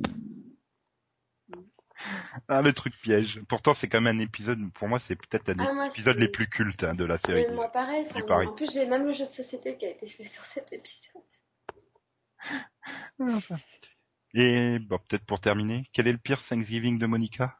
Ah, 2.48 2.60
le 2.62 2.72
truc 2.72 2.94
piège. 3.02 3.40
Pourtant, 3.48 3.74
c'est 3.74 3.88
quand 3.88 4.00
même 4.00 4.16
un 4.18 4.22
épisode, 4.22 4.58
pour 4.74 4.88
moi, 4.88 4.98
c'est 5.00 5.16
peut-être 5.16 5.48
un 5.50 5.54
Ah, 5.58 5.66
des 5.66 5.72
moi, 5.72 5.86
épisodes 5.88 6.18
les 6.18 6.28
plus 6.28 6.48
cultes 6.48 6.84
hein, 6.84 6.94
de 6.94 7.04
la 7.04 7.18
série. 7.18 7.46
Mais 7.48 7.54
moi 7.54 7.68
pareil, 7.68 8.04
du 8.14 8.22
Paris. 8.24 8.46
en 8.46 8.52
plus 8.52 8.70
j'ai 8.72 8.86
même 8.86 9.06
le 9.06 9.12
jeu 9.12 9.24
de 9.24 9.30
société 9.30 9.76
qui 9.78 9.86
a 9.86 9.90
été 9.90 10.06
fait 10.06 10.26
sur 10.26 10.44
cet 10.44 10.72
épisode. 10.72 11.22
Et 14.34 14.78
bon, 14.80 14.98
peut-être 15.08 15.24
pour 15.24 15.40
terminer, 15.40 15.88
quel 15.92 16.08
est 16.08 16.12
le 16.12 16.18
pire 16.18 16.42
Thanksgiving 16.46 16.98
de 16.98 17.06
Monica? 17.06 17.56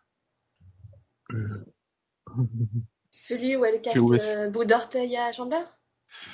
Celui 3.10 3.56
où 3.56 3.64
elle 3.64 3.80
casse 3.80 3.94
le 3.94 4.50
bout 4.50 4.64
d'orteil 4.64 5.16
à 5.16 5.32
Chandler? 5.32 5.64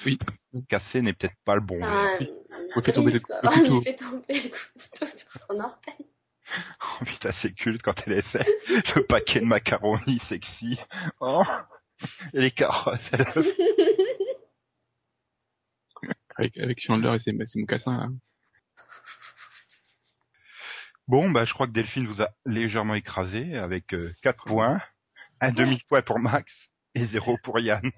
Oui. 0.04 0.18
Casser 0.68 1.00
n'est 1.02 1.12
peut-être 1.12 1.36
pas 1.44 1.54
le 1.54 1.60
bon. 1.60 1.78
Mais- 2.20 2.30
On 2.50 2.60
lui 2.60 2.70
couteau. 2.72 2.82
fait 3.82 3.96
tomber 3.96 4.40
le 4.42 4.48
couteau 4.48 5.06
sur 5.16 5.30
son 5.48 5.60
orteil. 5.60 6.06
Oh, 7.00 7.04
putain, 7.04 7.30
c'est 7.40 7.52
culte 7.52 7.82
quand 7.82 8.06
elle 8.06 8.14
essaie 8.14 8.46
le 8.96 9.02
paquet 9.06 9.40
de 9.40 9.44
macaroni 9.46 10.18
sexy. 10.28 10.78
Oh 11.20 11.44
et 12.32 12.40
les 12.40 12.50
carottes. 12.50 13.00
elle- 13.12 13.26
Avec, 16.36 16.56
avec 16.56 16.80
Chandler 16.80 17.16
et 17.16 17.18
ses, 17.18 17.36
ses 17.46 17.60
mocassins, 17.60 17.98
là. 17.98 18.08
Bon, 21.06 21.30
bah, 21.30 21.44
je 21.44 21.52
crois 21.52 21.66
que 21.66 21.72
Delphine 21.72 22.06
vous 22.06 22.22
a 22.22 22.30
légèrement 22.46 22.94
écrasé 22.94 23.56
avec 23.56 23.94
4 24.22 24.44
points, 24.44 24.80
un 25.40 25.52
demi-point 25.52 26.02
pour 26.02 26.18
Max 26.18 26.50
et 26.94 27.06
0 27.06 27.36
pour 27.42 27.58
Yann. 27.58 27.90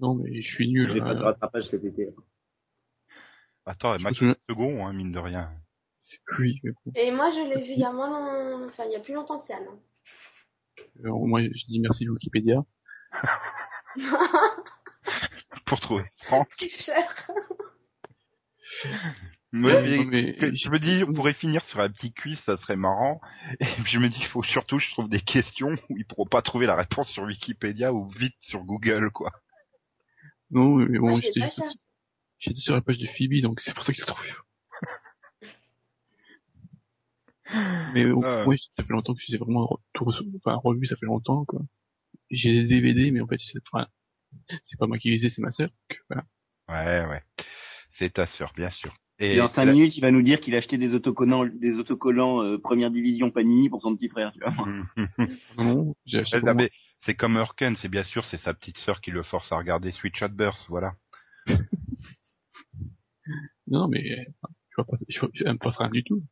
Non, 0.00 0.14
mais 0.14 0.42
je 0.42 0.48
suis 0.54 0.68
nul. 0.68 0.90
J'ai 0.92 1.00
pas 1.00 1.14
de 1.14 1.20
hein. 1.20 1.24
rattrapage 1.24 1.64
cet 1.68 1.84
été. 1.84 2.08
Attends, 3.66 3.98
Max 3.98 4.18
Je 4.18 4.34
second, 4.48 4.86
hein, 4.86 4.92
mine 4.92 5.12
de 5.12 5.18
rien. 5.18 5.50
Oui, 6.38 6.60
mais 6.62 6.70
bon. 6.84 6.92
Et 6.94 7.10
moi 7.10 7.30
je 7.30 7.40
l'ai 7.48 7.60
vu 7.62 7.72
il 7.72 7.78
y 7.80 7.84
a 7.84 7.92
moins 7.92 8.08
long... 8.10 8.66
enfin 8.66 8.84
il 8.86 8.92
y 8.92 8.96
a 8.96 9.00
plus 9.00 9.14
longtemps 9.14 9.40
qu'Yann. 9.40 9.64
Euh, 11.04 11.10
au 11.10 11.26
moins, 11.26 11.42
je 11.42 11.66
dis 11.66 11.80
merci 11.80 12.08
Wikipédia. 12.08 12.64
Pour 15.66 15.80
trouver 15.80 16.04
Franck. 16.24 16.48
Mais- 19.52 19.96
non, 19.98 20.04
mais- 20.04 20.34
que- 20.36 20.54
je 20.54 20.68
me 20.68 20.78
dis, 20.78 21.02
on 21.06 21.12
pourrait 21.12 21.34
finir 21.34 21.64
sur 21.64 21.80
un 21.80 21.88
petit 21.90 22.12
quiz, 22.12 22.38
ça 22.46 22.56
serait 22.56 22.76
marrant. 22.76 23.20
Et 23.58 23.64
puis 23.82 23.92
je 23.92 23.98
me 23.98 24.08
dis, 24.08 24.18
il 24.20 24.26
faut 24.26 24.42
surtout, 24.44 24.78
je 24.78 24.90
trouve 24.92 25.08
des 25.08 25.20
questions 25.20 25.74
où 25.88 25.96
ils 25.98 26.06
pourront 26.06 26.26
pas 26.26 26.40
trouver 26.42 26.66
la 26.66 26.76
réponse 26.76 27.08
sur 27.10 27.24
Wikipédia 27.24 27.92
ou 27.92 28.08
vite 28.10 28.36
sur 28.40 28.62
Google, 28.62 29.10
quoi. 29.10 29.32
Non, 30.50 30.76
mais 30.76 30.98
bon, 30.98 31.10
Moi 31.10 31.20
j'étais 32.38 32.54
sur 32.60 32.74
la 32.74 32.80
page 32.80 32.98
de 32.98 33.06
Phoebe, 33.06 33.42
donc 33.42 33.60
c'est 33.60 33.74
pour 33.74 33.82
ça 33.84 33.92
que 33.92 33.98
j'ai 33.98 34.06
trouvé. 34.06 34.28
Mais 37.94 38.06
bon, 38.06 38.22
Ah. 38.24 38.44
ça 38.72 38.84
fait 38.84 38.92
longtemps 38.92 39.14
que 39.14 39.20
je 39.20 39.32
les 39.32 39.34
ai 39.34 39.38
vraiment 39.38 39.78
tout 39.92 40.04
re- 40.04 40.36
enfin, 40.36 40.54
revu, 40.62 40.86
ça 40.86 40.96
fait 40.96 41.06
longtemps, 41.06 41.44
quoi. 41.44 41.60
J'ai 42.30 42.52
des 42.62 42.64
DVD, 42.64 43.10
mais 43.10 43.20
en 43.20 43.26
fait, 43.26 43.38
c'est 43.38 43.58
enfin, 43.72 43.86
pas 44.78 44.86
moi 44.86 44.98
qui 44.98 45.10
les 45.10 45.24
ai, 45.26 45.30
c'est 45.30 45.42
ma 45.42 45.50
sœur. 45.50 45.68
voilà. 46.08 46.24
Ouais, 46.68 47.08
ouais. 47.08 47.22
C'est 47.92 48.12
ta 48.12 48.26
sœur, 48.26 48.52
bien 48.56 48.70
sûr. 48.70 48.94
Et 49.18 49.36
dans 49.36 49.48
cinq 49.48 49.66
minutes, 49.66 49.96
il 49.96 50.00
va 50.00 50.10
nous 50.12 50.22
dire 50.22 50.40
qu'il 50.40 50.54
a 50.54 50.58
acheté 50.58 50.78
des 50.78 50.94
autocollants, 50.94 51.44
des 51.44 51.76
autocollants 51.76 52.42
euh, 52.42 52.58
première 52.58 52.90
division 52.90 53.30
Panini 53.30 53.68
pour 53.68 53.82
son 53.82 53.94
petit 53.96 54.08
frère, 54.08 54.32
tu 54.32 54.40
vois. 54.40 54.54
Non, 55.58 55.94
j'ai 56.06 56.18
acheté 56.20 56.40
mais 56.54 56.70
c'est 57.02 57.14
comme 57.14 57.36
Hurken, 57.36 57.76
c'est 57.76 57.88
bien 57.88 58.02
sûr, 58.04 58.24
c'est 58.24 58.36
sa 58.38 58.54
petite 58.54 58.78
sœur 58.78 59.00
qui 59.00 59.10
le 59.10 59.22
force 59.22 59.50
à 59.52 59.56
regarder 59.56 59.90
Switch 59.90 60.22
at 60.22 60.28
Burst, 60.28 60.66
voilà. 60.68 60.94
Non, 63.66 63.88
mais 63.88 64.00
euh, 64.12 64.24
je 64.70 64.76
vois 64.76 64.84
pas, 64.86 64.96
je 65.08 65.20
vois, 65.20 65.28
elle 65.44 65.52
me 65.52 65.58
passe 65.58 65.76
rien 65.76 65.90
du 65.90 66.02
tout. 66.04 66.22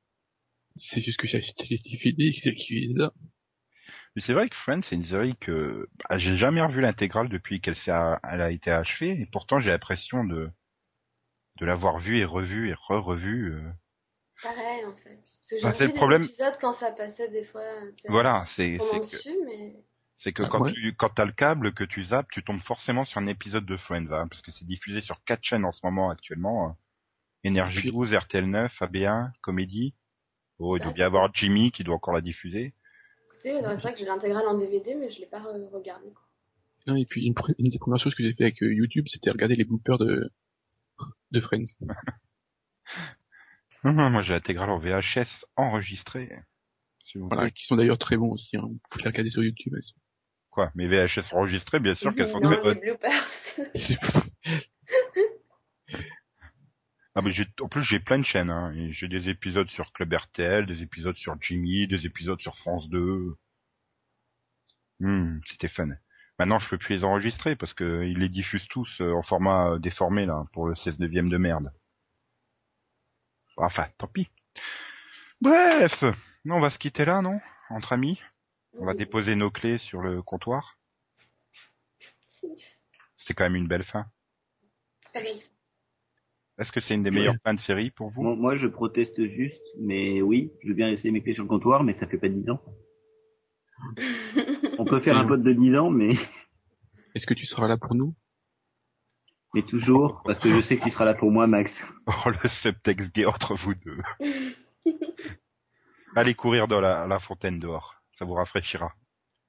C'est 0.78 1.00
juste 1.02 1.18
que 1.18 1.26
j'ai 1.26 1.38
acheté 1.38 1.64
les 1.70 1.78
DVD, 1.78 2.32
c'est 2.42 2.50
elle 2.50 2.54
qui 2.56 2.80
les 2.80 3.00
a. 3.02 3.12
Mais 4.16 4.22
c'est 4.22 4.32
vrai 4.32 4.48
que 4.48 4.56
Friends, 4.56 4.82
c'est 4.82 4.96
une 4.96 5.04
série 5.04 5.36
que 5.36 5.88
bah, 6.08 6.18
j'ai 6.18 6.36
jamais 6.36 6.60
revu 6.60 6.80
l'intégrale 6.80 7.28
depuis 7.28 7.60
qu'elle 7.60 7.76
s'est, 7.76 7.92
elle 8.24 8.40
a 8.40 8.50
été 8.50 8.70
achevée, 8.70 9.10
et 9.20 9.26
pourtant 9.26 9.60
j'ai 9.60 9.70
l'impression 9.70 10.24
de 10.24 10.50
de 11.60 11.66
l'avoir 11.66 11.98
vue 11.98 12.18
et 12.18 12.24
revue 12.24 12.68
et 12.70 12.74
re-revue. 12.74 13.52
euh. 13.54 13.70
Pareil 14.42 14.84
en 14.84 14.94
fait. 14.96 15.16
Parce 15.16 15.48
que 15.50 15.56
j'ai 15.56 15.62
Bah, 15.62 15.74
c'est 15.76 15.86
le 15.88 15.92
problème. 15.92 16.26
quand 16.60 16.72
ça 16.72 16.92
passait 16.92 17.28
des 17.30 17.44
fois. 17.44 17.62
sais, 18.02 18.08
Voilà, 18.08 18.44
c'est 18.54 18.78
c'est 18.78 18.96
que 19.00 19.16
dessus, 19.16 19.36
mais 19.46 19.74
c'est 20.18 20.32
que 20.32 20.44
Ah, 20.44 20.48
quand 20.50 20.60
ouais. 20.62 20.72
tu 20.72 20.94
quand 20.94 21.10
t'as 21.10 21.24
le 21.24 21.32
câble 21.32 21.72
que 21.74 21.84
tu 21.84 22.02
zappes, 22.02 22.30
tu 22.30 22.42
tombes 22.44 22.62
forcément 22.62 23.04
sur 23.04 23.18
un 23.18 23.26
épisode 23.26 23.66
de 23.66 23.76
Friends, 23.76 24.10
hein, 24.12 24.28
parce 24.28 24.42
que 24.42 24.52
c'est 24.52 24.66
diffusé 24.66 25.00
sur 25.00 25.22
quatre 25.24 25.42
chaînes 25.44 25.64
en 25.64 25.72
ce 25.72 25.80
moment 25.84 26.10
actuellement. 26.10 26.68
euh. 26.70 26.72
Énergie 27.44 27.80
Puis- 27.80 27.90
12, 27.92 28.14
RTL 28.14 28.46
9, 28.48 28.80
AB1, 28.82 29.30
Comédie. 29.42 29.94
Oh, 30.58 30.76
il 30.76 30.82
doit 30.82 30.92
bien 30.92 31.04
y 31.04 31.06
avoir 31.06 31.32
Jimmy 31.34 31.70
qui 31.70 31.84
doit 31.84 31.94
encore 31.94 32.14
la 32.14 32.20
diffuser. 32.20 32.74
écoutez, 33.32 33.60
c'est 33.60 33.76
vrai 33.82 33.92
que 33.92 33.98
j'ai 33.98 34.04
l'intégrale 34.06 34.46
en 34.46 34.58
DVD, 34.58 34.94
mais 34.94 35.10
je 35.10 35.20
l'ai 35.20 35.26
pas 35.26 35.40
re- 35.40 35.70
regardé. 35.70 36.10
Quoi. 36.12 36.22
Non, 36.86 36.96
et 36.96 37.06
puis 37.06 37.26
une, 37.26 37.34
une 37.58 37.70
des 37.70 37.78
premières 37.78 38.00
choses 38.00 38.14
que 38.14 38.22
j'ai 38.22 38.32
fait 38.34 38.44
avec 38.44 38.62
euh, 38.62 38.72
YouTube, 38.72 39.06
c'était 39.08 39.30
regarder 39.30 39.56
les 39.56 39.64
bloopers 39.64 39.98
de, 39.98 40.30
de 41.30 41.40
Friends. 41.40 41.66
Hum, 43.84 43.98
hum, 43.98 44.12
Moi 44.12 44.22
j'ai 44.22 44.32
l'intégrale 44.32 44.70
en 44.70 44.78
VHS 44.78 45.44
enregistrée. 45.56 46.30
Si 47.06 47.18
vous 47.18 47.28
Voilà, 47.28 47.50
qui 47.50 47.64
sont 47.64 47.76
d'ailleurs 47.76 47.98
très 47.98 48.16
bons 48.16 48.32
aussi, 48.32 48.56
hein. 48.56 48.62
Vous 48.64 48.80
pouvez 48.90 49.04
les 49.04 49.10
regarder 49.10 49.30
sur 49.30 49.42
YouTube 49.42 49.74
aussi. 49.78 49.94
Quoi 50.50 50.72
Mais 50.74 50.88
VHS 50.88 51.32
enregistrées, 51.32 51.78
bien 51.78 51.94
sûr 51.94 52.14
qu'elles 52.14 52.30
sont 52.30 52.40
non, 52.40 52.48
très 52.50 52.56
les 52.56 52.62
bonnes. 52.62 52.80
bloopers. 52.80 53.28
Ah, 57.18 57.20
mais 57.20 57.32
en 57.60 57.68
plus, 57.68 57.82
j'ai 57.82 57.98
plein 57.98 58.18
de 58.20 58.24
chaînes. 58.24 58.48
Hein. 58.48 58.72
J'ai 58.92 59.08
des 59.08 59.28
épisodes 59.28 59.68
sur 59.70 59.92
Club 59.92 60.12
RTL, 60.12 60.66
des 60.66 60.82
épisodes 60.82 61.16
sur 61.16 61.36
Jimmy, 61.42 61.88
des 61.88 62.06
épisodes 62.06 62.40
sur 62.40 62.56
France 62.56 62.88
2. 62.90 63.36
Hmm, 65.00 65.40
c'était 65.48 65.66
fun. 65.66 65.88
Maintenant, 66.38 66.60
je 66.60 66.68
peux 66.68 66.78
plus 66.78 66.94
les 66.94 67.04
enregistrer 67.04 67.56
parce 67.56 67.74
que 67.74 68.04
ils 68.04 68.18
les 68.18 68.28
diffusent 68.28 68.68
tous 68.68 69.00
euh, 69.00 69.12
en 69.14 69.24
format 69.24 69.70
euh, 69.70 69.78
déformé 69.80 70.26
là 70.26 70.44
pour 70.52 70.68
le 70.68 70.76
16 70.76 71.00
neuvième 71.00 71.28
de 71.28 71.38
merde. 71.38 71.72
Enfin, 73.56 73.88
tant 73.98 74.06
pis. 74.06 74.28
Bref, 75.40 76.04
on 76.44 76.60
va 76.60 76.70
se 76.70 76.78
quitter 76.78 77.04
là, 77.04 77.20
non? 77.20 77.40
Entre 77.70 77.94
amis? 77.94 78.22
On 78.78 78.86
va 78.86 78.94
déposer 78.94 79.34
nos 79.34 79.50
clés 79.50 79.78
sur 79.78 80.02
le 80.02 80.22
comptoir? 80.22 80.78
C'était 83.16 83.34
quand 83.34 83.42
même 83.42 83.56
une 83.56 83.66
belle 83.66 83.82
fin. 83.82 84.06
Bien. 85.14 85.34
Est-ce 86.58 86.72
que 86.72 86.80
c'est 86.80 86.94
une 86.94 87.04
des 87.04 87.12
meilleures 87.12 87.36
fins 87.44 87.54
de 87.54 87.60
série 87.60 87.90
pour 87.90 88.10
vous? 88.10 88.22
Bon, 88.22 88.36
moi, 88.36 88.56
je 88.56 88.66
proteste 88.66 89.24
juste, 89.26 89.62
mais 89.80 90.20
oui, 90.20 90.50
je 90.62 90.68
veux 90.68 90.74
bien 90.74 90.88
laisser 90.88 91.10
mes 91.12 91.22
clés 91.22 91.34
sur 91.34 91.44
le 91.44 91.48
comptoir, 91.48 91.84
mais 91.84 91.94
ça 91.94 92.06
fait 92.06 92.18
pas 92.18 92.28
10 92.28 92.50
ans. 92.50 92.60
On 94.78 94.84
peut 94.84 95.00
faire 95.00 95.16
un 95.16 95.24
pote 95.24 95.42
de 95.42 95.52
10 95.52 95.76
ans, 95.76 95.90
mais, 95.90 96.14
Est-ce 97.14 97.26
que 97.26 97.34
tu 97.34 97.46
seras 97.46 97.68
là 97.68 97.76
pour 97.76 97.94
nous? 97.94 98.14
Mais 99.54 99.62
toujours, 99.62 100.22
parce 100.24 100.38
que 100.40 100.50
je 100.50 100.60
sais 100.60 100.76
que 100.76 100.84
tu 100.84 100.90
seras 100.90 101.04
là 101.04 101.14
pour 101.14 101.30
moi, 101.30 101.46
Max. 101.46 101.72
Oh, 102.06 102.30
le 102.30 102.48
subtexte 102.48 103.14
gay 103.14 103.24
entre 103.24 103.54
vous 103.54 103.74
deux. 103.74 103.98
Allez 106.16 106.34
courir 106.34 106.68
dans 106.68 106.80
la, 106.80 107.06
la 107.06 107.18
fontaine 107.18 107.58
dehors. 107.58 107.94
Ça 108.18 108.24
vous 108.24 108.34
rafraîchira. 108.34 108.92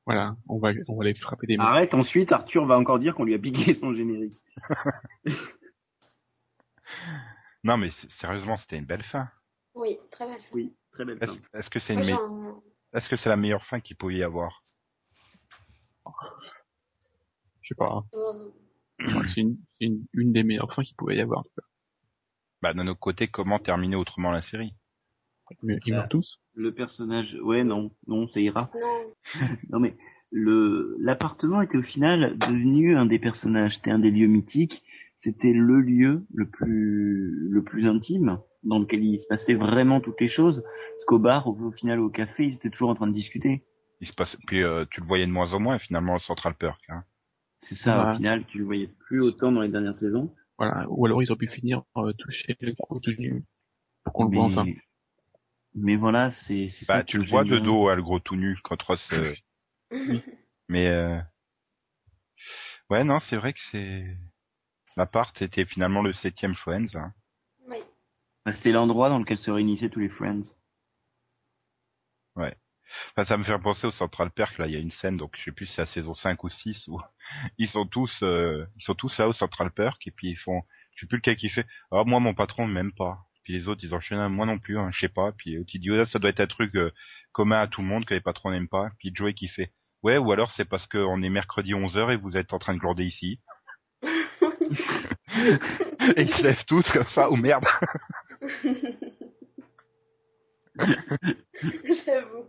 Voilà, 0.06 0.36
on 0.48 0.60
va, 0.60 0.72
on 0.88 0.98
va 0.98 1.06
les 1.06 1.16
frapper 1.16 1.48
des 1.48 1.58
mains. 1.58 1.66
Arrête, 1.66 1.94
ensuite, 1.94 2.32
Arthur 2.32 2.66
va 2.66 2.78
encore 2.78 3.00
dire 3.00 3.14
qu'on 3.14 3.24
lui 3.26 3.34
a 3.36 3.40
piqué 3.40 3.74
son 3.74 3.94
générique. 3.94 4.42
Non, 7.64 7.78
mais 7.78 7.90
sérieusement, 8.20 8.58
c'était 8.58 8.78
une 8.78 8.86
belle 8.86 9.04
fin. 9.04 9.30
Oui, 9.76 9.98
très 10.12 10.26
belle. 10.28 10.42
fin. 10.42 10.48
Oui, 10.54 10.74
très 10.92 11.06
belle 11.06 11.18
Est-ce 11.22 11.32
fin. 11.34 11.40
est-ce 11.54 11.70
que 11.70 11.80
c'est 11.80 11.94
une, 11.94 12.00
me- 12.02 12.54
est-ce 12.94 13.10
que 13.10 13.16
c'est 13.16 13.30
la 13.30 13.38
meilleure 13.38 13.66
fin 13.66 13.80
qu'il 13.80 13.96
pouvait 13.98 14.16
y 14.18 14.24
avoir? 14.24 14.64
Je 17.62 17.68
sais 17.70 17.76
pas. 17.76 18.04
euh, 18.16 18.50
Ouais, 19.00 19.28
c'est 19.34 19.42
une, 19.42 19.58
c'est 19.78 19.86
une, 19.86 20.06
une 20.14 20.34
des 20.34 20.44
meilleures 20.44 20.74
fins 20.74 20.84
qu'il 20.84 20.96
pouvait 20.96 21.16
y 21.18 21.22
avoir. 21.22 21.44
Bah, 22.62 22.74
d'un 22.74 22.88
autre 22.88 23.00
côté, 23.00 23.28
comment 23.28 23.60
terminer 23.60 23.96
autrement 23.96 24.32
la 24.32 24.42
série? 24.42 24.74
Mais 25.64 25.80
ils 25.86 25.94
meurent 25.94 26.10
tous. 26.10 26.40
Le 26.54 26.74
personnage, 26.74 27.36
ouais, 27.42 27.64
non, 27.64 27.92
non, 28.08 28.28
ça 28.30 28.40
ira. 28.40 28.72
Non. 28.76 29.14
Non 29.70 29.80
mais 29.80 29.96
le 30.32 30.96
l'appartement 31.00 31.62
était 31.62 31.78
au 31.78 31.84
final 31.84 32.38
devenu 32.38 32.96
un 32.96 33.06
des 33.06 33.20
personnages, 33.20 33.76
c'était 33.76 33.92
un 33.92 34.00
des 34.00 34.12
lieux 34.12 34.28
mythiques, 34.28 34.84
c'était 35.22 35.54
le 35.54 35.80
lieu 35.82 36.26
le 36.34 36.50
plus 36.50 37.48
le 37.50 37.64
plus 37.64 37.88
intime 37.88 38.40
dans 38.64 38.80
lequel 38.80 39.04
il 39.04 39.20
se 39.20 39.28
passait 39.28 39.54
vraiment 39.56 40.02
toutes 40.02 40.20
les 40.20 40.28
choses. 40.28 40.62
Parce 40.92 41.06
qu'au 41.06 41.20
bar, 41.20 41.48
au, 41.48 41.56
au 41.58 41.72
final 41.72 42.00
au 42.00 42.10
café, 42.10 42.46
ils 42.48 42.56
étaient 42.56 42.70
toujours 42.70 42.90
en 42.90 42.96
train 42.96 43.08
de 43.08 43.14
discuter. 43.14 43.64
Il 44.02 44.08
se 44.08 44.14
passe, 44.14 44.38
puis 44.48 44.64
euh, 44.64 44.86
tu 44.92 45.02
le 45.02 45.08
voyais 45.08 45.26
de 45.26 45.32
moins 45.32 45.52
en 45.54 45.60
moins 45.60 45.78
finalement 45.80 46.14
le 46.14 46.20
Central 46.20 46.56
Perk. 46.56 46.80
Hein. 46.90 47.04
C'est 47.62 47.76
ça, 47.76 48.06
Ouais. 48.06 48.14
au 48.14 48.16
final, 48.18 48.46
tu 48.46 48.58
le 48.60 48.64
voyais 48.66 48.88
plus 49.08 49.22
autant 49.22 49.52
dans 49.52 49.62
les 49.62 49.70
dernières 49.70 49.96
saisons. 49.98 50.34
Voilà. 50.58 50.86
Ou 50.90 51.06
alors 51.06 51.22
ils 51.24 51.30
auraient 51.32 51.38
pu 51.46 51.48
finir 51.50 51.84
euh, 51.98 52.14
toucher 52.14 52.56
le 52.62 52.74
gros 52.74 53.00
tout 53.00 53.12
nu. 53.18 53.44
Pour 54.04 54.14
qu'on 54.14 54.26
le 54.30 54.36
voit 54.38 54.48
Mais- 54.48 54.54
enfin. 54.56 54.66
Mais 55.76 55.96
voilà, 55.98 56.32
c'est 56.32 56.70
c'est 56.70 56.86
ça 56.86 56.98
Bah, 56.98 57.04
qui 57.04 57.12
tu 57.12 57.18
le 57.20 57.26
vois 57.26 57.44
de 57.44 57.60
dos, 57.60 57.90
hein, 57.90 57.96
le 57.96 58.02
gros 58.02 58.20
tout 58.20 58.36
nu, 58.36 58.58
quand 58.64 58.82
Ross. 58.82 59.08
euh, 59.14 59.34
Mais 60.70 60.88
euh... 60.88 61.20
ouais, 62.90 63.04
non, 63.04 63.20
c'est 63.20 63.38
vrai 63.38 63.54
que 63.54 63.60
c'est 63.72 64.18
l'appart 65.00 65.42
était 65.42 65.64
finalement 65.64 66.02
le 66.02 66.12
septième 66.12 66.56
Friends. 66.56 66.94
Hein. 66.96 67.14
Oui. 67.70 67.78
Bah, 68.46 68.52
C'est 68.52 68.74
l'endroit 68.74 69.08
dans 69.08 69.20
lequel 69.20 69.38
se 69.38 69.50
réunissaient 69.50 69.90
tous 69.90 70.02
les 70.02 70.10
Friends. 70.10 70.44
Ouais. 72.36 72.56
Enfin, 73.12 73.26
ça 73.26 73.38
me 73.38 73.44
fait 73.46 73.58
penser 73.60 73.88
au 73.88 73.92
Central 73.92 74.30
Perk. 74.30 74.58
Là, 74.58 74.68
il 74.68 74.74
y 74.74 74.76
a 74.76 74.80
une 74.80 74.92
scène, 74.92 75.16
donc 75.16 75.38
je 75.38 75.46
sais 75.46 75.52
plus 75.54 75.68
si 75.68 75.76
c'est 75.76 75.82
la 75.84 75.86
saison 75.86 76.16
5 76.16 76.44
ou 76.44 76.50
6 76.50 76.90
où 76.90 77.00
ils 77.58 77.70
sont 77.70 77.86
tous, 77.86 78.22
euh, 78.24 78.66
ils 78.76 78.84
sont 78.84 78.94
tous 78.94 79.18
là 79.18 79.30
au 79.30 79.34
Central 79.34 79.72
Perk 79.72 80.06
et 80.06 80.12
puis 80.12 80.32
ils 80.32 80.38
font, 80.38 80.64
je 80.96 81.02
sais 81.02 81.08
plus 81.08 81.18
lequel 81.20 81.38
qui 81.38 81.48
fait. 81.48 81.66
Ah, 81.92 82.04
moi, 82.06 82.20
mon 82.20 82.34
patron 82.34 82.68
ne 82.68 82.74
m'aime 82.74 82.92
pas. 82.92 83.20
Puis 83.44 83.54
les 83.54 83.70
autres, 83.70 83.82
ils 83.84 83.96
enchaînent. 83.96 84.28
Moi 84.28 84.46
non 84.46 84.60
plus, 84.60 84.78
hein, 84.78 84.90
je 84.92 85.00
sais 85.00 85.08
pas. 85.08 85.32
Puis 85.32 85.56
l'autre, 85.56 85.70
il 85.74 85.80
dit, 85.80 85.92
oh, 85.92 86.06
ça 86.08 86.20
doit 86.20 86.30
être 86.30 86.42
un 86.42 86.48
truc 86.48 86.76
euh, 86.76 86.92
commun 87.32 87.62
à 87.62 87.68
tout 87.68 87.82
le 87.82 87.88
monde 87.88 88.04
que 88.04 88.14
les 88.14 88.20
patrons 88.20 88.52
n'aiment 88.52 88.68
pas. 88.68 88.90
Puis 89.00 89.12
Joey 89.16 89.34
qui 89.34 89.48
fait. 89.48 89.72
Ouais, 90.04 90.18
ou 90.18 90.32
alors 90.34 90.52
c'est 90.52 90.66
parce 90.66 90.88
qu'on 90.88 91.22
est 91.24 91.30
mercredi 91.30 91.74
11h 91.74 92.14
et 92.14 92.16
vous 92.18 92.36
êtes 92.36 92.54
en 92.54 92.60
train 92.60 92.74
de 92.74 92.80
glander 92.80 93.06
ici. 93.06 93.40
Et 96.16 96.22
ils 96.22 96.34
se 96.34 96.44
lèvent 96.44 96.66
tous 96.66 96.90
comme 96.92 97.08
ça, 97.10 97.30
oh 97.30 97.36
merde. 97.36 97.66
J'avoue. 102.06 102.46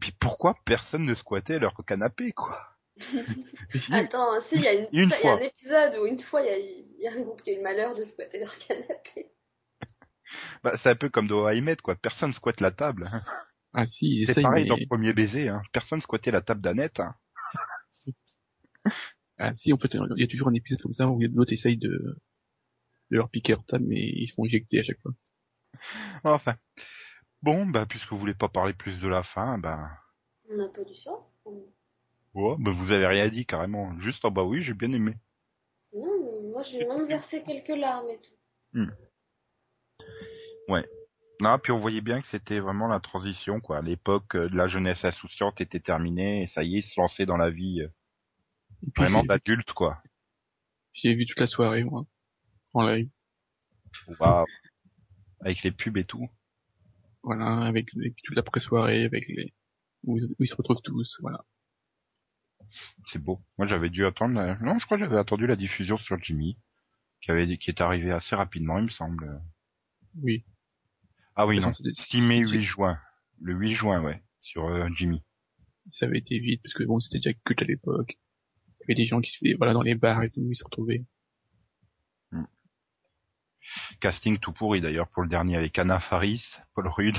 Puis 0.00 0.12
pourquoi 0.20 0.56
personne 0.64 1.04
ne 1.04 1.14
squattait 1.14 1.58
leur 1.58 1.74
canapé, 1.86 2.32
quoi? 2.32 2.58
Attends, 3.90 4.40
si, 4.42 4.56
il 4.56 4.62
y 4.62 4.68
a, 4.68 4.74
une, 4.74 4.88
Une 4.92 5.14
il 5.20 5.24
y 5.24 5.28
a 5.28 5.34
un 5.34 5.38
épisode 5.38 5.96
où 6.00 6.06
une 6.06 6.20
fois, 6.20 6.42
il 6.42 6.46
y 6.46 6.50
a, 6.50 6.58
il 6.58 7.00
y 7.00 7.08
a 7.08 7.12
un 7.12 7.20
groupe 7.22 7.42
qui 7.42 7.50
a 7.50 7.52
eu 7.54 7.56
le 7.56 7.62
malheur 7.62 7.94
de 7.94 8.04
squatter 8.04 8.38
leur 8.38 8.56
canapé. 8.58 9.32
Bah, 10.62 10.76
c'est 10.82 10.90
un 10.90 10.96
peu 10.96 11.08
comme 11.08 11.28
dans 11.28 11.48
Met, 11.60 11.76
quoi. 11.76 11.96
Personne 11.96 12.32
squatte 12.32 12.60
la 12.60 12.70
table. 12.70 13.10
Ah 13.72 13.86
si, 13.86 14.24
C'est 14.26 14.40
pareil 14.40 14.64
mais... 14.64 14.68
dans 14.68 14.76
le 14.76 14.86
premier 14.86 15.12
baiser. 15.12 15.48
Hein. 15.48 15.62
Personne 15.72 16.00
squattait 16.00 16.30
la 16.30 16.40
table 16.40 16.60
d'Annette. 16.60 17.00
Hein. 17.00 17.14
Ah 19.38 19.54
si, 19.54 19.72
en 19.72 19.78
fait, 19.78 19.92
il 19.94 20.20
y 20.20 20.24
a 20.24 20.26
toujours 20.28 20.48
un 20.48 20.54
épisode 20.54 20.80
comme 20.82 20.92
ça 20.94 21.08
où 21.08 21.20
l'autre 21.20 21.52
essaye 21.52 21.76
de, 21.76 21.88
de 23.10 23.16
leur 23.16 23.28
piquer 23.30 23.52
leur 23.52 23.64
table, 23.64 23.84
mais 23.86 24.00
ils 24.00 24.28
se 24.28 24.34
font 24.34 24.44
éjecter 24.44 24.80
à 24.80 24.84
chaque 24.84 25.00
fois. 25.00 25.12
Enfin. 26.24 26.56
Bon, 27.42 27.66
bah, 27.66 27.84
puisque 27.86 28.10
vous 28.10 28.18
voulez 28.18 28.34
pas 28.34 28.48
parler 28.48 28.72
plus 28.72 28.98
de 29.00 29.08
la 29.08 29.22
fin, 29.22 29.58
bah, 29.58 29.90
On 30.50 30.56
n'a 30.56 30.68
pas 30.68 30.82
du 30.84 30.94
ça. 30.94 31.10
ouais, 32.34 32.56
bah, 32.58 32.70
vous 32.70 32.90
avez 32.92 33.06
rien 33.06 33.28
dit 33.28 33.44
carrément. 33.44 33.98
Juste, 34.00 34.24
ah 34.24 34.30
bah 34.30 34.44
oui, 34.44 34.62
j'ai 34.62 34.72
bien 34.74 34.92
aimé. 34.92 35.14
Non, 35.92 36.06
mais 36.22 36.50
moi 36.50 36.62
j'ai 36.62 36.86
même 36.86 37.06
versé 37.06 37.42
quelques 37.42 37.68
larmes 37.68 38.08
et 38.10 38.18
tout. 38.18 38.80
Ouais. 40.68 40.84
Non, 41.40 41.58
puis 41.58 41.72
on 41.72 41.80
voyait 41.80 42.00
bien 42.00 42.20
que 42.20 42.26
c'était 42.28 42.60
vraiment 42.60 42.86
la 42.88 43.00
transition, 43.00 43.60
quoi. 43.60 43.82
L'époque 43.82 44.34
euh, 44.36 44.48
de 44.48 44.56
la 44.56 44.68
jeunesse 44.68 45.04
insouciante 45.04 45.60
était 45.60 45.80
terminée 45.80 46.44
et 46.44 46.46
ça 46.46 46.62
y 46.62 46.76
est, 46.76 46.78
ils 46.78 46.82
se 46.82 46.98
lançaient 47.00 47.26
dans 47.26 47.36
la 47.36 47.50
vie 47.50 47.82
euh, 47.82 47.88
vraiment 48.96 49.22
d'adulte, 49.24 49.72
quoi. 49.72 50.02
J'ai 50.92 51.14
vu 51.14 51.26
toute 51.26 51.38
la 51.40 51.46
soirée, 51.46 51.84
moi, 51.84 52.06
en 52.72 52.86
live. 52.86 53.08
Waouh. 54.20 54.46
Avec 55.40 55.62
les 55.62 55.72
pubs 55.72 55.96
et 55.96 56.04
tout. 56.04 56.28
Voilà, 57.22 57.62
avec 57.66 57.92
les- 57.94 58.14
toute 58.24 58.36
la 58.36 58.42
pré-soirée, 58.42 59.04
avec 59.04 59.26
les, 59.28 59.54
où, 60.04 60.18
où 60.18 60.34
ils 60.44 60.48
se 60.48 60.54
retrouvent 60.54 60.82
tous, 60.82 61.16
voilà. 61.20 61.44
C'est 63.06 63.18
beau. 63.18 63.40
Moi, 63.58 63.66
j'avais 63.66 63.90
dû 63.90 64.04
attendre. 64.04 64.34
la- 64.34 64.56
Non, 64.58 64.78
je 64.78 64.84
crois 64.84 64.96
que 64.98 65.04
j'avais 65.04 65.18
attendu 65.18 65.46
la 65.46 65.56
diffusion 65.56 65.96
sur 65.98 66.22
Jimmy, 66.22 66.58
qui 67.20 67.30
avait 67.30 67.56
qui 67.58 67.70
est 67.70 67.80
arrivé 67.80 68.10
assez 68.10 68.34
rapidement, 68.36 68.78
il 68.78 68.84
me 68.84 68.90
semble. 68.90 69.40
Oui. 70.16 70.44
Ah 71.36 71.46
oui, 71.46 71.56
non. 71.56 71.68
façon, 71.68 71.82
c'était- 71.84 72.00
6 72.02 72.20
mai, 72.20 72.42
c'était- 72.44 72.58
8 72.58 72.64
juin. 72.64 72.98
Le 73.40 73.54
8 73.54 73.74
juin, 73.74 74.02
ouais, 74.02 74.22
sur 74.40 74.66
euh, 74.68 74.88
Jimmy. 74.94 75.22
Ça 75.92 76.06
avait 76.06 76.18
été 76.18 76.38
vite, 76.38 76.62
parce 76.62 76.74
que 76.74 76.84
bon, 76.84 77.00
c'était 77.00 77.18
déjà 77.18 77.32
culte 77.44 77.62
à 77.62 77.66
l'époque. 77.66 78.16
Il 78.86 78.90
y 78.90 78.92
avait 78.92 79.02
des 79.02 79.06
gens 79.06 79.20
qui 79.20 79.30
se 79.30 79.38
faisaient, 79.38 79.54
voilà, 79.56 79.72
dans 79.72 79.82
les 79.82 79.94
bars 79.94 80.22
et 80.22 80.30
tout, 80.30 80.46
ils 80.50 80.56
se 80.56 80.64
retrouvaient. 80.64 81.04
Casting 84.00 84.38
tout 84.38 84.52
pourri 84.52 84.82
d'ailleurs 84.82 85.08
pour 85.08 85.22
le 85.22 85.28
dernier 85.28 85.56
avec 85.56 85.78
Anna 85.78 85.98
Faris, 85.98 86.42
Paul 86.74 86.86
Rudd 86.88 87.16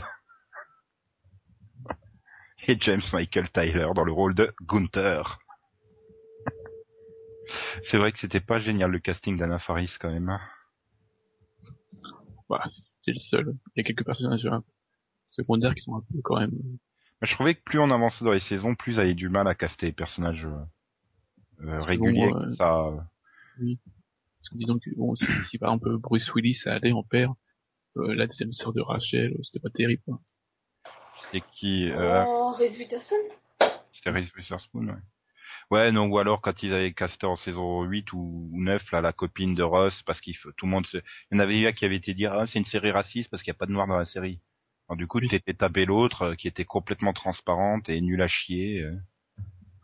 et 2.68 2.78
James 2.80 3.02
Michael 3.14 3.50
Tyler 3.52 3.88
dans 3.96 4.04
le 4.04 4.12
rôle 4.12 4.36
de 4.36 4.54
Gunther. 4.62 5.40
C'est 7.90 7.98
vrai 7.98 8.12
que 8.12 8.20
c'était 8.20 8.40
pas 8.40 8.60
génial 8.60 8.92
le 8.92 9.00
casting 9.00 9.38
d'Anna 9.38 9.58
Faris 9.58 9.92
quand 10.00 10.12
même. 10.12 10.30
hein. 10.30 10.42
Bah, 12.48 12.64
c'était 12.70 13.14
le 13.14 13.20
seul. 13.20 13.56
Il 13.76 13.80
y 13.80 13.82
a 13.82 13.84
quelques 13.84 14.06
personnages 14.06 14.46
hein, 14.46 14.64
secondaires 15.26 15.74
qui 15.74 15.82
sont 15.82 15.96
un 15.96 16.02
peu 16.02 16.22
quand 16.24 16.40
même. 16.40 16.52
Mais 17.22 17.28
je 17.28 17.34
trouvais 17.34 17.56
que 17.56 17.64
plus 17.64 17.80
on 17.80 17.90
avançait 17.90 18.24
dans 18.24 18.34
les 18.34 18.40
saisons, 18.40 18.76
plus 18.76 18.94
j'avais 18.94 19.16
du 19.16 19.30
mal 19.30 19.48
à 19.48 19.56
caster 19.56 19.88
les 19.88 19.94
personnages 19.94 20.48
euh, 21.62 21.98
moi, 21.98 22.32
comme 22.34 22.52
euh, 22.52 22.56
ça. 22.56 22.78
euh. 22.80 23.00
Oui. 23.62 23.80
Parce 24.40 24.50
que 24.50 24.58
disons 24.58 24.80
que 24.80 24.90
bon, 24.96 25.16
si, 25.16 25.26
si 25.50 25.58
par 25.58 25.74
exemple 25.74 25.98
Bruce 25.98 26.32
Willis 26.36 26.56
ça 26.64 26.74
allait 26.74 26.92
en 26.92 27.04
père, 27.04 27.34
euh, 27.98 28.14
la 28.16 28.28
deuxième 28.28 28.54
sœur 28.54 28.74
de 28.74 28.82
Rachel, 28.82 29.34
c'était 29.44 29.60
pas 29.62 29.70
terrible. 29.70 30.02
quoi. 30.06 30.20
Et 31.34 31.42
qui 31.54 31.90
euh, 31.90 32.24
Oh, 32.28 32.52
Reese 32.58 32.78
Witherspoon 32.78 33.18
C'était 33.92 34.12
Reese 34.12 34.32
Witherspoon, 34.36 34.88
ouais. 34.88 34.94
Ouais, 35.72 35.92
non, 35.92 36.06
ou 36.08 36.20
alors 36.20 36.42
quand 36.42 36.62
ils 36.62 36.74
avaient 36.74 36.94
casté 36.94 37.26
en 37.26 37.38
saison 37.38 37.82
8 37.84 38.14
ou 38.14 38.52
9, 38.54 38.92
là, 38.92 39.02
la 39.02 39.14
copine 39.14 39.56
de 39.56 39.64
Ross, 39.64 40.04
parce 40.04 40.22
qu'il 40.22 40.36
faut- 40.38 40.52
tout 40.52 40.66
le 40.68 40.72
monde 40.72 40.86
se... 40.86 40.98
Il 40.98 41.02
y 41.34 41.36
en 41.38 41.40
avait 41.40 41.60
eu 41.60 41.66
un 41.66 41.72
qui 41.72 41.86
avait 41.86 41.96
été 41.96 42.14
dire, 42.14 42.34
ah, 42.34 42.46
c'est 42.46 42.60
une 42.60 42.66
série 42.66 42.92
raciste 42.92 43.32
parce 43.32 43.42
qu'il 43.42 43.52
n'y 43.52 43.56
a 43.56 43.60
pas 43.60 43.66
de 43.66 43.72
noir 43.72 43.88
dans 43.88 43.98
la 43.98 44.06
série. 44.06 44.40
Alors, 44.88 44.98
du 44.98 45.08
coup, 45.08 45.20
tu 45.20 45.28
t'étais 45.28 45.56
tapé 45.56 45.86
l'autre, 45.86 46.36
qui 46.36 46.48
était 46.48 46.66
complètement 46.66 47.14
transparente 47.14 47.90
et 47.90 48.00
nulle 48.02 48.22
à 48.22 48.28
chier. 48.28 48.82
euh. 48.84 48.96
Ah, 49.38 49.42
ça- 49.42 49.42
ça- 49.42 49.75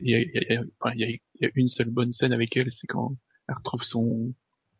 Il 0.00 0.10
y, 0.10 1.44
a, 1.44 1.48
une 1.54 1.68
seule 1.68 1.90
bonne 1.90 2.12
scène 2.12 2.32
avec 2.32 2.56
elle, 2.56 2.70
c'est 2.70 2.86
quand 2.86 3.16
elle 3.48 3.56
retrouve 3.56 3.82
son 3.82 4.34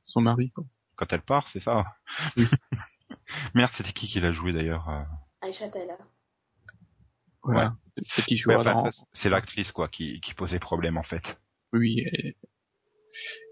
son 0.04 0.20
mari. 0.20 0.50
Quoi. 0.50 0.64
Quand 0.96 1.12
elle 1.12 1.22
part, 1.22 1.48
c'est 1.48 1.60
ça. 1.60 1.84
Merde, 3.54 3.70
c'était 3.76 3.92
qui 3.92 4.06
qui 4.08 4.20
l'a 4.20 4.32
joué 4.32 4.52
d'ailleurs 4.52 4.88
euh 4.88 5.02
Aisha 5.42 5.68
Tyler. 5.70 5.94
Voilà. 7.42 7.74
Celle 8.04 8.24
qui 8.26 8.34
Ouais, 8.34 8.54
jouera 8.54 8.60
enfin, 8.60 8.72
dans... 8.72 8.90
ça, 8.90 9.04
C'est 9.14 9.30
l'actrice, 9.30 9.72
quoi, 9.72 9.88
qui, 9.88 10.20
qui 10.20 10.34
posait 10.34 10.58
problème, 10.58 10.98
en 10.98 11.02
fait. 11.02 11.40
Oui, 11.72 12.04
elle, 12.12 12.34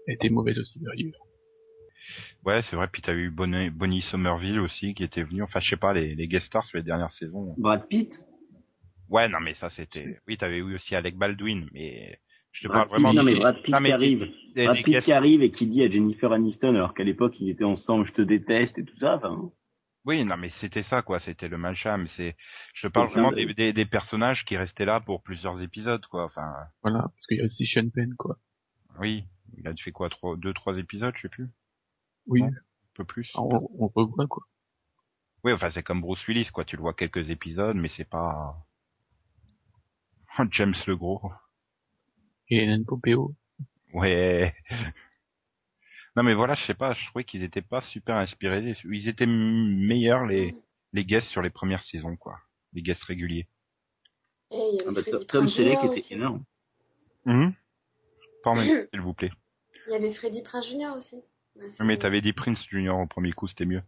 elle 0.07 0.13
était 0.15 0.29
mauvaise 0.29 0.59
aussi 0.59 0.79
d'ailleurs. 0.79 1.25
Ouais, 2.45 2.61
c'est 2.63 2.75
vrai, 2.75 2.87
puis 2.91 3.01
t'as 3.01 3.13
eu 3.13 3.29
Bonnie, 3.29 3.69
Bonnie 3.69 4.01
Somerville 4.01 4.59
aussi, 4.59 4.93
qui 4.93 5.03
était 5.03 5.23
venue, 5.23 5.43
enfin, 5.43 5.59
je 5.59 5.69
sais 5.69 5.77
pas, 5.77 5.93
les, 5.93 6.15
les 6.15 6.27
guest 6.27 6.47
stars 6.47 6.65
sur 6.65 6.77
les 6.77 6.83
dernières 6.83 7.13
saisons. 7.13 7.55
Brad 7.57 7.87
Pitt 7.87 8.19
Ouais, 9.09 9.27
non, 9.27 9.39
mais 9.39 9.55
ça, 9.55 9.69
c'était... 9.69 10.19
Oui, 10.27 10.37
t'avais 10.37 10.57
eu 10.57 10.75
aussi 10.75 10.95
Alec 10.95 11.15
Baldwin, 11.17 11.67
mais... 11.73 12.19
Je 12.51 12.63
te 12.63 12.67
Brad 12.67 12.87
parle 12.87 12.89
vraiment 12.89 13.09
Pitt, 13.09 13.17
non, 13.17 13.23
des- 13.25 13.33
mais 13.33 13.39
Brad 13.39 13.61
Pitt 13.61 13.73
non, 13.73 13.79
mais 13.81 13.89
qui 13.89 13.93
arrive. 13.93 14.19
des- 14.55 14.63
Brad 14.65 14.75
des 14.77 14.83
Pitt 14.83 15.01
qui 15.03 15.11
arrive 15.11 15.41
et 15.43 15.51
qui 15.51 15.67
dit 15.67 15.83
à 15.83 15.89
Jennifer 15.89 16.31
Aniston, 16.31 16.69
alors 16.75 16.93
qu'à 16.95 17.03
l'époque 17.03 17.39
ils 17.39 17.49
étaient 17.49 17.63
ensemble, 17.63 18.05
je 18.07 18.13
te 18.13 18.21
déteste 18.21 18.77
et 18.79 18.85
tout 18.85 18.97
ça, 18.97 19.17
enfin. 19.17 19.51
Oui, 20.05 20.23
non, 20.25 20.37
mais 20.37 20.49
c'était 20.49 20.81
ça, 20.83 21.01
quoi. 21.01 21.19
C'était 21.19 21.47
le 21.47 21.57
machin, 21.57 21.97
mais 21.97 22.07
c'est... 22.15 22.35
Je 22.73 22.87
te 22.87 22.91
parle 22.93 23.09
vraiment 23.09 23.29
plein 23.29 23.37
des, 23.37 23.45
de- 23.47 23.53
des, 23.53 23.73
des 23.73 23.85
personnages 23.85 24.45
qui 24.45 24.57
restaient 24.57 24.85
là 24.85 24.99
pour 24.99 25.21
plusieurs 25.21 25.61
épisodes, 25.61 26.05
quoi. 26.07 26.25
Enfin, 26.25 26.51
Voilà, 26.81 27.01
parce 27.01 27.27
qu'il 27.27 27.37
y 27.37 27.41
a 27.41 27.45
aussi 27.45 27.65
Sean 27.65 27.89
Penn, 27.89 28.15
quoi. 28.17 28.37
oui. 28.99 29.25
Il 29.57 29.67
a 29.67 29.73
fait 29.75 29.91
quoi, 29.91 30.09
trois, 30.09 30.37
deux, 30.37 30.53
trois 30.53 30.77
épisodes, 30.77 31.13
je 31.17 31.23
sais 31.23 31.29
plus. 31.29 31.49
Oui, 32.27 32.41
Non, 32.41 32.47
Un 32.47 32.51
peu 32.93 33.03
plus. 33.03 33.31
on, 33.35 33.67
on 33.79 33.87
revoit, 33.87 34.27
quoi. 34.27 34.43
Oui, 35.43 35.51
enfin, 35.53 35.71
c'est 35.71 35.81
comme 35.83 36.01
Bruce 36.01 36.25
Willis, 36.27 36.49
quoi. 36.53 36.65
Tu 36.65 36.75
le 36.75 36.81
vois 36.83 36.93
quelques 36.93 37.29
épisodes, 37.31 37.75
mais 37.75 37.89
c'est 37.89 38.07
pas... 38.09 38.55
James 40.51 40.75
le 40.87 40.95
Gros. 40.95 41.31
Et 42.49 42.57
Hélène 42.63 42.85
Pompeo. 42.85 43.35
Ouais. 43.93 44.53
Non 46.15 46.23
mais 46.23 46.33
voilà, 46.33 46.55
je 46.55 46.65
sais 46.65 46.73
pas, 46.73 46.93
je 46.93 47.05
trouvais 47.07 47.23
qu'ils 47.23 47.43
étaient 47.43 47.61
pas 47.61 47.81
super 47.81 48.15
inspirés. 48.15 48.75
Ils 48.85 49.07
étaient 49.07 49.25
meilleurs 49.27 50.25
les 50.25 50.55
les 50.91 51.05
guests 51.05 51.27
sur 51.29 51.41
les 51.43 51.51
premières 51.51 51.83
saisons 51.83 52.15
quoi, 52.17 52.39
les 52.73 52.81
guests 52.81 53.03
réguliers. 53.03 53.47
Et 54.51 54.57
il 54.57 54.75
y 54.77 54.81
Ah 54.85 54.89
avait 54.89 55.11
bah, 55.11 55.19
Tom 55.27 55.47
Selleck 55.47 55.77
était 55.83 55.99
aussi. 55.99 56.13
énorme. 56.15 56.43
Pas 58.43 58.49
en 58.49 58.55
même 58.55 58.87
s'il 58.91 59.01
vous 59.01 59.13
plaît. 59.13 59.31
Il 59.87 59.91
y 59.93 59.95
avait 59.95 60.11
Freddy 60.13 60.41
Prinze 60.41 60.65
Jr. 60.67 60.93
aussi. 60.97 61.21
C'est- 61.55 61.83
Mais 61.83 61.97
t'avais 61.97 62.21
dit 62.21 62.33
Prince 62.33 62.65
Junior 62.67 62.97
au 62.99 63.05
premier 63.05 63.31
coup, 63.33 63.47
c'était 63.47 63.65
mieux. 63.65 63.83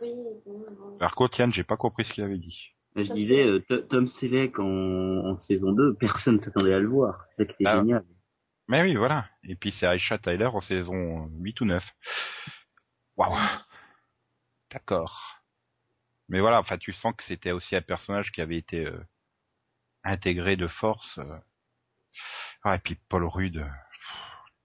Oui, 0.00 0.12
bon, 0.44 0.64
bon. 0.70 0.98
Par 0.98 1.14
contre, 1.14 1.38
Yann, 1.38 1.52
j'ai 1.52 1.62
pas 1.64 1.76
compris 1.76 2.04
ce 2.04 2.12
qu'il 2.12 2.24
avait 2.24 2.38
dit. 2.38 2.74
Je 2.96 3.02
Tom 3.04 3.16
disais, 3.16 3.44
Selleck. 3.44 3.70
euh, 3.70 3.86
Tom 3.88 4.08
Selleck 4.08 4.58
en, 4.58 4.64
en 4.66 5.38
saison 5.38 5.72
2, 5.72 5.94
personne 6.00 6.40
s'attendait 6.40 6.74
à 6.74 6.78
le 6.80 6.88
voir. 6.88 7.24
C'est 7.30 7.36
ça 7.42 7.44
qui 7.46 7.52
était 7.62 7.66
Ah. 7.66 7.78
génial. 7.78 8.04
Mais 8.68 8.82
oui, 8.82 8.94
voilà. 8.94 9.28
Et 9.44 9.56
puis 9.56 9.72
c'est 9.72 9.86
Aisha 9.86 10.18
Tyler 10.18 10.46
en 10.46 10.60
saison 10.60 11.26
8 11.40 11.60
ou 11.60 11.64
9. 11.64 11.84
Waouh. 13.16 13.36
D'accord. 14.70 15.38
Mais 16.28 16.40
voilà, 16.40 16.60
enfin, 16.60 16.78
tu 16.78 16.92
sens 16.92 17.12
que 17.16 17.24
c'était 17.24 17.50
aussi 17.50 17.76
un 17.76 17.82
personnage 17.82 18.30
qui 18.32 18.40
avait 18.40 18.56
été 18.56 18.86
euh, 18.86 19.00
intégré 20.04 20.56
de 20.56 20.68
force. 20.68 21.18
euh. 21.18 21.36
Ah, 22.62 22.76
et 22.76 22.78
puis 22.78 22.96
Paul 23.08 23.24
Rudd. 23.24 23.56
euh, 23.58 23.68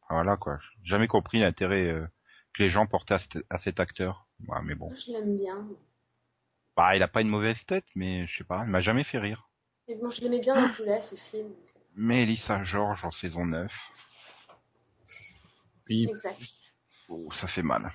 Voilà, 0.10 0.38
quoi. 0.38 0.60
J'ai 0.84 0.90
jamais 0.92 1.08
compris 1.08 1.40
l'intérêt 1.40 1.88
euh, 1.88 2.08
que 2.54 2.64
les 2.64 2.70
gens 2.70 2.86
portaient 2.88 3.16
à, 3.16 3.20
cet- 3.20 3.46
à 3.50 3.58
cet 3.60 3.80
acteur. 3.80 4.28
Ouais, 4.48 4.60
mais 4.64 4.76
bon. 4.76 4.94
Je 4.96 5.12
l'aime 5.12 5.38
bien. 5.38 5.68
Bah, 6.78 6.96
il 6.96 7.02
a 7.04 7.08
pas 7.08 7.22
une 7.22 7.28
mauvaise 7.30 7.62
tête, 7.66 7.86
mais 7.96 8.28
je 8.28 8.38
sais 8.38 8.44
pas, 8.44 8.64
il 8.64 8.70
m'a 8.70 8.82
jamais 8.82 9.04
fait 9.04 9.18
rire. 9.18 9.50
Et 9.88 9.96
bon, 9.96 10.12
je 10.12 10.22
l'aimais 10.22 10.40
bien 10.40 10.56
dans 10.56 10.72
Clueless 10.74 11.12
aussi. 11.12 11.44
Mais 11.96 12.24
Elissa 12.24 12.64
George 12.64 13.04
en 13.04 13.12
saison 13.12 13.46
9, 13.46 13.72
Oui, 15.90 16.08
Exact. 16.10 16.40
oh, 17.10 17.30
ça 17.34 17.48
fait 17.48 17.64
mal. 17.64 17.92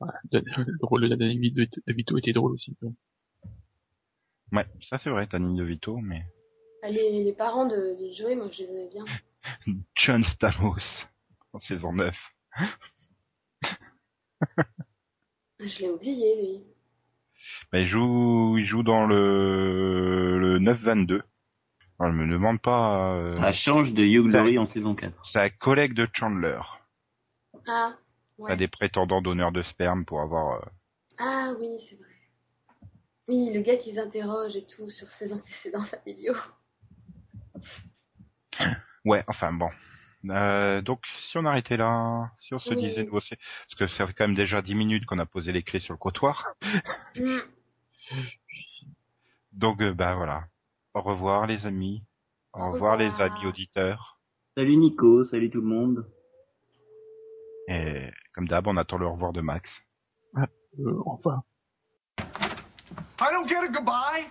voilà. 0.00 0.18
le 0.32 0.84
rôle 0.86 1.08
de 1.08 1.14
Danny 1.14 1.38
DeVito 1.52 1.80
DeVito 1.86 2.18
était 2.18 2.32
drôle 2.32 2.52
aussi. 2.54 2.76
Ouais, 4.50 4.66
ça 4.88 4.98
c'est 4.98 5.10
vrai, 5.10 5.26
Danny 5.28 5.56
DeVito, 5.56 5.98
mais 5.98 6.24
Ah, 6.82 6.90
Les, 6.90 7.22
les 7.22 7.32
parents 7.32 7.66
de, 7.66 7.76
de 7.76 8.12
Joey, 8.12 8.34
moi 8.34 8.48
je 8.50 8.64
les 8.64 8.70
aimais 8.70 8.88
bien. 8.90 9.04
John 9.94 10.24
Stamos 10.24 11.06
en 11.52 11.58
saison 11.60 11.92
9. 11.92 12.16
Je 15.60 15.78
l'ai 15.78 15.90
oublié, 15.90 16.36
lui. 16.36 16.64
Bah, 17.72 17.78
il 17.80 17.86
joue, 17.86 18.56
il 18.58 18.64
joue 18.64 18.82
dans 18.82 19.06
le, 19.06 20.38
le 20.38 20.58
9-22. 20.58 21.22
Alors, 21.98 22.12
me 22.12 22.26
demande 22.30 22.60
pas. 22.60 23.14
euh, 23.14 23.38
Ça 23.40 23.52
change 23.52 23.92
de 23.92 24.02
Hugh 24.02 24.32
Laurie 24.32 24.58
en 24.58 24.66
saison 24.66 24.94
4. 24.94 25.12
C'est 25.24 25.38
un 25.40 25.50
collègue 25.50 25.94
de 25.94 26.08
Chandler. 26.12 26.60
Ah, 27.66 27.94
T'as 28.38 28.42
ouais. 28.44 28.56
des 28.56 28.68
prétendants 28.68 29.22
donneurs 29.22 29.52
de 29.52 29.62
sperme 29.62 30.04
pour 30.04 30.20
avoir. 30.20 30.56
euh, 30.62 30.66
Ah 31.18 31.52
oui, 31.60 31.76
c'est 31.88 31.96
vrai. 31.96 32.08
Oui, 33.28 33.52
le 33.54 33.60
gars 33.60 33.76
qui 33.76 33.92
s'interroge 33.94 34.56
et 34.56 34.66
tout 34.66 34.90
sur 34.90 35.08
ses 35.08 35.32
antécédents 35.32 35.82
familiaux. 35.84 36.34
Ouais, 39.04 39.22
enfin 39.28 39.52
bon. 39.52 39.68
Euh, 40.30 40.80
donc 40.82 41.00
si 41.20 41.36
on 41.38 41.44
arrêtait 41.44 41.76
là, 41.76 42.30
si 42.38 42.54
on 42.54 42.58
se 42.58 42.70
Oui. 42.70 42.76
disait 42.76 43.04
de 43.04 43.10
bosser, 43.10 43.36
parce 43.66 43.74
que 43.76 43.86
ça 43.88 44.06
fait 44.06 44.12
quand 44.12 44.26
même 44.26 44.36
déjà 44.36 44.62
10 44.62 44.74
minutes 44.74 45.04
qu'on 45.06 45.18
a 45.18 45.26
posé 45.26 45.50
les 45.52 45.62
clés 45.62 45.80
sur 45.80 45.94
le 45.94 45.98
comptoir. 45.98 46.46
Hmm. 47.16 47.38
Donc 49.52 49.80
euh, 49.82 49.92
bah 49.92 50.14
voilà. 50.14 50.44
Au 50.94 51.00
revoir 51.02 51.46
les 51.46 51.66
amis. 51.66 52.04
Au, 52.52 52.60
Au 52.60 52.72
revoir, 52.72 52.96
les 52.96 53.10
amis 53.20 53.46
auditeurs. 53.46 54.18
Salut 54.56 54.76
Nico, 54.76 55.24
salut 55.24 55.50
tout 55.50 55.60
le 55.62 55.66
monde. 55.66 56.06
Et 57.68 58.10
comme 58.34 58.46
d'hab, 58.46 58.66
on 58.66 58.76
attend 58.76 58.98
le 58.98 59.06
revoir 59.06 59.32
de 59.32 59.40
Max. 59.40 59.70
Euh, 60.36 61.02
enfin, 61.06 61.42
I 62.18 63.30
don't 63.32 63.48
get 63.48 63.58
a 63.58 63.68
goodbye. 63.68 64.26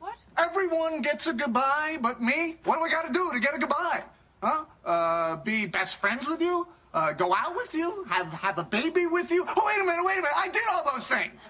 What? 0.00 0.14
Everyone 0.38 1.00
gets 1.02 1.26
a 1.28 1.32
goodbye 1.32 1.98
but 2.00 2.20
me. 2.20 2.56
What 2.64 2.78
do 2.78 2.84
I 2.84 2.90
gotta 2.90 3.12
do 3.12 3.30
to 3.32 3.40
get 3.40 3.54
a 3.54 3.58
goodbye? 3.58 4.02
Huh? 4.42 4.64
Uh, 4.84 5.36
be 5.42 5.66
best 5.66 5.96
friends 5.96 6.28
with 6.28 6.40
you? 6.40 6.66
Uh, 6.94 7.12
go 7.12 7.34
out 7.34 7.54
with 7.56 7.74
you? 7.74 8.04
Have 8.08 8.28
have 8.28 8.58
a 8.58 8.62
baby 8.62 9.06
with 9.06 9.30
you? 9.30 9.44
Oh, 9.48 9.62
wait 9.66 9.80
a 9.80 9.84
minute, 9.84 10.04
wait 10.04 10.14
a 10.18 10.22
minute. 10.22 10.36
I 10.36 10.48
did 10.48 10.62
all 10.70 10.84
those 10.92 11.06
things. 11.08 11.48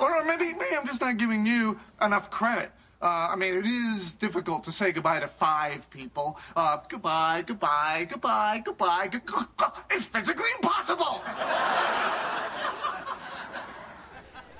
Or, 0.00 0.14
or 0.14 0.24
maybe, 0.24 0.52
maybe 0.54 0.76
I'm 0.76 0.86
just 0.86 1.00
not 1.00 1.16
giving 1.16 1.44
you 1.46 1.78
enough 2.02 2.30
credit. 2.30 2.70
Uh, 3.02 3.28
I 3.32 3.36
mean, 3.36 3.54
it 3.54 3.64
is 3.66 4.12
difficult 4.14 4.62
to 4.64 4.72
say 4.72 4.92
goodbye 4.92 5.20
to 5.20 5.28
five 5.28 5.88
people. 5.90 6.38
Uh, 6.54 6.78
goodbye, 6.88 7.42
goodbye, 7.46 8.06
goodbye, 8.10 8.60
goodbye. 8.62 9.08
gu- 9.10 9.20
gu- 9.56 9.64
It's 9.90 10.04
physically 10.04 10.48
impossible. 10.56 11.22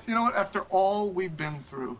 You 0.07 0.15
know 0.15 0.23
what? 0.23 0.35
After 0.35 0.63
all 0.71 1.11
we've 1.13 1.37
been 1.37 1.61
through, 1.69 1.99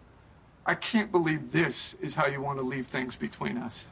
I 0.67 0.75
can't 0.75 1.11
believe 1.11 1.53
this 1.53 1.95
is 2.01 2.15
how 2.15 2.27
you 2.27 2.41
want 2.41 2.59
to 2.59 2.65
leave 2.65 2.87
things 2.87 3.17
between 3.17 3.57
us. 3.57 3.87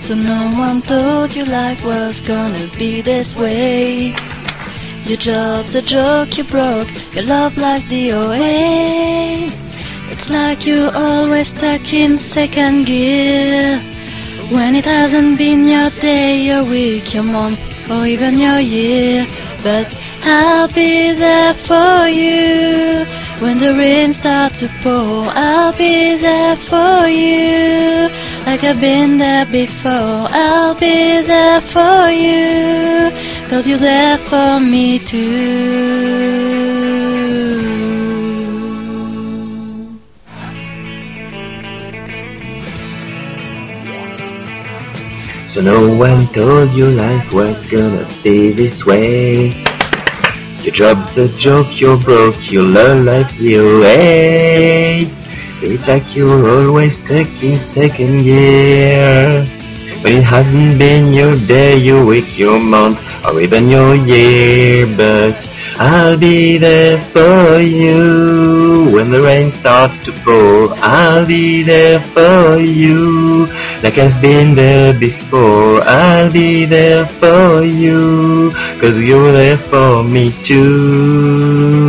So 0.00 0.14
no 0.14 0.52
one 0.58 0.82
told 0.82 1.34
you 1.34 1.44
life 1.44 1.84
was 1.84 2.20
gonna 2.20 2.68
be 2.78 3.00
this 3.00 3.36
way. 3.36 4.14
Your 5.04 5.18
job's 5.18 5.76
a 5.76 5.82
joke 5.82 6.36
you 6.36 6.44
broke, 6.44 6.90
your 7.14 7.24
love 7.24 7.56
life's 7.58 7.86
DOA. 7.86 9.50
It's 10.10 10.30
like 10.30 10.66
you're 10.66 10.94
always 10.94 11.48
stuck 11.48 11.92
in 11.92 12.18
second 12.18 12.86
gear. 12.86 13.78
When 14.50 14.74
it 14.74 14.84
hasn't 14.84 15.38
been 15.38 15.64
your 15.64 15.90
day, 15.90 16.42
your 16.42 16.64
week, 16.64 17.14
your 17.14 17.22
month, 17.22 17.60
or 17.90 18.06
even 18.06 18.38
your 18.38 18.60
year. 18.60 19.26
But 19.64 19.88
I'll 20.24 20.68
be 20.68 21.12
there 21.12 21.54
for 21.54 22.06
you. 22.06 23.06
When 23.40 23.58
the 23.58 23.74
rain 23.74 24.12
starts 24.12 24.60
to 24.60 24.68
pour, 24.82 25.24
I'll 25.28 25.72
be 25.72 26.16
there 26.18 26.56
for 26.56 27.08
you. 27.08 28.10
Like 28.44 28.62
I've 28.62 28.80
been 28.80 29.16
there 29.16 29.46
before, 29.46 30.28
I'll 30.30 30.74
be 30.74 31.22
there 31.22 31.62
for 31.62 32.10
you. 32.10 33.10
Cause 33.48 33.66
you're 33.66 33.78
there 33.78 34.18
for 34.18 34.60
me 34.60 34.98
too. 34.98 36.63
So 45.54 45.60
no 45.60 45.86
one 45.86 46.26
told 46.34 46.72
you 46.72 46.90
life 46.90 47.32
was 47.32 47.54
gonna 47.70 48.08
be 48.24 48.50
this 48.50 48.84
way. 48.84 49.54
Your 50.64 50.74
job's 50.74 51.16
a 51.16 51.28
joke, 51.38 51.68
you're 51.80 51.96
broke, 51.96 52.50
your 52.50 52.64
love 52.64 53.04
life's 53.04 53.38
the 53.38 53.58
way. 53.58 55.06
It's 55.62 55.86
like 55.86 56.16
you're 56.16 56.42
always 56.58 56.98
stuck 56.98 57.30
in 57.40 57.60
second 57.60 58.24
gear. 58.24 59.46
When 60.02 60.14
it 60.14 60.24
hasn't 60.24 60.76
been 60.80 61.12
your 61.12 61.36
day, 61.36 61.76
your 61.76 62.04
week, 62.04 62.36
your 62.36 62.58
month, 62.58 62.98
or 63.24 63.40
even 63.40 63.68
your 63.68 63.94
year. 63.94 64.88
But 64.96 65.38
I'll 65.78 66.18
be 66.18 66.58
there 66.58 66.98
for 66.98 67.60
you 67.60 68.90
when 68.92 69.12
the 69.12 69.22
rain 69.22 69.52
starts 69.52 70.02
to 70.06 70.12
pour. 70.24 70.74
I'll 70.78 71.24
be 71.24 71.62
there 71.62 72.00
for 72.00 72.58
you 72.58 73.46
like 73.84 73.98
I've 73.98 74.18
been 74.22 74.54
there 74.54 74.98
before. 74.98 75.82
I'll 75.82 76.32
be 76.32 76.64
there 76.64 77.04
for 77.04 77.62
you 77.62 78.50
cause 78.80 78.98
you're 78.98 79.30
there 79.30 79.58
for 79.58 80.02
me 80.02 80.32
too. 80.42 81.84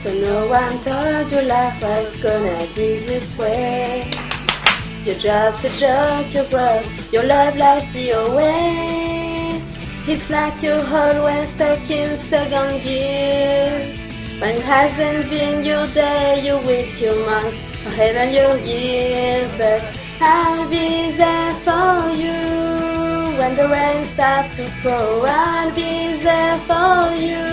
So 0.00 0.08
no 0.14 0.48
one 0.48 0.78
told 0.82 1.30
you 1.30 1.42
life 1.42 1.82
was 1.82 2.22
gonna 2.22 2.66
be 2.74 3.00
this 3.04 3.36
way. 3.36 4.10
Your 5.04 5.16
job's 5.16 5.62
a 5.62 5.68
joke, 5.76 6.32
you're 6.32 6.44
broke, 6.44 6.86
your 7.12 7.24
love 7.24 7.54
life's 7.56 7.92
the 7.92 8.14
way. 8.34 8.97
It's 10.10 10.30
like 10.30 10.62
you're 10.62 10.86
always 10.86 11.50
stuck 11.50 11.90
in 11.90 12.16
second 12.16 12.82
gear. 12.82 13.94
When 14.40 14.54
it 14.56 14.62
hasn't 14.62 15.28
been 15.28 15.62
your 15.62 15.86
day, 15.88 16.40
your 16.46 16.62
week, 16.62 16.98
your 16.98 17.14
month, 17.26 17.62
or 17.84 17.92
even 17.92 18.32
your 18.32 18.56
year. 18.56 19.46
But 19.58 19.84
I'll 20.18 20.66
be 20.70 21.10
there 21.12 21.52
for 21.60 22.08
you. 22.16 22.40
When 23.36 23.54
the 23.54 23.68
rain 23.68 24.06
starts 24.06 24.56
to 24.56 24.64
pour, 24.80 25.28
I'll 25.28 25.74
be 25.74 26.16
there 26.24 26.56
for 26.64 27.12
you. 27.12 27.44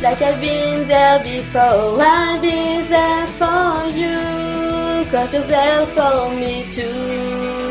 Like 0.00 0.22
I've 0.22 0.40
been 0.40 0.88
there 0.88 1.22
before, 1.22 2.00
I'll 2.00 2.40
be 2.40 2.80
there 2.88 3.26
for 3.36 3.84
you. 3.92 4.16
Cause 5.10 5.34
you're 5.34 5.42
there 5.42 5.84
for 5.88 6.30
me 6.32 6.64
too. 6.70 7.65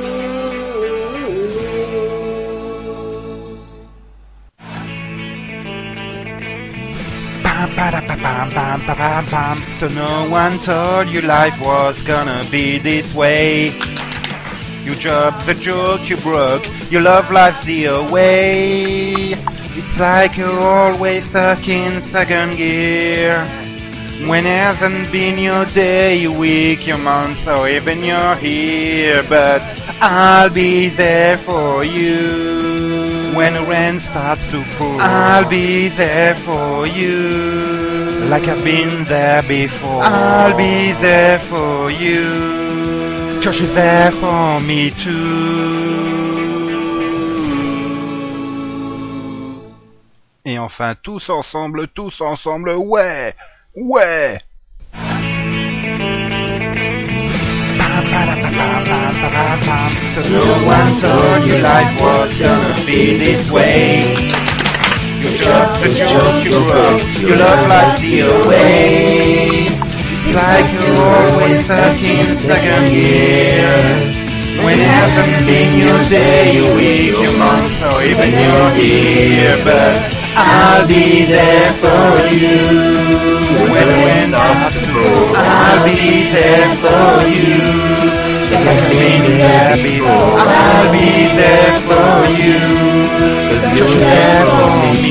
So 9.80 9.88
no 9.90 10.30
one 10.30 10.58
told 10.60 11.10
you 11.10 11.22
life 11.22 11.60
was 11.60 12.02
gonna 12.06 12.44
be 12.50 12.80
this 12.80 13.14
way. 13.14 13.72
You 14.86 14.96
dropped 14.96 15.46
the 15.46 15.56
joke 15.56 16.10
you 16.10 16.16
broke, 16.18 16.66
your 16.90 17.02
love 17.02 17.30
life 17.32 17.58
the 17.66 17.86
away. 17.86 19.34
It's 19.78 20.00
like 20.00 20.38
you're 20.38 20.60
always 20.60 21.30
stuck 21.30 21.68
in 21.68 22.02
second 22.02 22.56
gear. 22.56 23.44
When 24.30 24.46
hasn't 24.46 25.12
been 25.12 25.38
your 25.38 25.66
day, 25.66 26.16
your 26.16 26.38
week, 26.38 26.88
your 26.88 26.98
month, 26.98 27.46
or 27.46 27.68
even 27.68 28.04
your 28.04 28.36
year. 28.40 29.24
But 29.28 29.62
I'll 30.00 30.50
be 30.50 30.88
there 30.90 31.38
for 31.38 31.84
you. 31.84 32.75
When 33.36 33.54
the 33.54 33.64
rain 33.64 34.00
starts 34.00 34.50
to 34.52 34.64
pour, 34.78 35.02
I'll 35.02 35.50
be 35.50 35.90
there 35.90 36.36
for 36.36 36.88
you. 36.88 38.26
Like 38.30 38.48
I've 38.48 38.64
been 38.64 39.04
there 39.06 39.44
before, 39.44 40.04
I'll 40.04 40.56
be 40.56 40.94
there 41.02 41.40
for 41.40 41.92
you. 41.92 42.24
Cause 43.44 43.60
you're 43.60 43.76
there 43.76 44.12
for 44.12 44.62
me 44.62 44.90
too. 44.92 46.16
Et 50.46 50.58
enfin, 50.58 50.96
tous 51.04 51.30
ensemble, 51.30 51.88
tous 51.88 52.22
ensemble, 52.22 52.76
ouais! 52.78 53.34
Ouais! 53.76 54.40
No 60.32 60.66
one 60.66 60.88
told 61.00 61.46
you 61.48 61.58
life 61.62 62.02
was 62.02 62.40
gonna 62.40 62.76
be 62.86 63.18
this 63.18 63.52
way. 63.52 64.02
You 65.22 65.28
job's 65.38 65.82
a 65.82 65.90
joke, 65.96 66.44
you 66.44 66.52
broke, 66.52 67.20
your 67.20 67.38
love 67.38 67.68
life's 67.70 68.02
the 68.02 68.20
away. 68.22 69.68
It's 70.28 70.36
like 70.36 70.72
you're 70.74 70.98
always 70.98 71.64
stuck 71.66 71.98
in 72.02 72.36
second 72.36 72.92
gear. 72.92 74.26
When 74.64 74.80
it 74.80 74.88
hasn't 74.88 75.46
been 75.46 75.78
your 75.78 76.02
day, 76.10 76.56
your 76.58 76.76
week, 76.76 77.12
your 77.12 77.38
month, 77.38 77.82
or 77.82 78.04
even 78.04 78.32
your 78.32 78.72
year. 78.76 79.62
But 79.64 80.15
I'll 80.38 80.88
be 80.88 81.26
there 81.26 81.72
for 81.80 82.28
you. 82.28 82.60
When 83.72 83.88
the 83.88 84.00
wind 84.06 84.30
starts 84.30 84.82
to 84.82 84.88
blow, 84.92 85.34
I'll 85.36 85.86
be 85.86 86.30
there 86.32 86.70
for 86.84 87.28
you. 87.28 88.06
Like 88.52 88.68
I've 88.68 88.90
been 88.92 89.38
there 89.38 89.76
before, 89.78 90.40
I'll 90.40 90.92
be 90.92 91.28
there 91.40 91.80
for 91.88 92.28
you. 92.40 92.60
Cause 93.50 93.78
you're 93.78 93.96
there 94.00 94.46
for 94.46 94.70
me 94.82 95.06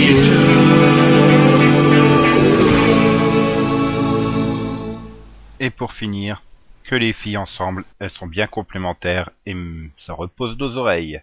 Et 5.61 5.71
pour 5.71 5.93
finir, 5.95 6.43
que 6.85 6.95
les 6.95 7.15
filles 7.15 7.39
ensemble, 7.39 7.85
elles 7.99 8.11
sont 8.11 8.27
bien 8.27 8.47
complémentaires 8.47 9.31
et 9.47 9.57
ça 9.97 10.13
repose 10.13 10.59
nos 10.59 10.77
oreilles. 10.77 11.23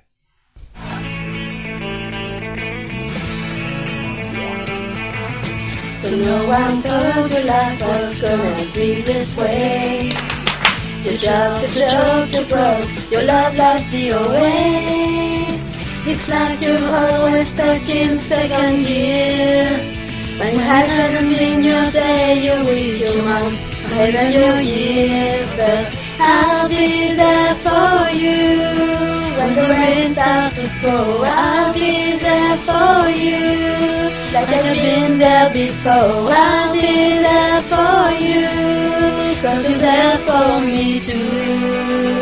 So 6.01 6.15
no 6.17 6.47
one 6.47 6.81
told 6.81 7.29
you 7.29 7.43
life 7.43 7.79
was 7.79 8.21
gonna 8.23 8.65
be 8.73 9.01
this 9.01 9.37
way. 9.37 10.09
Your 11.03 11.17
job's 11.17 11.77
a 11.77 11.79
joke, 11.79 12.33
you're 12.33 12.45
broke, 12.45 13.11
your 13.11 13.21
love 13.21 13.55
life's 13.55 13.87
the 13.91 14.09
away. 14.09 15.45
It's 16.07 16.27
like 16.27 16.59
you're 16.59 16.95
always 16.95 17.49
stuck 17.49 17.87
in 17.87 18.17
second 18.17 18.81
gear. 18.81 19.69
When 20.39 20.55
it 20.55 20.65
hasn't 20.73 21.37
been 21.37 21.63
your 21.63 21.91
day, 21.91 22.45
your 22.45 22.65
week, 22.65 23.01
your 23.01 23.21
month, 23.21 23.61
or 23.93 24.07
even 24.07 24.31
your 24.31 24.59
year. 24.59 25.45
But 25.55 25.95
I'll 26.19 26.67
be 26.67 27.13
there 27.13 27.53
for 27.61 28.09
you. 28.09 28.57
When 29.37 29.53
the 29.53 29.67
rain 29.69 30.13
starts 30.15 30.61
to 30.63 30.67
fall, 30.81 31.25
I'll 31.25 31.73
be 31.75 32.17
there 32.17 32.57
for 32.65 33.07
you. 33.09 34.00
Like 34.33 34.47
I've 34.47 34.63
been 34.63 35.17
there 35.17 35.49
before, 35.51 36.31
I'll 36.31 36.71
be 36.71 36.79
there 36.81 37.61
for 37.63 38.11
you, 38.15 38.47
cause 39.41 39.69
you're 39.69 39.77
there 39.77 40.17
for 40.19 40.61
me 40.61 41.01
too. 41.01 42.20